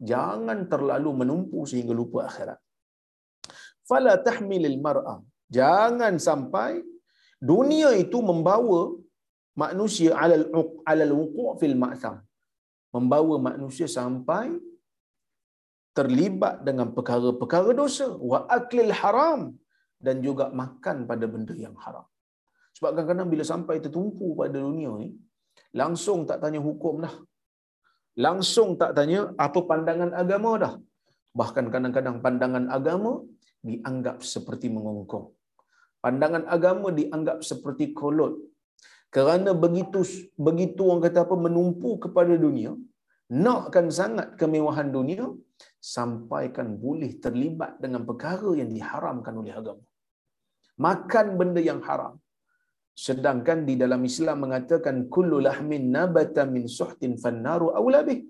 Jangan 0.00 0.68
terlalu 0.72 1.10
menumpu 1.24 1.64
sehingga 1.64 1.96
lupa 1.96 2.28
akhirat. 2.28 2.60
Fala 3.88 4.20
tahmilil 4.20 4.76
mar'a. 4.84 5.16
Jangan 5.48 6.20
sampai 6.20 6.84
dunia 7.40 7.96
itu 7.96 8.20
membawa 8.20 8.99
manusia 9.62 10.10
alal 10.22 10.44
alal 10.92 11.14
wuqu' 11.20 11.52
fil 11.60 11.76
ma'tham. 11.84 12.16
Membawa 12.94 13.34
manusia 13.48 13.86
sampai 13.98 14.46
terlibat 15.98 16.54
dengan 16.66 16.88
perkara-perkara 16.96 17.70
dosa 17.80 18.08
wa 18.30 18.38
aklil 18.58 18.92
haram 19.00 19.40
dan 20.06 20.16
juga 20.26 20.44
makan 20.60 20.96
pada 21.10 21.26
benda 21.32 21.54
yang 21.64 21.76
haram. 21.84 22.06
Sebab 22.76 22.90
kadang-kadang 22.94 23.28
bila 23.32 23.44
sampai 23.52 23.76
tertumpu 23.84 24.26
pada 24.38 24.56
dunia 24.66 24.90
ni, 25.02 25.08
langsung 25.80 26.20
tak 26.28 26.38
tanya 26.42 26.60
hukum 26.68 26.94
dah. 27.04 27.14
Langsung 28.24 28.68
tak 28.80 28.92
tanya 28.96 29.20
apa 29.46 29.60
pandangan 29.70 30.10
agama 30.22 30.50
dah. 30.64 30.74
Bahkan 31.40 31.64
kadang-kadang 31.74 32.16
pandangan 32.24 32.64
agama 32.76 33.12
dianggap 33.68 34.16
seperti 34.32 34.66
mengongkong. 34.76 35.26
Pandangan 36.04 36.44
agama 36.56 36.88
dianggap 37.00 37.38
seperti 37.50 37.92
kolot. 38.00 38.34
Kerana 39.14 39.50
begitu 39.64 40.00
begitu 40.46 40.80
orang 40.86 41.02
kata 41.06 41.20
apa 41.26 41.36
menumpu 41.46 41.90
kepada 42.04 42.34
dunia, 42.44 42.72
nakkan 43.46 43.86
sangat 43.98 44.38
kemewahan 44.40 44.88
dunia 44.96 45.26
sampaikan 45.96 46.68
boleh 46.84 47.10
terlibat 47.24 47.72
dengan 47.82 48.02
perkara 48.08 48.50
yang 48.60 48.70
diharamkan 48.76 49.34
oleh 49.42 49.52
agama. 49.60 49.84
Makan 50.86 51.26
benda 51.40 51.60
yang 51.70 51.80
haram. 51.88 52.14
Sedangkan 53.06 53.58
di 53.68 53.74
dalam 53.82 54.00
Islam 54.10 54.36
mengatakan 54.44 54.96
kullu 55.14 55.38
lahmin 55.46 55.84
nabata 55.96 56.44
min 56.54 56.64
suhtin 56.78 57.12
fannaru 57.22 57.68
awlabih. 57.80 58.20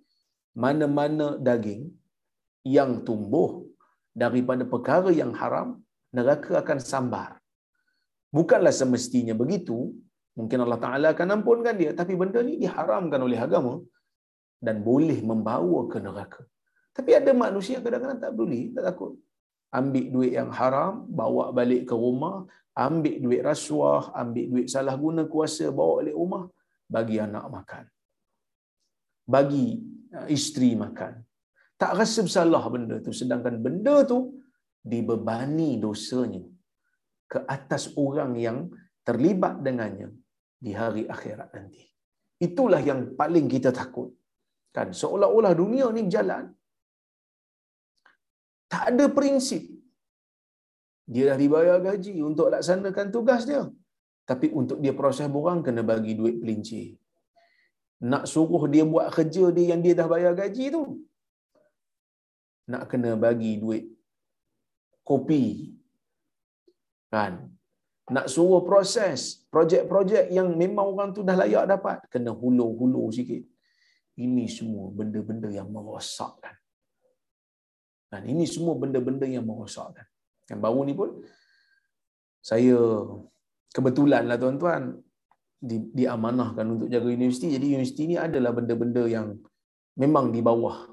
Mana-mana 0.63 1.27
daging 1.49 1.83
yang 2.67 3.07
tumbuh 3.07 3.51
daripada 4.23 4.65
perkara 4.73 5.11
yang 5.21 5.33
haram, 5.41 5.69
neraka 6.17 6.53
akan 6.63 6.79
sambar. 6.83 7.31
Bukanlah 8.37 8.75
semestinya 8.81 9.35
begitu. 9.43 9.95
Mungkin 10.41 10.59
Allah 10.65 10.81
Ta'ala 10.85 11.09
akan 11.15 11.29
ampunkan 11.37 11.75
dia. 11.81 11.91
Tapi 12.01 12.13
benda 12.21 12.41
ni 12.49 12.55
diharamkan 12.63 13.21
oleh 13.27 13.39
agama 13.47 13.75
dan 14.67 14.77
boleh 14.89 15.19
membawa 15.31 15.81
ke 15.93 15.99
neraka. 16.07 16.43
Tapi 16.97 17.11
ada 17.19 17.33
manusia 17.45 17.77
kadang-kadang 17.85 18.21
tak 18.25 18.33
peduli, 18.35 18.61
tak 18.75 18.85
takut. 18.89 19.13
Ambil 19.79 20.07
duit 20.15 20.33
yang 20.39 20.51
haram, 20.59 21.07
bawa 21.21 21.45
balik 21.59 21.83
ke 21.91 21.95
rumah, 22.05 22.37
ambil 22.87 23.17
duit 23.25 23.43
rasuah, 23.51 24.03
ambil 24.23 24.47
duit 24.53 24.67
salah 24.75 24.97
guna 25.05 25.23
kuasa, 25.33 25.67
bawa 25.79 25.93
balik 26.03 26.17
rumah, 26.21 26.45
bagi 26.95 27.17
anak 27.27 27.47
makan. 27.57 27.85
Bagi 29.35 29.67
uh, 30.17 30.27
isteri 30.37 30.71
makan. 30.85 31.15
Tak 31.81 31.93
rasa 32.01 32.21
bersalah 32.27 32.65
benda 32.75 32.97
tu. 33.07 33.13
Sedangkan 33.21 33.57
benda 33.65 34.03
tu 34.13 34.19
dibebani 34.83 35.71
dosanya 35.85 36.43
ke 37.31 37.39
atas 37.57 37.95
orang 37.97 38.35
yang 38.47 38.59
terlibat 39.07 39.63
dengannya 39.65 40.11
di 40.65 40.73
hari 40.81 41.03
akhirat 41.15 41.51
nanti. 41.57 41.85
Itulah 42.47 42.81
yang 42.91 43.01
paling 43.21 43.47
kita 43.55 43.71
takut. 43.81 44.09
Kan 44.77 44.89
seolah-olah 45.01 45.53
dunia 45.61 45.87
ni 45.97 46.03
berjalan 46.07 46.45
tak 48.73 48.85
ada 48.91 49.05
prinsip. 49.19 49.63
Dia 51.13 51.23
dah 51.29 51.37
dibayar 51.43 51.77
gaji 51.87 52.15
untuk 52.31 52.49
laksanakan 52.55 53.07
tugas 53.15 53.43
dia. 53.51 53.63
Tapi 54.31 54.47
untuk 54.61 54.79
dia 54.83 54.95
proses 55.01 55.27
borang 55.37 55.61
kena 55.67 55.83
bagi 55.83 56.15
duit 56.15 56.37
pelincir. 56.39 56.95
Nak 58.11 58.25
suruh 58.33 58.65
dia 58.73 58.85
buat 58.93 59.11
kerja 59.17 59.45
dia 59.57 59.75
yang 59.75 59.83
dia 59.85 59.95
dah 60.01 60.07
bayar 60.13 60.33
gaji 60.39 60.67
tu. 60.77 60.83
Nak 62.71 62.85
kena 62.91 63.19
bagi 63.25 63.59
duit 63.63 63.85
kopi. 65.03 65.75
Kan? 67.11 67.59
Nak 68.11 68.27
suruh 68.27 68.67
proses 68.67 69.47
projek-projek 69.55 70.35
yang 70.35 70.51
memang 70.59 70.99
orang 70.99 71.11
tu 71.15 71.23
dah 71.23 71.39
layak 71.39 71.71
dapat. 71.71 71.99
Kena 72.11 72.35
hulur-hulur 72.35 73.15
sikit. 73.15 73.43
Ini 74.19 74.45
semua 74.51 74.91
benda-benda 74.91 75.47
yang 75.47 75.71
merosakkan. 75.71 76.53
Dan 78.11 78.27
ini 78.27 78.45
semua 78.51 78.75
benda-benda 78.75 79.25
yang 79.25 79.47
merosakkan. 79.47 80.03
Yang 80.51 80.61
baru 80.61 80.81
ni 80.83 80.95
pun, 80.99 81.11
saya 82.43 82.77
kebetulan 83.71 84.27
lah 84.27 84.35
tuan-tuan, 84.35 84.99
di, 85.61 85.79
diamanahkan 85.95 86.67
untuk 86.67 86.89
jaga 86.91 87.07
universiti. 87.07 87.55
Jadi 87.55 87.79
universiti 87.79 88.03
ni 88.11 88.17
adalah 88.19 88.51
benda-benda 88.51 89.07
yang 89.07 89.39
memang 89.95 90.35
di 90.35 90.43
bawah 90.43 90.91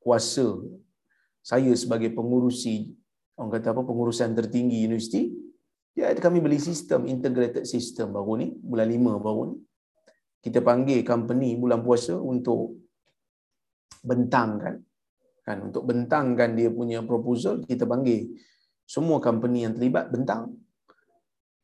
kuasa 0.00 0.56
saya 1.44 1.72
sebagai 1.76 2.12
pengurusi, 2.16 2.92
orang 3.36 3.60
kata 3.60 3.76
apa, 3.76 3.82
pengurusan 3.84 4.32
tertinggi 4.32 4.84
universiti. 4.88 5.34
Ya, 5.98 6.14
kami 6.14 6.38
beli 6.38 6.62
sistem, 6.62 7.10
integrated 7.10 7.66
system 7.66 8.14
baru 8.14 8.38
ni, 8.38 8.54
bulan 8.54 8.86
lima 8.86 9.18
baru 9.18 9.50
ni. 9.50 9.56
Kita 10.38 10.62
panggil 10.62 11.02
company 11.02 11.58
bulan 11.58 11.82
puasa 11.82 12.14
untuk 12.14 12.78
bentangkan. 14.06 14.78
Kan 15.42 15.58
untuk 15.66 15.90
bentangkan 15.90 16.54
dia 16.54 16.70
punya 16.70 17.02
proposal 17.02 17.66
kita 17.66 17.82
panggil 17.82 18.30
semua 18.86 19.18
company 19.18 19.66
yang 19.66 19.74
terlibat 19.74 20.06
bentang. 20.14 20.54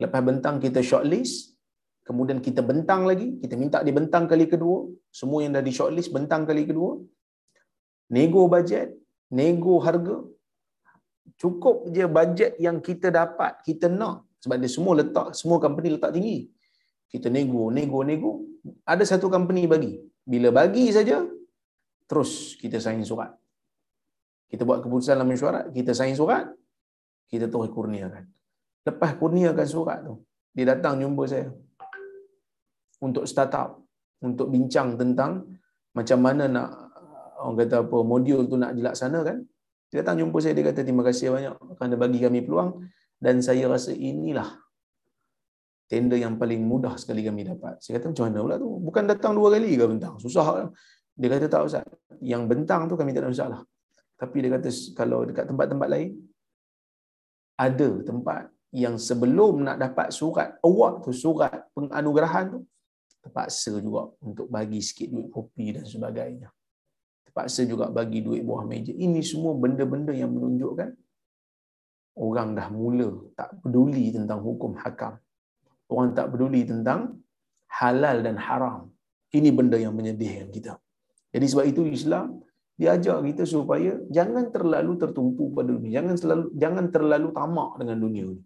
Lepas 0.03 0.23
bentang 0.27 0.59
kita 0.59 0.83
shortlist. 0.83 1.55
Kemudian 2.03 2.43
kita 2.43 2.59
bentang 2.59 3.07
lagi. 3.07 3.39
Kita 3.39 3.55
minta 3.55 3.87
dia 3.87 3.95
bentang 3.95 4.27
kali 4.27 4.51
kedua. 4.51 4.91
Semua 5.15 5.47
yang 5.47 5.55
dah 5.55 5.63
di 5.63 5.71
shortlist 5.71 6.11
bentang 6.11 6.43
kali 6.43 6.67
kedua. 6.67 6.99
Nego 8.11 8.51
bajet 8.51 8.99
nego 9.31 9.79
harga 9.79 10.27
cukup 11.41 11.89
je 11.95 12.05
bajet 12.07 12.53
yang 12.61 12.79
kita 12.79 13.09
dapat 13.09 13.61
kita 13.67 13.87
nak 13.89 14.29
sebab 14.43 14.57
dia 14.61 14.71
semua 14.71 14.93
letak 15.01 15.33
semua 15.33 15.59
company 15.59 15.97
letak 15.97 16.13
tinggi 16.17 16.49
kita 17.13 17.33
nego 17.33 17.73
nego 17.73 18.01
nego 18.05 18.33
ada 18.85 19.05
satu 19.05 19.29
company 19.29 19.69
bagi. 19.69 19.93
Bila 20.25 20.49
bagi 20.49 20.89
saja, 20.89 21.21
terus 22.09 22.57
kita 22.57 22.81
sign 22.81 23.05
surat. 23.05 23.33
Kita 24.49 24.65
buat 24.65 24.81
keputusan 24.81 25.21
dalam 25.21 25.29
mesyuarat, 25.29 25.69
kita 25.77 25.93
sign 25.93 26.17
surat, 26.17 26.49
kita 27.29 27.53
terus 27.53 27.69
kurniakan. 27.69 28.25
Lepas 28.85 29.11
kurniakan 29.21 29.67
surat 29.69 29.99
tu, 30.05 30.25
dia 30.57 30.73
datang 30.73 31.01
jumpa 31.01 31.25
saya. 31.29 31.49
Untuk 33.05 33.29
startup, 33.29 33.85
untuk 34.25 34.49
bincang 34.49 34.97
tentang 34.97 35.45
macam 35.93 36.19
mana 36.25 36.49
nak 36.49 36.69
orang 37.45 37.57
kata 37.61 37.85
apa 37.85 37.97
modul 38.01 38.49
tu 38.49 38.57
nak 38.57 38.73
dilaksanakan. 38.73 39.45
Dia 39.95 40.03
datang 40.03 40.27
jumpa 40.27 40.43
saya, 40.43 40.59
dia 40.59 40.67
kata 40.67 40.83
terima 40.83 41.07
kasih 41.07 41.31
banyak 41.31 41.55
kerana 41.79 41.95
bagi 41.95 42.19
kami 42.19 42.43
peluang 42.43 42.83
dan 43.23 43.39
saya 43.39 43.71
rasa 43.71 43.95
inilah 43.95 44.59
tender 45.87 46.19
yang 46.19 46.35
paling 46.35 46.67
mudah 46.67 46.99
sekali 46.99 47.23
kami 47.23 47.47
dapat. 47.47 47.79
Saya 47.79 48.03
kata 48.03 48.11
macam 48.11 48.25
mana 48.27 48.39
pula 48.43 48.57
tu? 48.59 48.71
Bukan 48.83 49.03
datang 49.07 49.39
dua 49.39 49.55
kali 49.55 49.79
ke 49.79 49.87
bentang? 49.87 50.19
Susah 50.19 50.47
lah. 50.51 50.69
Dia 51.15 51.31
kata 51.31 51.47
tak 51.47 51.63
usah. 51.63 51.87
Yang 52.19 52.43
bentang 52.51 52.91
tu 52.91 52.99
kami 52.99 53.15
tak 53.15 53.23
ada 53.23 53.31
masalah. 53.31 53.61
Tapi 54.19 54.37
dia 54.43 54.51
kata 54.59 54.69
kalau 54.99 55.23
dekat 55.31 55.47
tempat-tempat 55.47 55.87
lain, 55.87 56.11
ada 57.55 57.89
tempat 58.03 58.51
yang 58.75 58.99
sebelum 58.99 59.63
nak 59.63 59.79
dapat 59.79 60.11
surat 60.11 60.59
award 60.67 61.07
tu, 61.07 61.15
surat 61.15 61.71
penganugerahan 61.71 62.51
tu, 62.51 62.67
terpaksa 63.23 63.79
juga 63.79 64.11
untuk 64.27 64.51
bagi 64.51 64.83
sikit 64.83 65.07
duit 65.15 65.31
kopi 65.31 65.79
dan 65.79 65.87
sebagainya. 65.87 66.51
Terpaksa 67.25 67.65
juga 67.65 67.89
bagi 67.89 68.21
duit 68.21 68.45
buah 68.45 68.65
meja. 68.69 68.93
Ini 68.93 69.21
semua 69.25 69.57
benda-benda 69.57 70.13
yang 70.13 70.31
menunjukkan 70.37 70.91
orang 72.21 72.55
dah 72.55 72.69
mula 72.71 73.11
tak 73.35 73.59
peduli 73.59 74.15
tentang 74.15 74.39
hukum 74.39 74.79
hakam 74.79 75.19
orang 75.91 76.11
tak 76.17 76.27
peduli 76.33 76.65
tentang 76.65 77.21
halal 77.69 78.23
dan 78.25 78.37
haram. 78.39 78.89
Ini 79.35 79.51
benda 79.51 79.75
yang 79.75 79.95
menyedihkan 79.99 80.49
kita. 80.55 80.79
Jadi 81.35 81.47
sebab 81.51 81.65
itu 81.67 81.83
Islam 81.91 82.39
diajar 82.79 83.19
kita 83.23 83.43
supaya 83.43 83.99
jangan 84.11 84.55
terlalu 84.55 84.95
tertumpu 84.95 85.51
pada 85.51 85.75
dunia. 85.75 85.99
Jangan 85.99 86.15
selalu 86.15 86.45
jangan 86.55 86.85
terlalu 86.95 87.29
tamak 87.35 87.71
dengan 87.83 87.99
dunia 87.99 88.25
ni. 88.31 88.39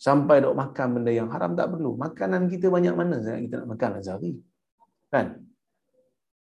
Sampai 0.00 0.40
dok 0.40 0.56
makan 0.56 0.88
benda 1.00 1.12
yang 1.12 1.28
haram 1.28 1.52
tak 1.52 1.68
perlu. 1.76 1.96
Makanan 2.00 2.48
kita 2.48 2.72
banyak 2.72 2.94
mana 2.96 3.20
sangat 3.20 3.40
kita 3.44 3.54
nak 3.62 3.68
makan 3.76 3.90
sehari. 4.00 4.32
Kan? 5.12 5.26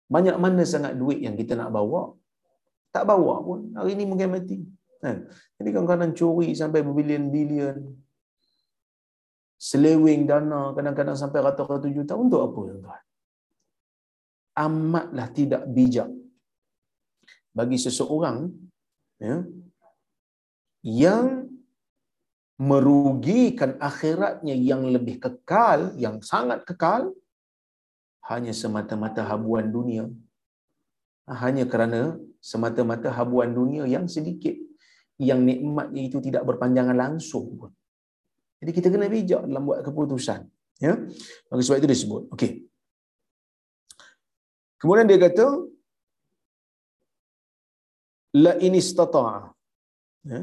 Banyak 0.09 0.41
mana 0.41 0.65
sangat 0.65 0.97
duit 0.97 1.21
yang 1.21 1.37
kita 1.37 1.53
nak 1.53 1.69
bawa? 1.69 2.17
Tak 2.89 3.05
bawa 3.05 3.45
pun. 3.45 3.59
Hari 3.77 3.93
ni 3.93 4.09
mungkin 4.09 4.33
mati. 4.33 4.65
Kan? 4.99 5.29
Jadi 5.61 5.69
kadang-kadang 5.69 6.11
curi 6.17 6.51
sampai 6.57 6.81
berbilion-bilion 6.83 7.77
selewing 9.59 10.23
dana 10.23 10.71
kadang-kadang 10.71 11.19
sampai 11.19 11.43
ratus-ratus 11.43 11.91
juta 11.91 12.15
untuk 12.15 12.39
apa 12.47 12.57
tuan-tuan? 12.57 13.03
Amatlah 14.55 15.27
tidak 15.35 15.63
bijak 15.71 16.09
bagi 17.51 17.75
seseorang 17.75 18.47
ya, 19.19 19.43
yang 20.83 21.47
merugikan 22.59 23.79
akhiratnya 23.79 24.55
yang 24.55 24.83
lebih 24.87 25.19
kekal, 25.19 25.95
yang 25.95 26.19
sangat 26.19 26.67
kekal, 26.67 27.11
hanya 28.31 28.53
semata-mata 28.61 29.21
habuan 29.29 29.67
dunia. 29.77 30.05
Hanya 31.43 31.65
kerana 31.71 32.17
semata-mata 32.49 33.09
habuan 33.17 33.51
dunia 33.59 33.83
yang 33.95 34.05
sedikit, 34.15 34.55
yang 35.29 35.41
nikmatnya 35.49 36.01
itu 36.09 36.17
tidak 36.27 36.43
berpanjangan 36.49 36.97
langsung 37.03 37.45
pun. 37.59 37.71
Jadi 38.59 38.71
kita 38.77 38.87
kena 38.93 39.07
bijak 39.15 39.41
dalam 39.49 39.63
buat 39.69 39.81
keputusan. 39.87 40.39
Ya. 40.85 40.93
Maka 41.49 41.61
sebab 41.63 41.79
itu 41.81 41.89
disebut. 41.91 42.23
Okey. 42.33 42.51
Kemudian 44.79 45.07
dia 45.11 45.19
kata 45.19 45.47
la 48.43 48.53
in 48.65 48.73
istata'a 48.79 49.51
ya. 50.31 50.39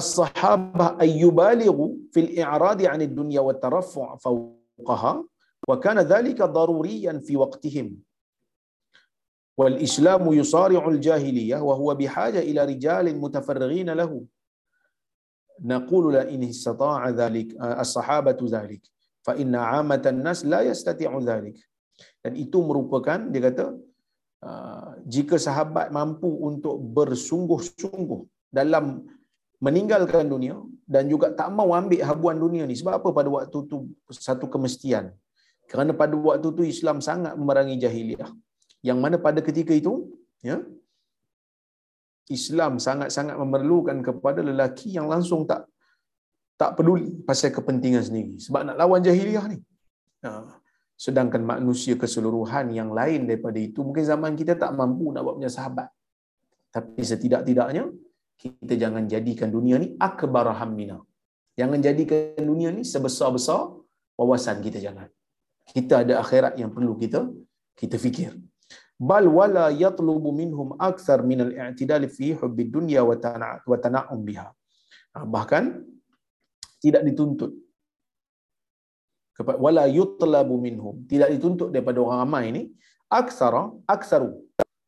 as-sahabah 0.00 0.98
ay 1.02 1.10
yubalighu 1.22 1.84
fil 2.14 2.30
i'rad 2.42 2.80
'an 2.82 3.00
ad-dunya 3.06 3.42
wa 3.48 3.54
taraffu' 3.64 4.18
fawqaha 4.24 5.12
wa 5.69 5.75
kana 5.85 6.03
dhalika 6.11 6.47
daruriyan 6.57 7.17
fi 7.27 7.33
waqtihim 7.43 7.87
wal 9.59 9.77
islam 9.87 10.23
yusari'u 10.39 10.87
al-jahiliyah 10.93 11.59
wa 11.69 11.75
huwa 11.79 11.93
bihaja 12.01 12.41
ila 12.51 12.61
rijalin 12.73 13.17
mutafarrighina 13.25 13.95
lahu 14.01 14.19
نقول 15.73 16.13
لا 16.13 16.23
إن 16.33 16.43
استطاع 16.43 17.09
ذلك 17.09 17.47
الصحابة 17.83 18.39
ذلك 18.55 18.83
فإن 19.25 19.55
عامة 19.55 20.03
الناس 20.13 20.39
لا 20.53 20.61
يستطيع 20.61 21.11
ذلك 21.31 21.57
dan 22.25 22.33
itu 22.39 22.57
merupakan 22.65 23.19
dia 23.29 23.41
kata 23.47 23.65
uh, 24.47 24.97
jika 25.05 25.37
sahabat 25.37 25.93
mampu 25.93 26.25
untuk 26.25 26.81
bersungguh-sungguh 26.97 28.21
dalam 28.49 29.05
meninggalkan 29.61 30.25
dunia 30.25 30.57
dan 30.89 31.05
juga 31.05 31.29
tak 31.39 31.53
mau 31.53 31.69
ambil 31.77 32.01
habuan 32.01 32.37
dunia 32.45 32.63
ni 32.65 32.75
sebab 32.79 32.97
apa 32.99 33.09
pada 33.13 33.29
waktu 33.29 33.57
tu 33.69 33.77
satu 34.09 34.49
kemestian 34.49 35.13
Kerana 35.70 35.92
pada 36.00 36.14
waktu 36.26 36.48
tu 36.58 36.62
Islam 36.74 36.98
sangat 37.08 37.32
memerangi 37.40 37.76
jahiliah 37.84 38.30
yang 38.88 38.98
mana 39.04 39.16
pada 39.26 39.40
ketika 39.48 39.72
itu 39.80 39.94
ya 40.48 40.58
Islam 42.36 42.72
sangat-sangat 42.86 43.36
memerlukan 43.42 43.98
kepada 44.08 44.40
lelaki 44.48 44.88
yang 44.98 45.06
langsung 45.12 45.42
tak 45.50 45.64
tak 46.60 46.70
peduli 46.76 47.10
pasal 47.28 47.50
kepentingan 47.56 48.04
sendiri 48.08 48.34
sebab 48.44 48.60
nak 48.68 48.76
lawan 48.80 49.00
jahiliah 49.06 49.44
ni. 49.52 49.58
Ha. 50.26 50.30
Sedangkan 51.04 51.42
manusia 51.52 51.94
keseluruhan 52.02 52.74
yang 52.78 52.90
lain 52.98 53.30
daripada 53.30 53.58
itu 53.68 53.80
mungkin 53.86 54.04
zaman 54.12 54.32
kita 54.40 54.58
tak 54.62 54.74
mampu 54.78 55.14
nak 55.14 55.22
buat 55.24 55.34
punya 55.38 55.50
sahabat. 55.56 55.88
Tapi 56.74 57.02
setidak-tidaknya 57.10 57.84
kita 58.42 58.74
jangan 58.82 59.04
jadikan 59.12 59.48
dunia 59.56 59.76
ni 59.82 59.88
akbar 60.08 60.46
hammina. 60.58 60.98
Jangan 61.58 61.78
jadikan 61.86 62.42
dunia 62.50 62.68
ni 62.74 62.82
sebesar-besar 62.92 63.60
wawasan 64.18 64.58
kita 64.66 64.78
jangan. 64.86 65.08
Kita 65.68 66.02
ada 66.02 66.14
akhirat 66.24 66.56
yang 66.60 66.70
perlu 66.72 66.96
kita 66.96 67.28
kita 67.78 67.96
fikir. 68.00 68.34
Bal 68.98 69.30
wala 69.30 69.70
yatlubu 69.70 70.30
minhum 70.34 70.74
akthar 70.88 71.22
min 71.22 71.38
al-i'tidal 71.46 72.02
fi 72.10 72.34
hubbi 72.40 72.66
dunya 72.66 73.06
wa 73.06 73.14
tana'um 73.84 74.20
biha. 74.26 74.48
Ah, 75.14 75.22
bahkan 75.34 75.86
tidak 76.82 77.06
dituntut. 77.06 77.54
Kepada 79.38 79.54
wala 79.62 79.86
yutlabu 79.86 80.58
minhum. 80.58 81.06
Tidak 81.06 81.30
dituntut 81.30 81.70
daripada 81.70 82.02
orang 82.02 82.18
ramai 82.26 82.44
ini 82.50 82.62
aksara 83.06 83.70
aksaru. 83.86 84.34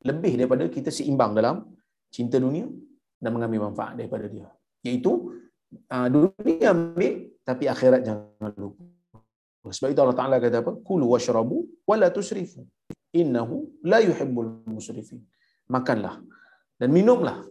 Lebih 0.03 0.43
daripada 0.43 0.67
kita 0.67 0.91
seimbang 0.91 1.39
dalam 1.39 1.71
cinta 2.11 2.43
dunia 2.43 2.67
dan 3.23 3.31
mengambil 3.31 3.71
manfaat 3.71 3.95
daripada 3.95 4.27
dia. 4.27 4.51
Iaitu 4.83 5.39
ah, 5.87 6.11
dunia 6.11 6.75
ambil 6.75 7.31
tapi 7.47 7.71
akhirat 7.71 8.03
jangan 8.03 8.51
lupa 8.59 8.83
sebab 9.69 9.93
itu 9.93 10.01
Allah 10.01 10.17
Taala 10.17 10.37
kata 10.41 10.65
apa 10.65 10.73
kulu 10.81 11.05
washrabu 11.13 11.69
wala 11.85 12.09
tusrifu 12.09 12.65
innahu 13.13 13.69
la 13.85 14.01
yuhibbul 14.01 14.65
musrifin. 14.65 15.21
Makanlah 15.69 16.25
dan 16.81 16.89
minumlah 16.89 17.45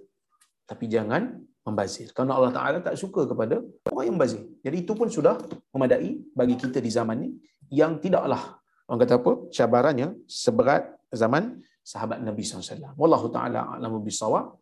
tapi 0.66 0.89
jangan 0.89 1.38
membazir. 1.62 2.10
Kerana 2.16 2.34
Allah 2.41 2.51
Taala 2.57 2.78
tak 2.82 2.97
suka 2.97 3.30
kepada 3.30 3.62
orang 3.93 4.05
yang 4.10 4.16
membazir. 4.18 4.41
Jadi 4.66 4.76
itu 4.82 4.93
pun 4.97 5.07
sudah 5.07 5.38
memadai 5.70 6.18
bagi 6.34 6.55
kita 6.57 6.82
di 6.82 6.89
zaman 6.89 7.18
ini 7.22 7.30
yang 7.70 8.01
tidaklah 8.01 8.57
orang 8.89 8.99
kata 9.05 9.14
apa? 9.22 9.32
cabarannya 9.53 10.07
seberat 10.26 10.89
zaman 11.14 11.62
sahabat 11.86 12.22
Nabi 12.22 12.41
SAW. 12.45 12.93
Wallahu 12.97 13.34
taala 13.34 13.78
a'lamu 13.78 14.01
bisawab. 14.01 14.57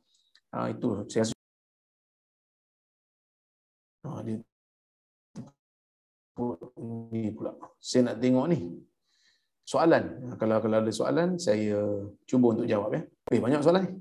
Ha, 0.56 0.72
itu 0.72 1.04
saya 1.12 1.28
ni 7.12 7.32
pula. 7.34 7.54
Saya 7.82 8.12
nak 8.12 8.18
tengok 8.22 8.46
ni 8.52 8.60
soalan. 9.68 10.04
Kalau 10.40 10.58
kalau 10.64 10.78
ada 10.80 10.92
soalan, 10.94 11.36
saya 11.36 11.76
cuba 12.24 12.56
untuk 12.56 12.68
jawab 12.70 12.96
ya. 12.96 13.02
Eh, 13.36 13.40
banyak 13.44 13.60
soalan 13.60 13.84
ni. 13.84 13.92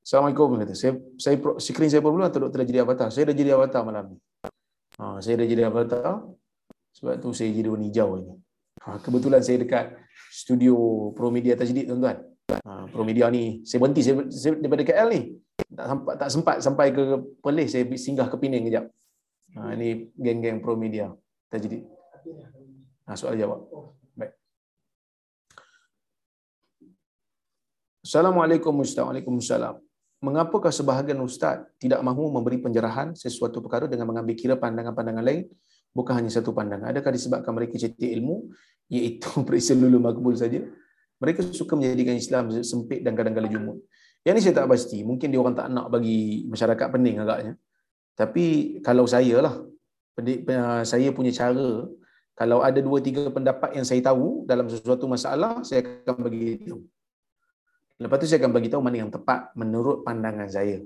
Assalamualaikum 0.00 0.56
kata. 0.62 0.74
Saya 0.78 0.92
saya 1.20 1.36
screen 1.60 1.90
saya 1.92 2.00
perlu 2.00 2.24
atau 2.24 2.46
doktor 2.46 2.64
dah 2.64 2.68
jadi 2.68 2.80
avatar. 2.86 3.08
Saya 3.12 3.30
dah 3.30 3.36
jadi 3.36 3.50
avatar 3.52 3.82
malam 3.84 4.16
ni. 4.16 4.18
Ha, 4.96 5.20
saya 5.20 5.44
dah 5.44 5.46
jadi 5.46 5.62
avatar. 5.68 6.24
Sebab 6.96 7.14
tu 7.22 7.30
saya 7.36 7.52
jadi 7.52 7.68
warna 7.68 7.86
hijau 7.86 8.18
ni. 8.18 8.26
Ha, 8.80 8.98
kebetulan 9.04 9.44
saya 9.44 9.60
dekat 9.60 9.92
studio 10.32 10.74
Pro 11.12 11.28
Media 11.28 11.54
Tajdid 11.54 11.90
tuan-tuan. 11.90 12.16
Ha, 12.50 12.88
Pro 12.90 13.04
Media 13.04 13.28
ni 13.28 13.62
saya 13.62 13.78
berhenti 13.84 14.02
saya, 14.02 14.24
saya 14.32 14.56
daripada 14.56 14.82
KL 14.82 15.08
ni. 15.12 15.20
Tak 15.70 15.86
sempat 15.86 16.14
tak 16.16 16.28
sempat 16.32 16.56
sampai 16.64 16.86
ke 16.90 17.02
Perlis 17.38 17.68
saya 17.70 17.84
singgah 17.94 18.26
ke 18.26 18.36
Penang 18.40 18.64
kejap. 18.66 18.84
Ha, 19.58 19.74
ini 19.76 20.10
geng-geng 20.16 20.64
Pro 20.64 20.74
Media 20.74 21.12
Tajdid. 21.50 21.82
Ha, 23.10 23.18
soal 23.18 23.34
jawab. 23.34 23.66
Assalamualaikum 28.00 28.72
Ustaz. 28.80 29.04
Waalaikumsalam. 29.04 29.76
Mengapakah 30.24 30.72
sebahagian 30.72 31.20
Ustaz 31.20 31.62
tidak 31.76 32.00
mahu 32.00 32.32
memberi 32.32 32.62
penjarahan 32.62 33.12
sesuatu 33.12 33.60
perkara 33.60 33.90
dengan 33.90 34.08
mengambil 34.08 34.36
kira 34.36 34.54
pandangan-pandangan 34.56 35.24
lain 35.24 35.50
bukan 35.92 36.16
hanya 36.16 36.30
satu 36.32 36.54
pandangan. 36.54 36.90
Adakah 36.92 37.12
disebabkan 37.12 37.52
mereka 37.52 37.76
cetek 37.76 38.10
ilmu 38.20 38.50
iaitu 38.88 39.30
periksa 39.46 39.74
lulu 39.74 40.00
makbul 40.00 40.32
saja? 40.38 40.64
Mereka 41.20 41.52
suka 41.52 41.76
menjadikan 41.76 42.16
Islam 42.16 42.48
sempit 42.64 43.04
dan 43.04 43.12
kadang-kadang 43.12 43.52
jumut. 43.52 43.78
Yang 44.24 44.34
ini 44.36 44.42
saya 44.44 44.54
tak 44.64 44.68
pasti. 44.72 44.98
Mungkin 45.04 45.28
dia 45.28 45.40
orang 45.40 45.56
tak 45.56 45.68
nak 45.68 45.92
bagi 45.92 46.48
masyarakat 46.48 46.86
pening 46.92 47.20
agaknya. 47.20 47.52
Tapi 48.16 48.44
kalau 48.80 49.04
saya 49.04 49.44
lah, 49.44 49.60
saya 50.86 51.08
punya 51.12 51.32
cara, 51.32 51.86
kalau 52.40 52.64
ada 52.64 52.80
dua 52.80 53.04
tiga 53.04 53.28
pendapat 53.28 53.76
yang 53.76 53.84
saya 53.84 54.00
tahu 54.00 54.48
dalam 54.48 54.64
sesuatu 54.72 55.04
masalah, 55.04 55.60
saya 55.60 55.84
akan 55.84 56.24
bagi 56.24 56.56
tahu. 56.64 56.80
Lepas 58.00 58.16
tu 58.16 58.26
saya 58.32 58.40
akan 58.40 58.52
bagi 58.56 58.72
tahu 58.72 58.80
mana 58.80 58.96
yang 59.04 59.12
tepat 59.12 59.52
menurut 59.52 60.00
pandangan 60.08 60.48
saya. 60.48 60.80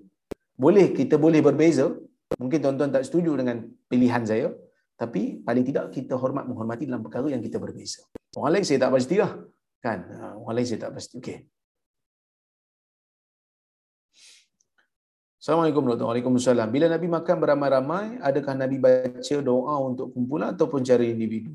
Boleh 0.59 0.91
kita 0.91 1.15
boleh 1.15 1.39
berbeza. 1.39 1.95
Mungkin 2.43 2.59
tuan-tuan 2.59 2.91
tak 2.91 3.07
setuju 3.07 3.39
dengan 3.39 3.71
pilihan 3.87 4.27
saya. 4.27 4.51
Tapi 4.99 5.43
paling 5.47 5.63
tidak 5.63 5.95
kita 5.95 6.19
hormat 6.19 6.47
menghormati 6.47 6.91
dalam 6.91 7.07
perkara 7.07 7.31
yang 7.31 7.39
kita 7.39 7.63
berbeza. 7.63 8.03
Orang 8.35 8.59
lain 8.59 8.67
saya 8.67 8.83
tak 8.83 8.91
pastilah. 8.91 9.31
Kan? 9.79 9.99
Ha, 10.11 10.35
orang 10.43 10.55
lain 10.59 10.67
saya 10.67 10.81
tak 10.91 10.93
pasti. 10.99 11.23
Okey. 11.23 11.39
Assalamualaikum 15.45 15.85
warahmatullahi 15.85 16.25
wabarakatuh. 16.25 16.73
Bila 16.73 16.87
Nabi 16.89 17.07
makan 17.13 17.37
beramai-ramai, 17.37 18.05
adakah 18.17 18.57
Nabi 18.57 18.81
baca 18.81 19.37
doa 19.45 19.75
untuk 19.77 20.17
kumpulan 20.17 20.57
ataupun 20.57 20.81
cara 20.81 21.05
individu? 21.05 21.53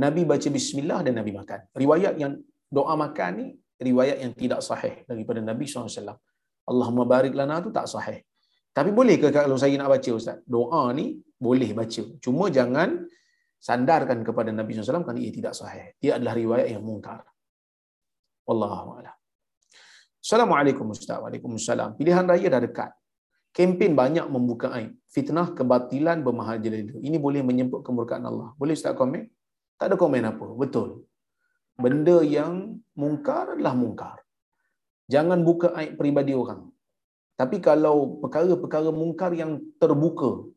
Nabi 0.00 0.24
baca 0.24 0.48
bismillah 0.48 1.04
dan 1.04 1.20
Nabi 1.20 1.36
makan. 1.36 1.60
Riwayat 1.76 2.16
yang 2.16 2.40
doa 2.72 2.96
makan 2.96 3.30
ni 3.36 3.46
riwayat 3.76 4.24
yang 4.24 4.32
tidak 4.32 4.64
sahih 4.64 5.04
daripada 5.04 5.44
Nabi 5.44 5.68
SAW. 5.68 6.16
Allahumma 6.72 7.04
barik 7.04 7.36
lana 7.36 7.60
tu 7.60 7.68
tak 7.68 7.84
sahih. 7.84 8.24
Tapi 8.72 8.96
boleh 8.96 9.20
ke 9.20 9.28
kalau 9.28 9.60
saya 9.60 9.76
nak 9.76 9.92
baca 9.92 10.08
Ustaz? 10.08 10.40
Doa 10.48 10.88
ni 10.96 11.20
boleh 11.36 11.76
baca. 11.76 12.02
Cuma 12.24 12.48
jangan 12.48 12.96
sandarkan 13.60 14.24
kepada 14.24 14.56
Nabi 14.56 14.72
SAW 14.72 15.04
kerana 15.04 15.20
ia 15.20 15.28
tidak 15.28 15.52
sahih. 15.52 15.92
Dia 16.00 16.16
adalah 16.16 16.32
riwayat 16.32 16.72
yang 16.72 16.80
mungkar. 16.80 17.28
Wallahualam. 18.48 19.12
Assalamualaikum 20.16 20.96
Ustaz. 20.96 21.20
Waalaikumsalam. 21.20 21.92
Pilihan 21.92 22.24
raya 22.24 22.48
dah 22.56 22.64
dekat. 22.64 22.97
Kempen 23.58 23.98
banyak 23.98 24.30
membuka 24.30 24.70
aib. 24.78 24.94
Fitnah 25.10 25.50
kebatilan 25.50 26.22
bermahajalela. 26.22 26.94
Ini 27.02 27.18
boleh 27.18 27.42
menyebut 27.42 27.82
kemurkaan 27.82 28.22
Allah. 28.22 28.54
Boleh 28.54 28.78
Ustaz 28.78 28.94
komen? 28.94 29.26
Tak 29.74 29.90
ada 29.90 29.96
komen 29.98 30.22
apa. 30.30 30.46
Betul 30.54 31.08
benda 31.78 32.18
yang 32.26 32.82
mungkar 32.98 33.54
adalah 33.54 33.72
mungkar. 33.78 34.18
Jangan 35.08 35.40
buka 35.46 35.72
aib 35.78 35.96
peribadi 35.96 36.34
orang. 36.34 36.68
Tapi 37.38 37.62
kalau 37.62 38.18
perkara-perkara 38.18 38.90
mungkar 38.90 39.30
yang 39.30 39.62
terbuka, 39.78 40.50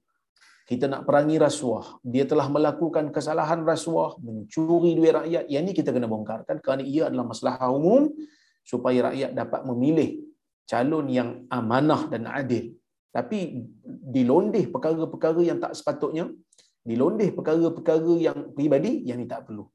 kita 0.66 0.90
nak 0.90 1.06
perangi 1.06 1.38
rasuah, 1.38 2.02
dia 2.02 2.26
telah 2.26 2.50
melakukan 2.50 3.14
kesalahan 3.14 3.62
rasuah, 3.62 4.18
mencuri 4.18 4.98
duit 4.98 5.14
rakyat, 5.14 5.46
yang 5.46 5.62
ini 5.70 5.78
kita 5.78 5.94
kena 5.94 6.10
bongkarkan 6.10 6.58
kerana 6.58 6.82
ia 6.82 7.08
adalah 7.08 7.30
masalah 7.30 7.70
umum 7.70 8.10
supaya 8.66 9.14
rakyat 9.14 9.32
dapat 9.38 9.62
memilih 9.70 10.26
calon 10.66 11.06
yang 11.06 11.30
amanah 11.54 12.10
dan 12.10 12.26
adil. 12.26 12.74
Tapi 13.12 13.60
dilondeh 13.86 14.72
perkara-perkara 14.72 15.42
yang 15.44 15.60
tak 15.60 15.76
sepatutnya, 15.76 16.32
dilondeh 16.82 17.36
perkara-perkara 17.36 18.14
yang 18.18 18.38
peribadi, 18.56 19.04
yang 19.04 19.20
ini 19.20 19.28
tak 19.28 19.52
perlu. 19.52 19.68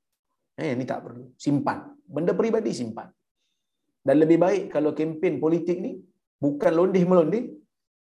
Eh, 0.57 0.73
ini 0.73 0.89
tak 0.89 1.05
perlu. 1.05 1.37
Simpan. 1.37 1.93
Benda 2.09 2.33
peribadi 2.33 2.73
simpan. 2.73 3.13
Dan 4.01 4.17
lebih 4.23 4.39
baik 4.41 4.73
kalau 4.73 4.97
kempen 4.97 5.37
politik 5.37 5.77
ni 5.83 6.01
bukan 6.41 6.73
londih-melondih 6.73 7.53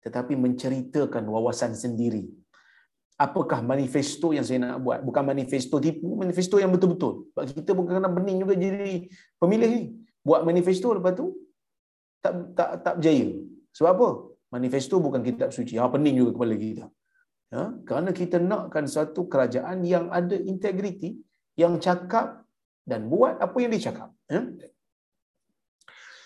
tetapi 0.05 0.38
menceritakan 0.38 1.25
wawasan 1.25 1.73
sendiri. 1.73 2.29
Apakah 3.17 3.65
manifesto 3.65 4.29
yang 4.36 4.45
saya 4.45 4.59
nak 4.61 4.86
buat? 4.86 5.01
Bukan 5.01 5.23
manifesto 5.25 5.81
tipu, 5.81 6.13
manifesto 6.13 6.61
yang 6.61 6.69
betul-betul. 6.69 7.31
Sebab 7.33 7.43
kita 7.57 7.71
bukan 7.73 7.91
kena 7.97 8.11
bening 8.11 8.38
juga 8.45 8.53
jadi 8.53 9.09
pemilih 9.41 9.69
ni. 9.71 9.83
Buat 10.21 10.45
manifesto 10.45 10.93
lepas 10.93 11.17
tu 11.17 11.33
tak 12.21 12.33
tak 12.53 12.69
tak 12.86 12.93
berjaya. 13.01 13.27
Sebab 13.73 13.91
apa? 13.97 14.07
Manifesto 14.54 15.02
bukan 15.02 15.22
kitab 15.26 15.50
suci. 15.50 15.78
Ha 15.80 15.88
pening 15.89 16.16
juga 16.22 16.32
kepala 16.38 16.56
kita. 16.56 16.86
Ya, 17.54 17.64
kerana 17.88 18.10
kita 18.10 18.38
nakkan 18.41 18.86
satu 18.89 19.30
kerajaan 19.32 19.86
yang 19.86 20.10
ada 20.10 20.34
integriti, 20.34 21.22
yang 21.56 21.78
cakap 21.78 22.43
dan 22.86 23.08
buat 23.10 23.38
apa 23.41 23.58
yang 23.62 23.72
dia 23.74 23.89
cakap. 23.89 24.10
Ya? 24.28 24.41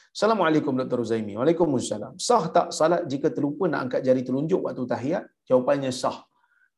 Assalamualaikum 0.09 0.73
Dr. 0.75 0.99
Uzaimi. 1.05 1.37
Waalaikumsalam. 1.39 2.17
Sah 2.19 2.49
tak 2.51 2.75
salat 2.75 3.05
jika 3.07 3.29
terlupa 3.31 3.69
nak 3.71 3.87
angkat 3.87 4.01
jari 4.03 4.21
telunjuk 4.25 4.65
waktu 4.65 4.83
tahiyat? 4.83 5.23
Jawapannya 5.47 5.93
sah. 5.95 6.25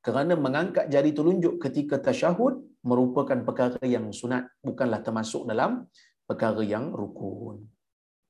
Kerana 0.02 0.34
mengangkat 0.36 0.90
jari 0.94 1.14
telunjuk 1.14 1.62
ketika 1.62 1.98
tasyahud 2.02 2.62
merupakan 2.86 3.38
perkara 3.42 3.82
yang 3.86 4.10
sunat. 4.12 4.46
Bukanlah 4.62 5.00
termasuk 5.02 5.48
dalam 5.48 5.88
perkara 6.28 6.62
yang 6.62 6.92
rukun. 6.92 7.66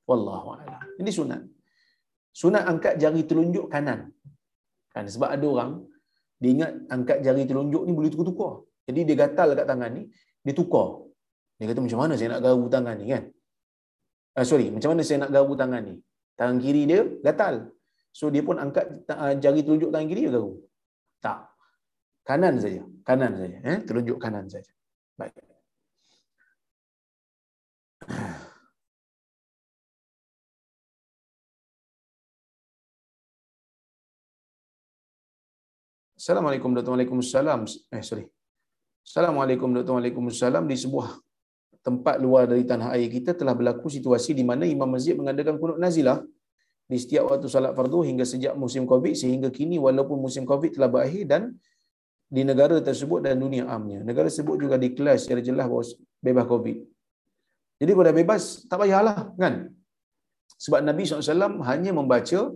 Wallahu 0.05 0.47
a'lam. 0.59 0.83
Ini 1.01 1.11
sunat. 1.11 1.41
Sunat 2.31 2.63
angkat 2.71 2.93
jari 3.01 3.21
telunjuk 3.29 3.65
kanan. 3.73 3.99
Kan 4.93 5.05
sebab 5.07 5.29
ada 5.35 5.45
orang 5.53 5.71
dia 6.41 6.49
ingat 6.55 6.71
angkat 6.89 7.17
jari 7.25 7.43
telunjuk 7.49 7.83
ni 7.85 7.91
boleh 7.97 8.09
tukar-tukar. 8.13 8.53
Jadi 8.89 8.99
dia 9.07 9.15
gatal 9.23 9.49
kat 9.53 9.65
tangan 9.69 9.91
ni, 9.93 10.03
dia 10.41 10.53
tukar. 10.57 11.05
Dia 11.61 11.69
kata 11.69 11.79
macam 11.85 11.99
mana 12.01 12.13
saya 12.17 12.29
nak 12.33 12.41
garu 12.41 12.65
tangan 12.65 12.95
ni 12.97 13.05
kan? 13.13 13.23
Uh, 14.33 14.45
sorry, 14.47 14.67
macam 14.73 14.89
mana 14.97 15.01
saya 15.05 15.17
nak 15.21 15.31
garu 15.35 15.53
tangan 15.61 15.81
ni? 15.85 15.95
Tangan 16.39 16.57
kiri 16.57 16.83
dia 16.89 17.05
gatal. 17.21 17.69
So 18.09 18.33
dia 18.33 18.41
pun 18.41 18.57
angkat 18.57 19.05
uh, 19.05 19.37
jari 19.37 19.61
telunjuk 19.61 19.93
tangan 19.93 20.07
kiri 20.09 20.21
dia 20.25 20.33
garu. 20.33 20.57
Tak. 21.21 21.39
Kanan 22.25 22.57
saja. 22.57 22.81
Kanan 23.05 23.31
saja. 23.37 23.57
Eh? 23.61 23.77
Telunjuk 23.85 24.17
kanan 24.17 24.49
saja. 24.49 24.71
Baik. 25.19 25.50
Assalamualaikum 36.21 36.69
warahmatullahi 36.69 37.09
wabarakatuh. 37.09 37.97
Eh 37.97 38.03
sorry. 38.05 38.25
Assalamualaikum 39.01 39.73
warahmatullahi 39.73 40.13
wabarakatuh. 40.13 40.69
Di 40.69 40.77
sebuah 40.77 41.07
tempat 41.81 42.21
luar 42.21 42.45
dari 42.45 42.61
tanah 42.61 42.93
air 42.93 43.09
kita 43.09 43.33
telah 43.33 43.57
berlaku 43.57 43.89
situasi 43.89 44.37
di 44.37 44.45
mana 44.45 44.69
imam 44.69 44.85
masjid 44.85 45.17
mengadakan 45.17 45.57
kunut 45.57 45.81
nazilah 45.81 46.21
di 46.85 46.97
setiap 47.01 47.25
waktu 47.25 47.49
salat 47.49 47.73
fardu 47.73 48.05
hingga 48.05 48.21
sejak 48.21 48.53
musim 48.53 48.85
Covid 48.85 49.17
sehingga 49.17 49.49
kini 49.49 49.81
walaupun 49.81 50.21
musim 50.21 50.45
Covid 50.45 50.77
telah 50.77 50.93
berakhir 50.93 51.25
dan 51.25 51.57
di 52.29 52.45
negara 52.45 52.77
tersebut 52.77 53.25
dan 53.25 53.41
dunia 53.41 53.65
amnya. 53.65 54.05
Negara 54.05 54.29
tersebut 54.29 54.61
juga 54.61 54.77
dikelas 54.77 55.25
secara 55.25 55.41
jelas 55.41 55.65
bahawa 55.65 55.83
bebas 56.21 56.45
Covid. 56.45 56.77
Jadi 57.81 57.89
kalau 57.97 58.05
dah 58.05 58.17
bebas, 58.21 58.43
tak 58.69 58.77
payahlah 58.77 59.33
kan? 59.41 59.73
Sebab 60.61 60.85
Nabi 60.85 61.01
SAW 61.01 61.65
hanya 61.65 61.89
membaca 61.97 62.53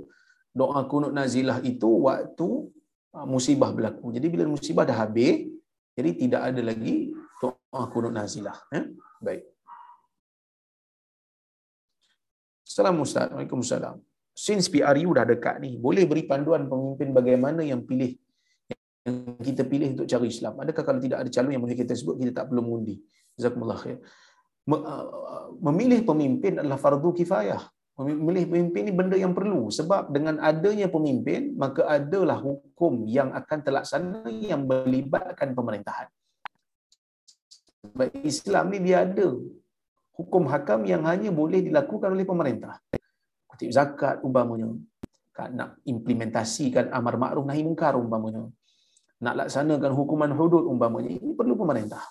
doa 0.53 0.79
kunut 0.85 1.09
nazilah 1.17 1.65
itu 1.65 1.89
waktu 2.05 2.69
musibah 3.23 3.71
berlaku. 3.71 4.11
Jadi 4.11 4.27
bila 4.27 4.43
musibah 4.51 4.83
dah 4.83 5.07
habis, 5.07 5.47
jadi 5.95 6.09
tidak 6.11 6.41
ada 6.51 6.61
lagi 6.61 7.15
doa 7.39 7.81
kunut 7.87 8.11
nazilah. 8.11 8.59
Ya? 8.75 8.83
Baik. 9.23 9.47
Assalamualaikum 12.67 13.07
Ustaz. 13.07 13.27
Waalaikumsalam. 13.31 13.95
Since 14.35 14.67
PRU 14.67 15.15
dah 15.15 15.23
dekat 15.23 15.63
ni, 15.63 15.79
boleh 15.79 16.03
beri 16.03 16.27
panduan 16.27 16.67
pemimpin 16.67 17.15
bagaimana 17.15 17.63
yang 17.63 17.87
pilih 17.87 18.19
yang 19.05 19.37
kita 19.39 19.63
pilih 19.63 19.95
untuk 19.95 20.09
cara 20.09 20.25
Islam. 20.27 20.53
Adakah 20.59 20.83
kalau 20.83 20.99
tidak 20.99 21.23
ada 21.23 21.29
calon 21.31 21.53
yang 21.55 21.63
boleh 21.63 21.77
kita 21.77 21.93
sebut, 21.95 22.19
kita 22.19 22.41
tak 22.41 22.51
perlu 22.51 22.65
mengundi? 22.65 22.99
Jazakumullah 23.37 23.79
khair. 23.79 24.01
Uh, 24.65 25.55
memilih 25.61 26.01
pemimpin 26.01 26.57
adalah 26.57 26.81
fardu 26.81 27.13
kifayah. 27.13 27.61
Memilih 27.95 28.51
pemimpin 28.51 28.91
ini 28.91 28.91
benda 28.91 29.15
yang 29.15 29.31
perlu. 29.31 29.71
Sebab 29.71 30.11
dengan 30.11 30.35
adanya 30.43 30.91
pemimpin, 30.91 31.55
maka 31.55 31.87
adalah 31.87 32.43
hukum 32.43 33.07
yang 33.07 33.31
akan 33.31 33.59
terlaksana 33.63 34.27
yang 34.27 34.67
melibatkan 34.67 35.55
pemerintahan. 35.55 36.11
Sebab 37.87 38.11
Islam 38.27 38.75
ni 38.75 38.83
dia 38.83 39.07
ada 39.07 39.31
hukum 40.19 40.43
hakam 40.51 40.83
yang 40.83 41.07
hanya 41.07 41.31
boleh 41.31 41.63
dilakukan 41.63 42.11
oleh 42.11 42.27
pemerintah. 42.27 42.83
Kutip 43.47 43.71
zakat 43.71 44.19
umpamanya. 44.27 44.75
Kan, 45.35 45.55
nak 45.55 45.79
implementasikan 45.87 46.91
amar 46.91 47.15
ma'ruf 47.15 47.47
nahi 47.47 47.63
mungkar 47.63 47.95
umpamanya. 47.95 48.47
Nak 49.23 49.47
laksanakan 49.47 49.91
hukuman 49.95 50.31
hudud 50.35 50.67
umpamanya. 50.67 51.15
Ini 51.15 51.31
perlu 51.31 51.55
pemerintah. 51.55 52.03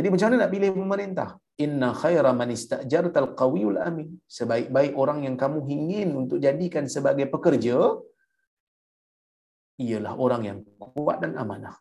Jadi 0.00 0.08
macam 0.08 0.26
mana 0.32 0.36
nak 0.40 0.52
pilih 0.56 0.68
pemerintah? 0.72 1.28
Inna 1.60 1.92
khaira 1.92 2.32
man 2.32 2.48
istajartal 2.48 3.36
qawiyul 3.36 3.76
amin. 3.76 4.16
Sebaik-baik 4.24 4.96
orang 4.96 5.28
yang 5.28 5.36
kamu 5.36 5.60
ingin 5.68 6.16
untuk 6.16 6.40
jadikan 6.40 6.88
sebagai 6.88 7.28
pekerja 7.28 8.00
ialah 9.76 10.16
orang 10.16 10.42
yang 10.48 10.58
kuat 10.96 11.20
dan 11.20 11.36
amanah. 11.36 11.76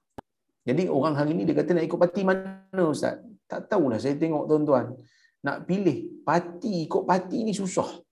Jadi 0.68 0.92
orang 0.92 1.16
hari 1.16 1.32
ini 1.32 1.48
dia 1.48 1.56
kata 1.56 1.80
nak 1.80 1.88
ikut 1.88 1.96
parti 1.96 2.28
mana 2.28 2.84
Ustaz? 2.92 3.24
Tak 3.48 3.72
tahulah 3.72 3.96
saya 4.04 4.20
tengok 4.20 4.52
tuan-tuan. 4.52 5.00
Nak 5.48 5.64
pilih 5.64 6.20
parti 6.28 6.92
ikut 6.92 7.08
parti 7.08 7.48
ni 7.48 7.56
susah. 7.56 8.04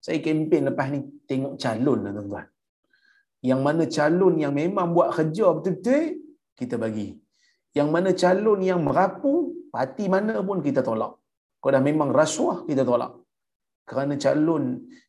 Saya 0.00 0.16
kempen 0.24 0.72
lepas 0.72 0.88
ni 0.88 1.04
tengok 1.28 1.60
calon 1.60 2.00
lah 2.08 2.12
tuan-tuan. 2.16 2.46
Yang 3.44 3.60
mana 3.60 3.84
calon 3.84 4.34
yang 4.40 4.56
memang 4.56 4.96
buat 4.96 5.12
kerja 5.12 5.52
betul-betul, 5.52 6.24
kita 6.56 6.80
bagi. 6.80 7.20
Yang 7.72 7.88
mana 7.94 8.10
calon 8.12 8.60
yang 8.60 8.80
merapu, 8.84 9.32
parti 9.72 10.04
mana 10.14 10.44
pun 10.44 10.60
kita 10.60 10.84
tolak. 10.84 11.12
Kalau 11.62 11.72
dah 11.72 11.82
memang 11.82 12.10
rasuah, 12.12 12.68
kita 12.68 12.82
tolak. 12.84 13.12
Kerana 13.88 14.14
calon, 14.20 14.64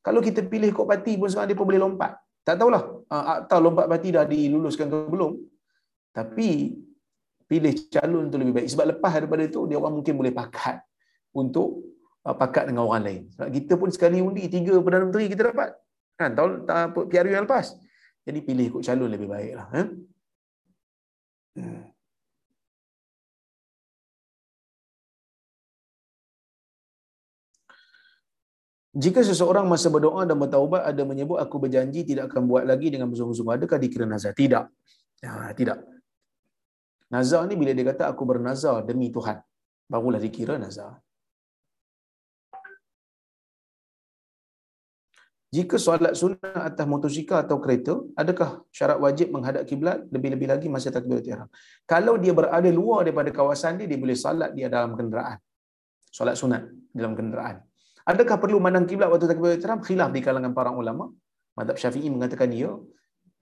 kalau 0.05 0.19
kita 0.23 0.41
pilih 0.51 0.69
ikut 0.71 0.85
parti 0.87 1.19
pun 1.19 1.27
sekarang 1.27 1.49
dia 1.51 1.59
pun 1.59 1.67
boleh 1.69 1.81
lompat. 1.83 2.11
Tak 2.43 2.55
tahulah, 2.59 2.83
ah, 3.11 3.25
akta 3.39 3.55
lompat 3.59 3.85
parti 3.91 4.15
dah 4.15 4.25
diluluskan 4.27 4.87
ke 4.91 4.97
belum. 5.13 5.31
Tapi 6.13 6.49
pilih 7.49 7.73
calon 7.91 8.31
tu 8.31 8.37
lebih 8.41 8.53
baik. 8.57 8.67
Sebab 8.71 8.85
lepas 8.95 9.11
daripada 9.17 9.43
itu, 9.43 9.67
dia 9.69 9.77
orang 9.77 9.93
mungkin 9.99 10.13
boleh 10.15 10.33
pakat 10.33 10.81
untuk 11.35 11.83
uh, 12.25 12.35
pakat 12.35 12.69
dengan 12.71 12.87
orang 12.87 13.03
lain. 13.03 13.21
Sebab 13.33 13.49
kita 13.49 13.73
pun 13.75 13.89
sekali 13.91 14.23
undi, 14.23 14.47
tiga 14.47 14.77
Perdana 14.79 15.09
Menteri 15.09 15.29
kita 15.29 15.51
dapat. 15.51 15.69
Kan? 16.17 16.31
Tahun 16.37 16.51
PRU 16.93 17.31
yang 17.33 17.45
lepas. 17.45 17.75
Jadi 18.23 18.39
pilih 18.39 18.65
ikut 18.71 18.81
calon 18.85 19.09
lebih 19.11 19.27
baik 19.27 19.53
lah. 19.57 19.67
Eh? 19.75 19.87
Jika 28.93 29.25
seseorang 29.25 29.65
masa 29.65 29.89
berdoa 29.89 30.21
dan 30.21 30.37
bertaubat 30.37 30.85
ada 30.85 31.01
menyebut 31.01 31.41
aku 31.41 31.57
berjanji 31.57 32.05
tidak 32.05 32.29
akan 32.29 32.45
buat 32.45 32.61
lagi 32.61 32.93
dengan 32.93 33.09
bersungguh-sungguh 33.09 33.57
adakah 33.57 33.81
dikira 33.81 34.05
nazar? 34.05 34.37
Tidak. 34.37 34.65
Ya, 35.25 35.49
tidak. 35.57 35.81
Nazar 37.09 37.49
ni 37.49 37.57
bila 37.57 37.73
dia 37.73 37.89
kata 37.89 38.13
aku 38.13 38.21
bernazar 38.21 38.85
demi 38.85 39.09
Tuhan, 39.09 39.41
barulah 39.89 40.21
dikira 40.21 40.61
nazar. 40.61 41.01
Jika 45.53 45.77
solat 45.77 46.13
sunnah 46.17 46.65
atas 46.69 46.85
motosikal 46.89 47.45
atau 47.45 47.61
kereta, 47.61 47.93
adakah 48.17 48.65
syarat 48.73 48.97
wajib 48.97 49.29
menghadap 49.29 49.69
kiblat 49.69 50.01
lebih-lebih 50.09 50.49
lagi 50.49 50.65
masa 50.69 50.89
takbiratul 50.89 51.29
ihram? 51.29 51.49
Kalau 51.85 52.17
dia 52.17 52.33
berada 52.33 52.69
luar 52.73 53.05
daripada 53.05 53.29
kawasan 53.29 53.77
dia, 53.77 53.85
dia 53.85 54.01
boleh 54.01 54.17
salat 54.17 54.49
dia 54.57 54.65
dalam 54.69 54.97
kenderaan. 54.97 55.37
Solat 56.09 56.41
sunat 56.41 56.65
dalam 56.89 57.13
kenderaan. 57.13 57.61
Adakah 58.03 58.35
perlu 58.35 58.59
mandang 58.59 58.83
kiblat 58.83 59.07
waktu 59.07 59.31
takbiratul 59.31 59.63
ihram? 59.63 59.79
Khilaf 59.79 60.09
di 60.11 60.19
kalangan 60.19 60.51
para 60.51 60.71
ulama. 60.75 61.07
Madhab 61.55 61.79
Syafi'i 61.79 62.11
mengatakan 62.11 62.51
ya 62.51 62.75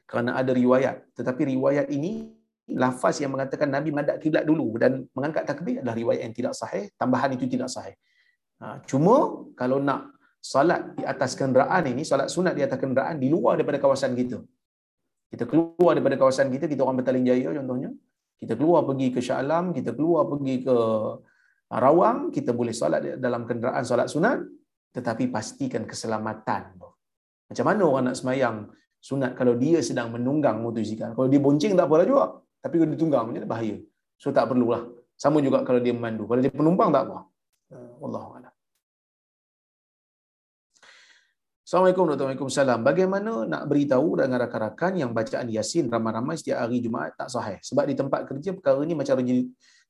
kerana 0.06 0.38
ada 0.38 0.52
riwayat. 0.54 1.16
Tetapi 1.18 1.42
riwayat 1.58 1.88
ini 1.90 2.30
lafaz 2.70 3.18
yang 3.24 3.34
mengatakan 3.34 3.68
Nabi 3.74 3.90
madad 3.90 4.22
kiblat 4.22 4.46
dulu 4.46 4.78
dan 4.78 5.08
mengangkat 5.18 5.44
takbir 5.50 5.82
adalah 5.82 5.98
riwayat 5.98 6.22
yang 6.30 6.36
tidak 6.36 6.54
sahih. 6.54 6.94
Tambahan 7.00 7.34
itu 7.34 7.50
tidak 7.50 7.74
sahih. 7.74 7.96
Ha, 8.62 8.86
cuma 8.86 9.48
kalau 9.58 9.82
nak 9.82 10.14
salat 10.38 10.94
di 10.94 11.04
atas 11.06 11.34
kenderaan 11.34 11.84
ini, 11.90 12.06
salat 12.06 12.30
sunat 12.30 12.54
di 12.54 12.62
atas 12.62 12.78
kenderaan 12.78 13.18
di 13.18 13.34
luar 13.34 13.58
daripada 13.58 13.82
kawasan 13.82 14.14
kita. 14.14 14.38
Kita 15.32 15.48
keluar 15.48 15.98
daripada 15.98 16.20
kawasan 16.20 16.52
kita, 16.54 16.68
kita 16.68 16.84
orang 16.86 17.02
Betaling 17.02 17.26
Jaya 17.26 17.50
contohnya. 17.56 17.90
Kita 18.42 18.54
keluar 18.58 18.82
pergi 18.84 19.08
ke 19.14 19.20
Shah 19.22 19.38
Alam, 19.38 19.70
kita 19.72 19.94
keluar 19.94 20.26
pergi 20.26 20.66
ke 20.66 20.76
Rawang, 21.72 22.36
kita 22.36 22.52
boleh 22.52 22.76
salat 22.76 23.16
dalam 23.16 23.48
kenderaan 23.48 23.88
salat 23.88 24.12
sunat, 24.12 24.44
tetapi 24.92 25.32
pastikan 25.32 25.88
keselamatan. 25.88 26.76
Macam 27.48 27.66
mana 27.68 27.82
orang 27.88 28.04
nak 28.12 28.18
semayang 28.20 28.68
sunat 29.00 29.40
kalau 29.40 29.56
dia 29.56 29.80
sedang 29.80 30.12
menunggang 30.12 30.60
motosikal. 30.60 31.16
Kalau 31.16 31.28
dia 31.32 31.40
bonceng 31.40 31.74
tak 31.80 31.88
apalah 31.88 32.04
juga. 32.04 32.26
Tapi 32.62 32.76
kalau 32.78 32.90
dia 32.92 33.00
tunggang 33.00 33.24
macam 33.26 33.48
bahaya. 33.48 33.80
So 34.20 34.30
tak 34.36 34.52
perlulah. 34.52 34.84
Sama 35.18 35.40
juga 35.40 35.64
kalau 35.64 35.80
dia 35.80 35.96
memandu. 35.96 36.28
Kalau 36.28 36.42
dia 36.44 36.54
penumpang 36.54 36.94
tak 36.94 37.10
apa. 37.10 37.26
Wallahu 38.04 38.38
a'lam. 38.38 38.54
Assalamualaikum 41.66 42.04
warahmatullahi 42.04 42.36
wabarakatuh. 42.36 42.84
Bagaimana 42.84 43.32
nak 43.48 43.64
beritahu 43.72 44.20
dengan 44.20 44.44
rakan-rakan 44.44 44.92
yang 45.00 45.12
bacaan 45.16 45.48
Yasin 45.48 45.88
ramai-ramai 45.88 46.36
setiap 46.36 46.68
hari 46.68 46.84
Jumaat 46.84 47.16
tak 47.16 47.32
sahih? 47.32 47.64
Sebab 47.64 47.88
di 47.88 47.96
tempat 47.96 48.28
kerja 48.28 48.52
perkara 48.52 48.84
ini 48.84 48.92
macam 48.92 49.16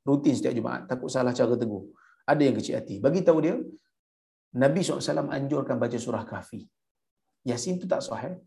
rutin 0.07 0.33
setiap 0.37 0.53
Jumaat. 0.57 0.89
Takut 0.89 1.09
salah 1.09 1.33
cara 1.35 1.53
tegur. 1.57 1.93
Ada 2.25 2.41
yang 2.47 2.55
kecil 2.57 2.75
hati. 2.79 2.95
Bagi 3.01 3.21
tahu 3.27 3.37
dia, 3.41 3.55
Nabi 4.57 4.79
SAW 4.83 5.31
anjurkan 5.31 5.79
baca 5.79 5.97
surah 5.97 6.23
kafi. 6.27 6.61
Yasin 7.47 7.81
tu 7.81 7.85
tak 7.89 8.05
sahih 8.05 8.37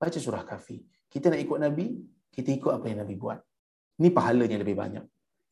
baca 0.00 0.18
surah 0.18 0.42
kafi. 0.42 0.82
Kita 1.12 1.30
nak 1.30 1.40
ikut 1.44 1.58
Nabi, 1.60 1.86
kita 2.32 2.48
ikut 2.58 2.72
apa 2.80 2.86
yang 2.90 2.98
Nabi 3.04 3.14
buat. 3.14 3.38
Ini 4.00 4.08
pahalanya 4.16 4.56
lebih 4.62 4.76
banyak. 4.78 5.04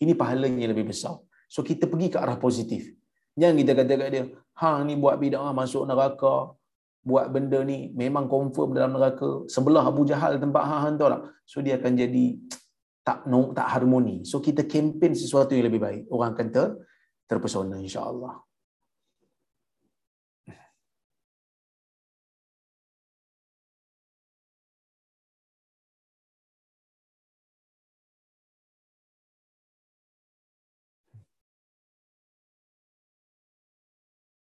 Ini 0.02 0.12
pahalanya 0.14 0.66
lebih 0.72 0.88
besar. 0.90 1.18
So 1.50 1.60
kita 1.60 1.84
pergi 1.92 2.08
ke 2.14 2.18
arah 2.24 2.38
positif. 2.40 2.82
Jangan 3.38 3.54
kita 3.60 3.72
kata 3.78 3.92
kat 4.00 4.08
dia, 4.14 4.24
hang 4.58 4.78
ni 4.88 4.94
buat 4.98 5.16
bid'ah 5.22 5.52
masuk 5.54 5.86
neraka, 5.86 6.58
buat 7.06 7.30
benda 7.34 7.60
ni 7.62 7.94
memang 7.94 8.26
confirm 8.26 8.74
dalam 8.76 8.96
neraka. 8.96 9.46
Sebelah 9.54 9.84
Abu 9.86 10.02
Jahal 10.10 10.42
tempat 10.42 10.62
hang 10.66 10.80
hang 10.84 10.94
tahu 10.98 11.08
tak? 11.14 11.22
So 11.46 11.62
dia 11.62 11.74
akan 11.78 11.92
jadi 12.02 12.26
tak 13.08 13.24
no, 13.24 13.56
tak 13.56 13.66
harmoni. 13.72 14.16
So 14.28 14.36
kita 14.44 14.68
kempen 14.68 15.16
sesuatu 15.16 15.56
yang 15.56 15.64
lebih 15.72 15.80
baik. 15.80 16.02
Orang 16.12 16.36
akan 16.36 16.48
ter, 16.52 16.68
terpesona 17.24 17.80
insya-Allah. 17.80 18.36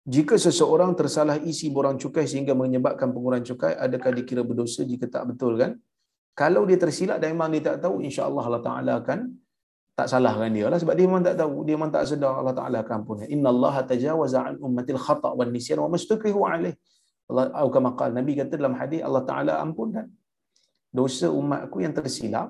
Jika 0.06 0.38
seseorang 0.38 0.94
tersalah 0.94 1.36
isi 1.42 1.66
borang 1.66 1.98
cukai 1.98 2.30
sehingga 2.30 2.54
menyebabkan 2.54 3.10
pengurangan 3.10 3.42
cukai, 3.52 3.74
adakah 3.74 4.14
dikira 4.14 4.46
berdosa 4.46 4.86
jika 4.86 5.10
tak 5.10 5.34
betul 5.34 5.58
kan? 5.58 5.76
Kalau 6.40 6.62
dia 6.68 6.76
tersilap 6.76 7.16
dan 7.22 7.32
memang 7.32 7.48
dia 7.54 7.62
tak 7.68 7.76
tahu, 7.84 8.04
insya-Allah 8.04 8.44
Allah 8.48 8.64
Taala 8.68 8.92
akan 9.00 9.18
tak 9.96 10.06
salahkan 10.12 10.52
dia 10.52 10.68
lah 10.68 10.76
sebab 10.76 10.92
dia 10.92 11.08
memang 11.08 11.24
tak 11.24 11.36
tahu, 11.40 11.64
dia 11.64 11.74
memang 11.80 11.88
tak 11.94 12.04
sedar 12.04 12.36
Allah 12.40 12.52
Taala 12.52 12.76
akan 12.84 12.94
ampunkan. 13.00 13.26
Innallaha 13.32 13.80
tajawaza 13.88 14.40
an 14.48 14.54
ummatil 14.60 15.00
khata' 15.00 15.32
wan 15.32 15.48
nisyan 15.56 15.80
wa 15.80 15.88
mastukrihu 15.96 16.44
alaih. 16.44 16.76
Allah 17.32 17.44
atau 17.56 17.70
kama 17.74 17.96
qala 17.98 18.12
Nabi 18.20 18.32
kata 18.36 18.54
dalam 18.60 18.76
hadis 18.76 19.00
Allah 19.00 19.24
Taala 19.24 19.52
ampunkan 19.64 20.06
dosa 20.92 21.26
umatku 21.32 21.80
yang 21.84 21.94
tersilap, 21.96 22.48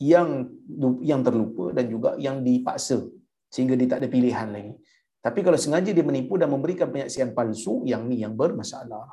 yang 0.00 0.48
yang 1.04 1.20
terlupa 1.20 1.76
dan 1.76 1.84
juga 1.92 2.16
yang 2.16 2.40
dipaksa 2.40 2.98
sehingga 3.52 3.76
dia 3.76 3.88
tak 3.92 3.98
ada 4.02 4.08
pilihan 4.08 4.48
lagi. 4.48 4.72
Tapi 5.20 5.40
kalau 5.44 5.60
sengaja 5.60 5.92
dia 5.92 6.02
menipu 6.02 6.34
dan 6.40 6.48
memberikan 6.48 6.88
penyaksian 6.88 7.36
palsu, 7.36 7.84
yang 7.84 8.08
ni 8.08 8.24
yang 8.24 8.32
bermasalah. 8.32 9.06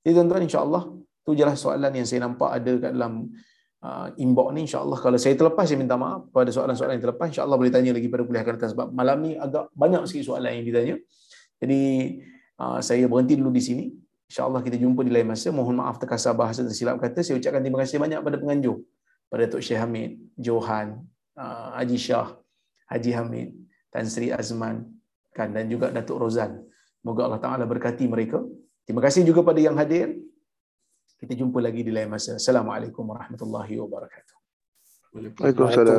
Jadi 0.00 0.12
tuan-tuan 0.16 0.46
insya-Allah 0.46 0.82
tu 1.30 1.38
jelas 1.38 1.56
soalan 1.62 1.94
yang 1.94 2.06
saya 2.06 2.26
nampak 2.26 2.50
ada 2.50 2.72
kat 2.82 2.90
dalam 2.90 3.30
uh, 3.86 4.08
inbox 4.18 4.48
ni 4.58 4.60
insya-Allah 4.66 4.98
kalau 4.98 5.18
saya 5.22 5.34
terlepas 5.38 5.64
saya 5.64 5.78
minta 5.78 5.94
maaf 5.94 6.26
pada 6.34 6.50
soalan-soalan 6.50 6.98
yang 6.98 7.04
terlepas 7.06 7.26
insya-Allah 7.30 7.56
boleh 7.56 7.72
tanya 7.72 7.94
lagi 7.94 8.10
pada 8.10 8.22
kuliah 8.26 8.42
akan 8.42 8.54
datang 8.58 8.72
sebab 8.74 8.86
malam 8.90 9.16
ni 9.22 9.38
agak 9.38 9.70
banyak 9.72 10.02
sikit 10.10 10.34
soalan 10.34 10.50
yang 10.58 10.66
ditanya. 10.66 10.96
Jadi 11.60 11.80
uh, 12.58 12.78
saya 12.82 13.04
berhenti 13.06 13.34
dulu 13.38 13.50
di 13.54 13.62
sini. 13.62 13.84
InsyaAllah 14.30 14.62
kita 14.62 14.78
jumpa 14.78 15.02
di 15.02 15.10
lain 15.10 15.26
masa. 15.26 15.50
Mohon 15.50 15.82
maaf 15.82 15.98
terkasar 15.98 16.38
bahasa 16.38 16.62
tersilap 16.62 17.02
kata. 17.02 17.20
Saya 17.26 17.42
ucapkan 17.42 17.60
terima 17.66 17.82
kasih 17.82 17.98
banyak 17.98 18.20
pada 18.22 18.36
penganjur. 18.38 18.78
Pada 19.30 19.46
Tok 19.46 19.62
Syekh 19.62 19.78
Hamid, 19.78 20.22
Johan, 20.38 21.02
uh, 21.38 21.74
Haji 21.78 21.98
Shah, 21.98 22.34
Haji 22.90 23.10
Hamid, 23.14 23.48
Tan 23.90 24.06
Sri 24.06 24.30
Azman 24.30 24.86
kan, 25.34 25.50
dan 25.50 25.66
juga 25.66 25.90
Datuk 25.90 26.18
Rozan. 26.18 26.62
Moga 27.02 27.26
Allah 27.26 27.42
Ta'ala 27.42 27.64
berkati 27.66 28.06
mereka. 28.06 28.42
Terima 28.86 29.02
kasih 29.02 29.22
juga 29.22 29.42
pada 29.46 29.58
yang 29.62 29.74
hadir. 29.78 30.14
Kita 31.20 31.36
jumpa 31.36 31.60
lagi 31.60 31.84
di 31.84 31.92
lain 31.92 32.08
masa. 32.08 32.40
Assalamualaikum 32.40 33.04
warahmatullahi 33.04 33.76
wabarakatuh. 33.76 34.36
Waalaikumsalam. 35.12 35.98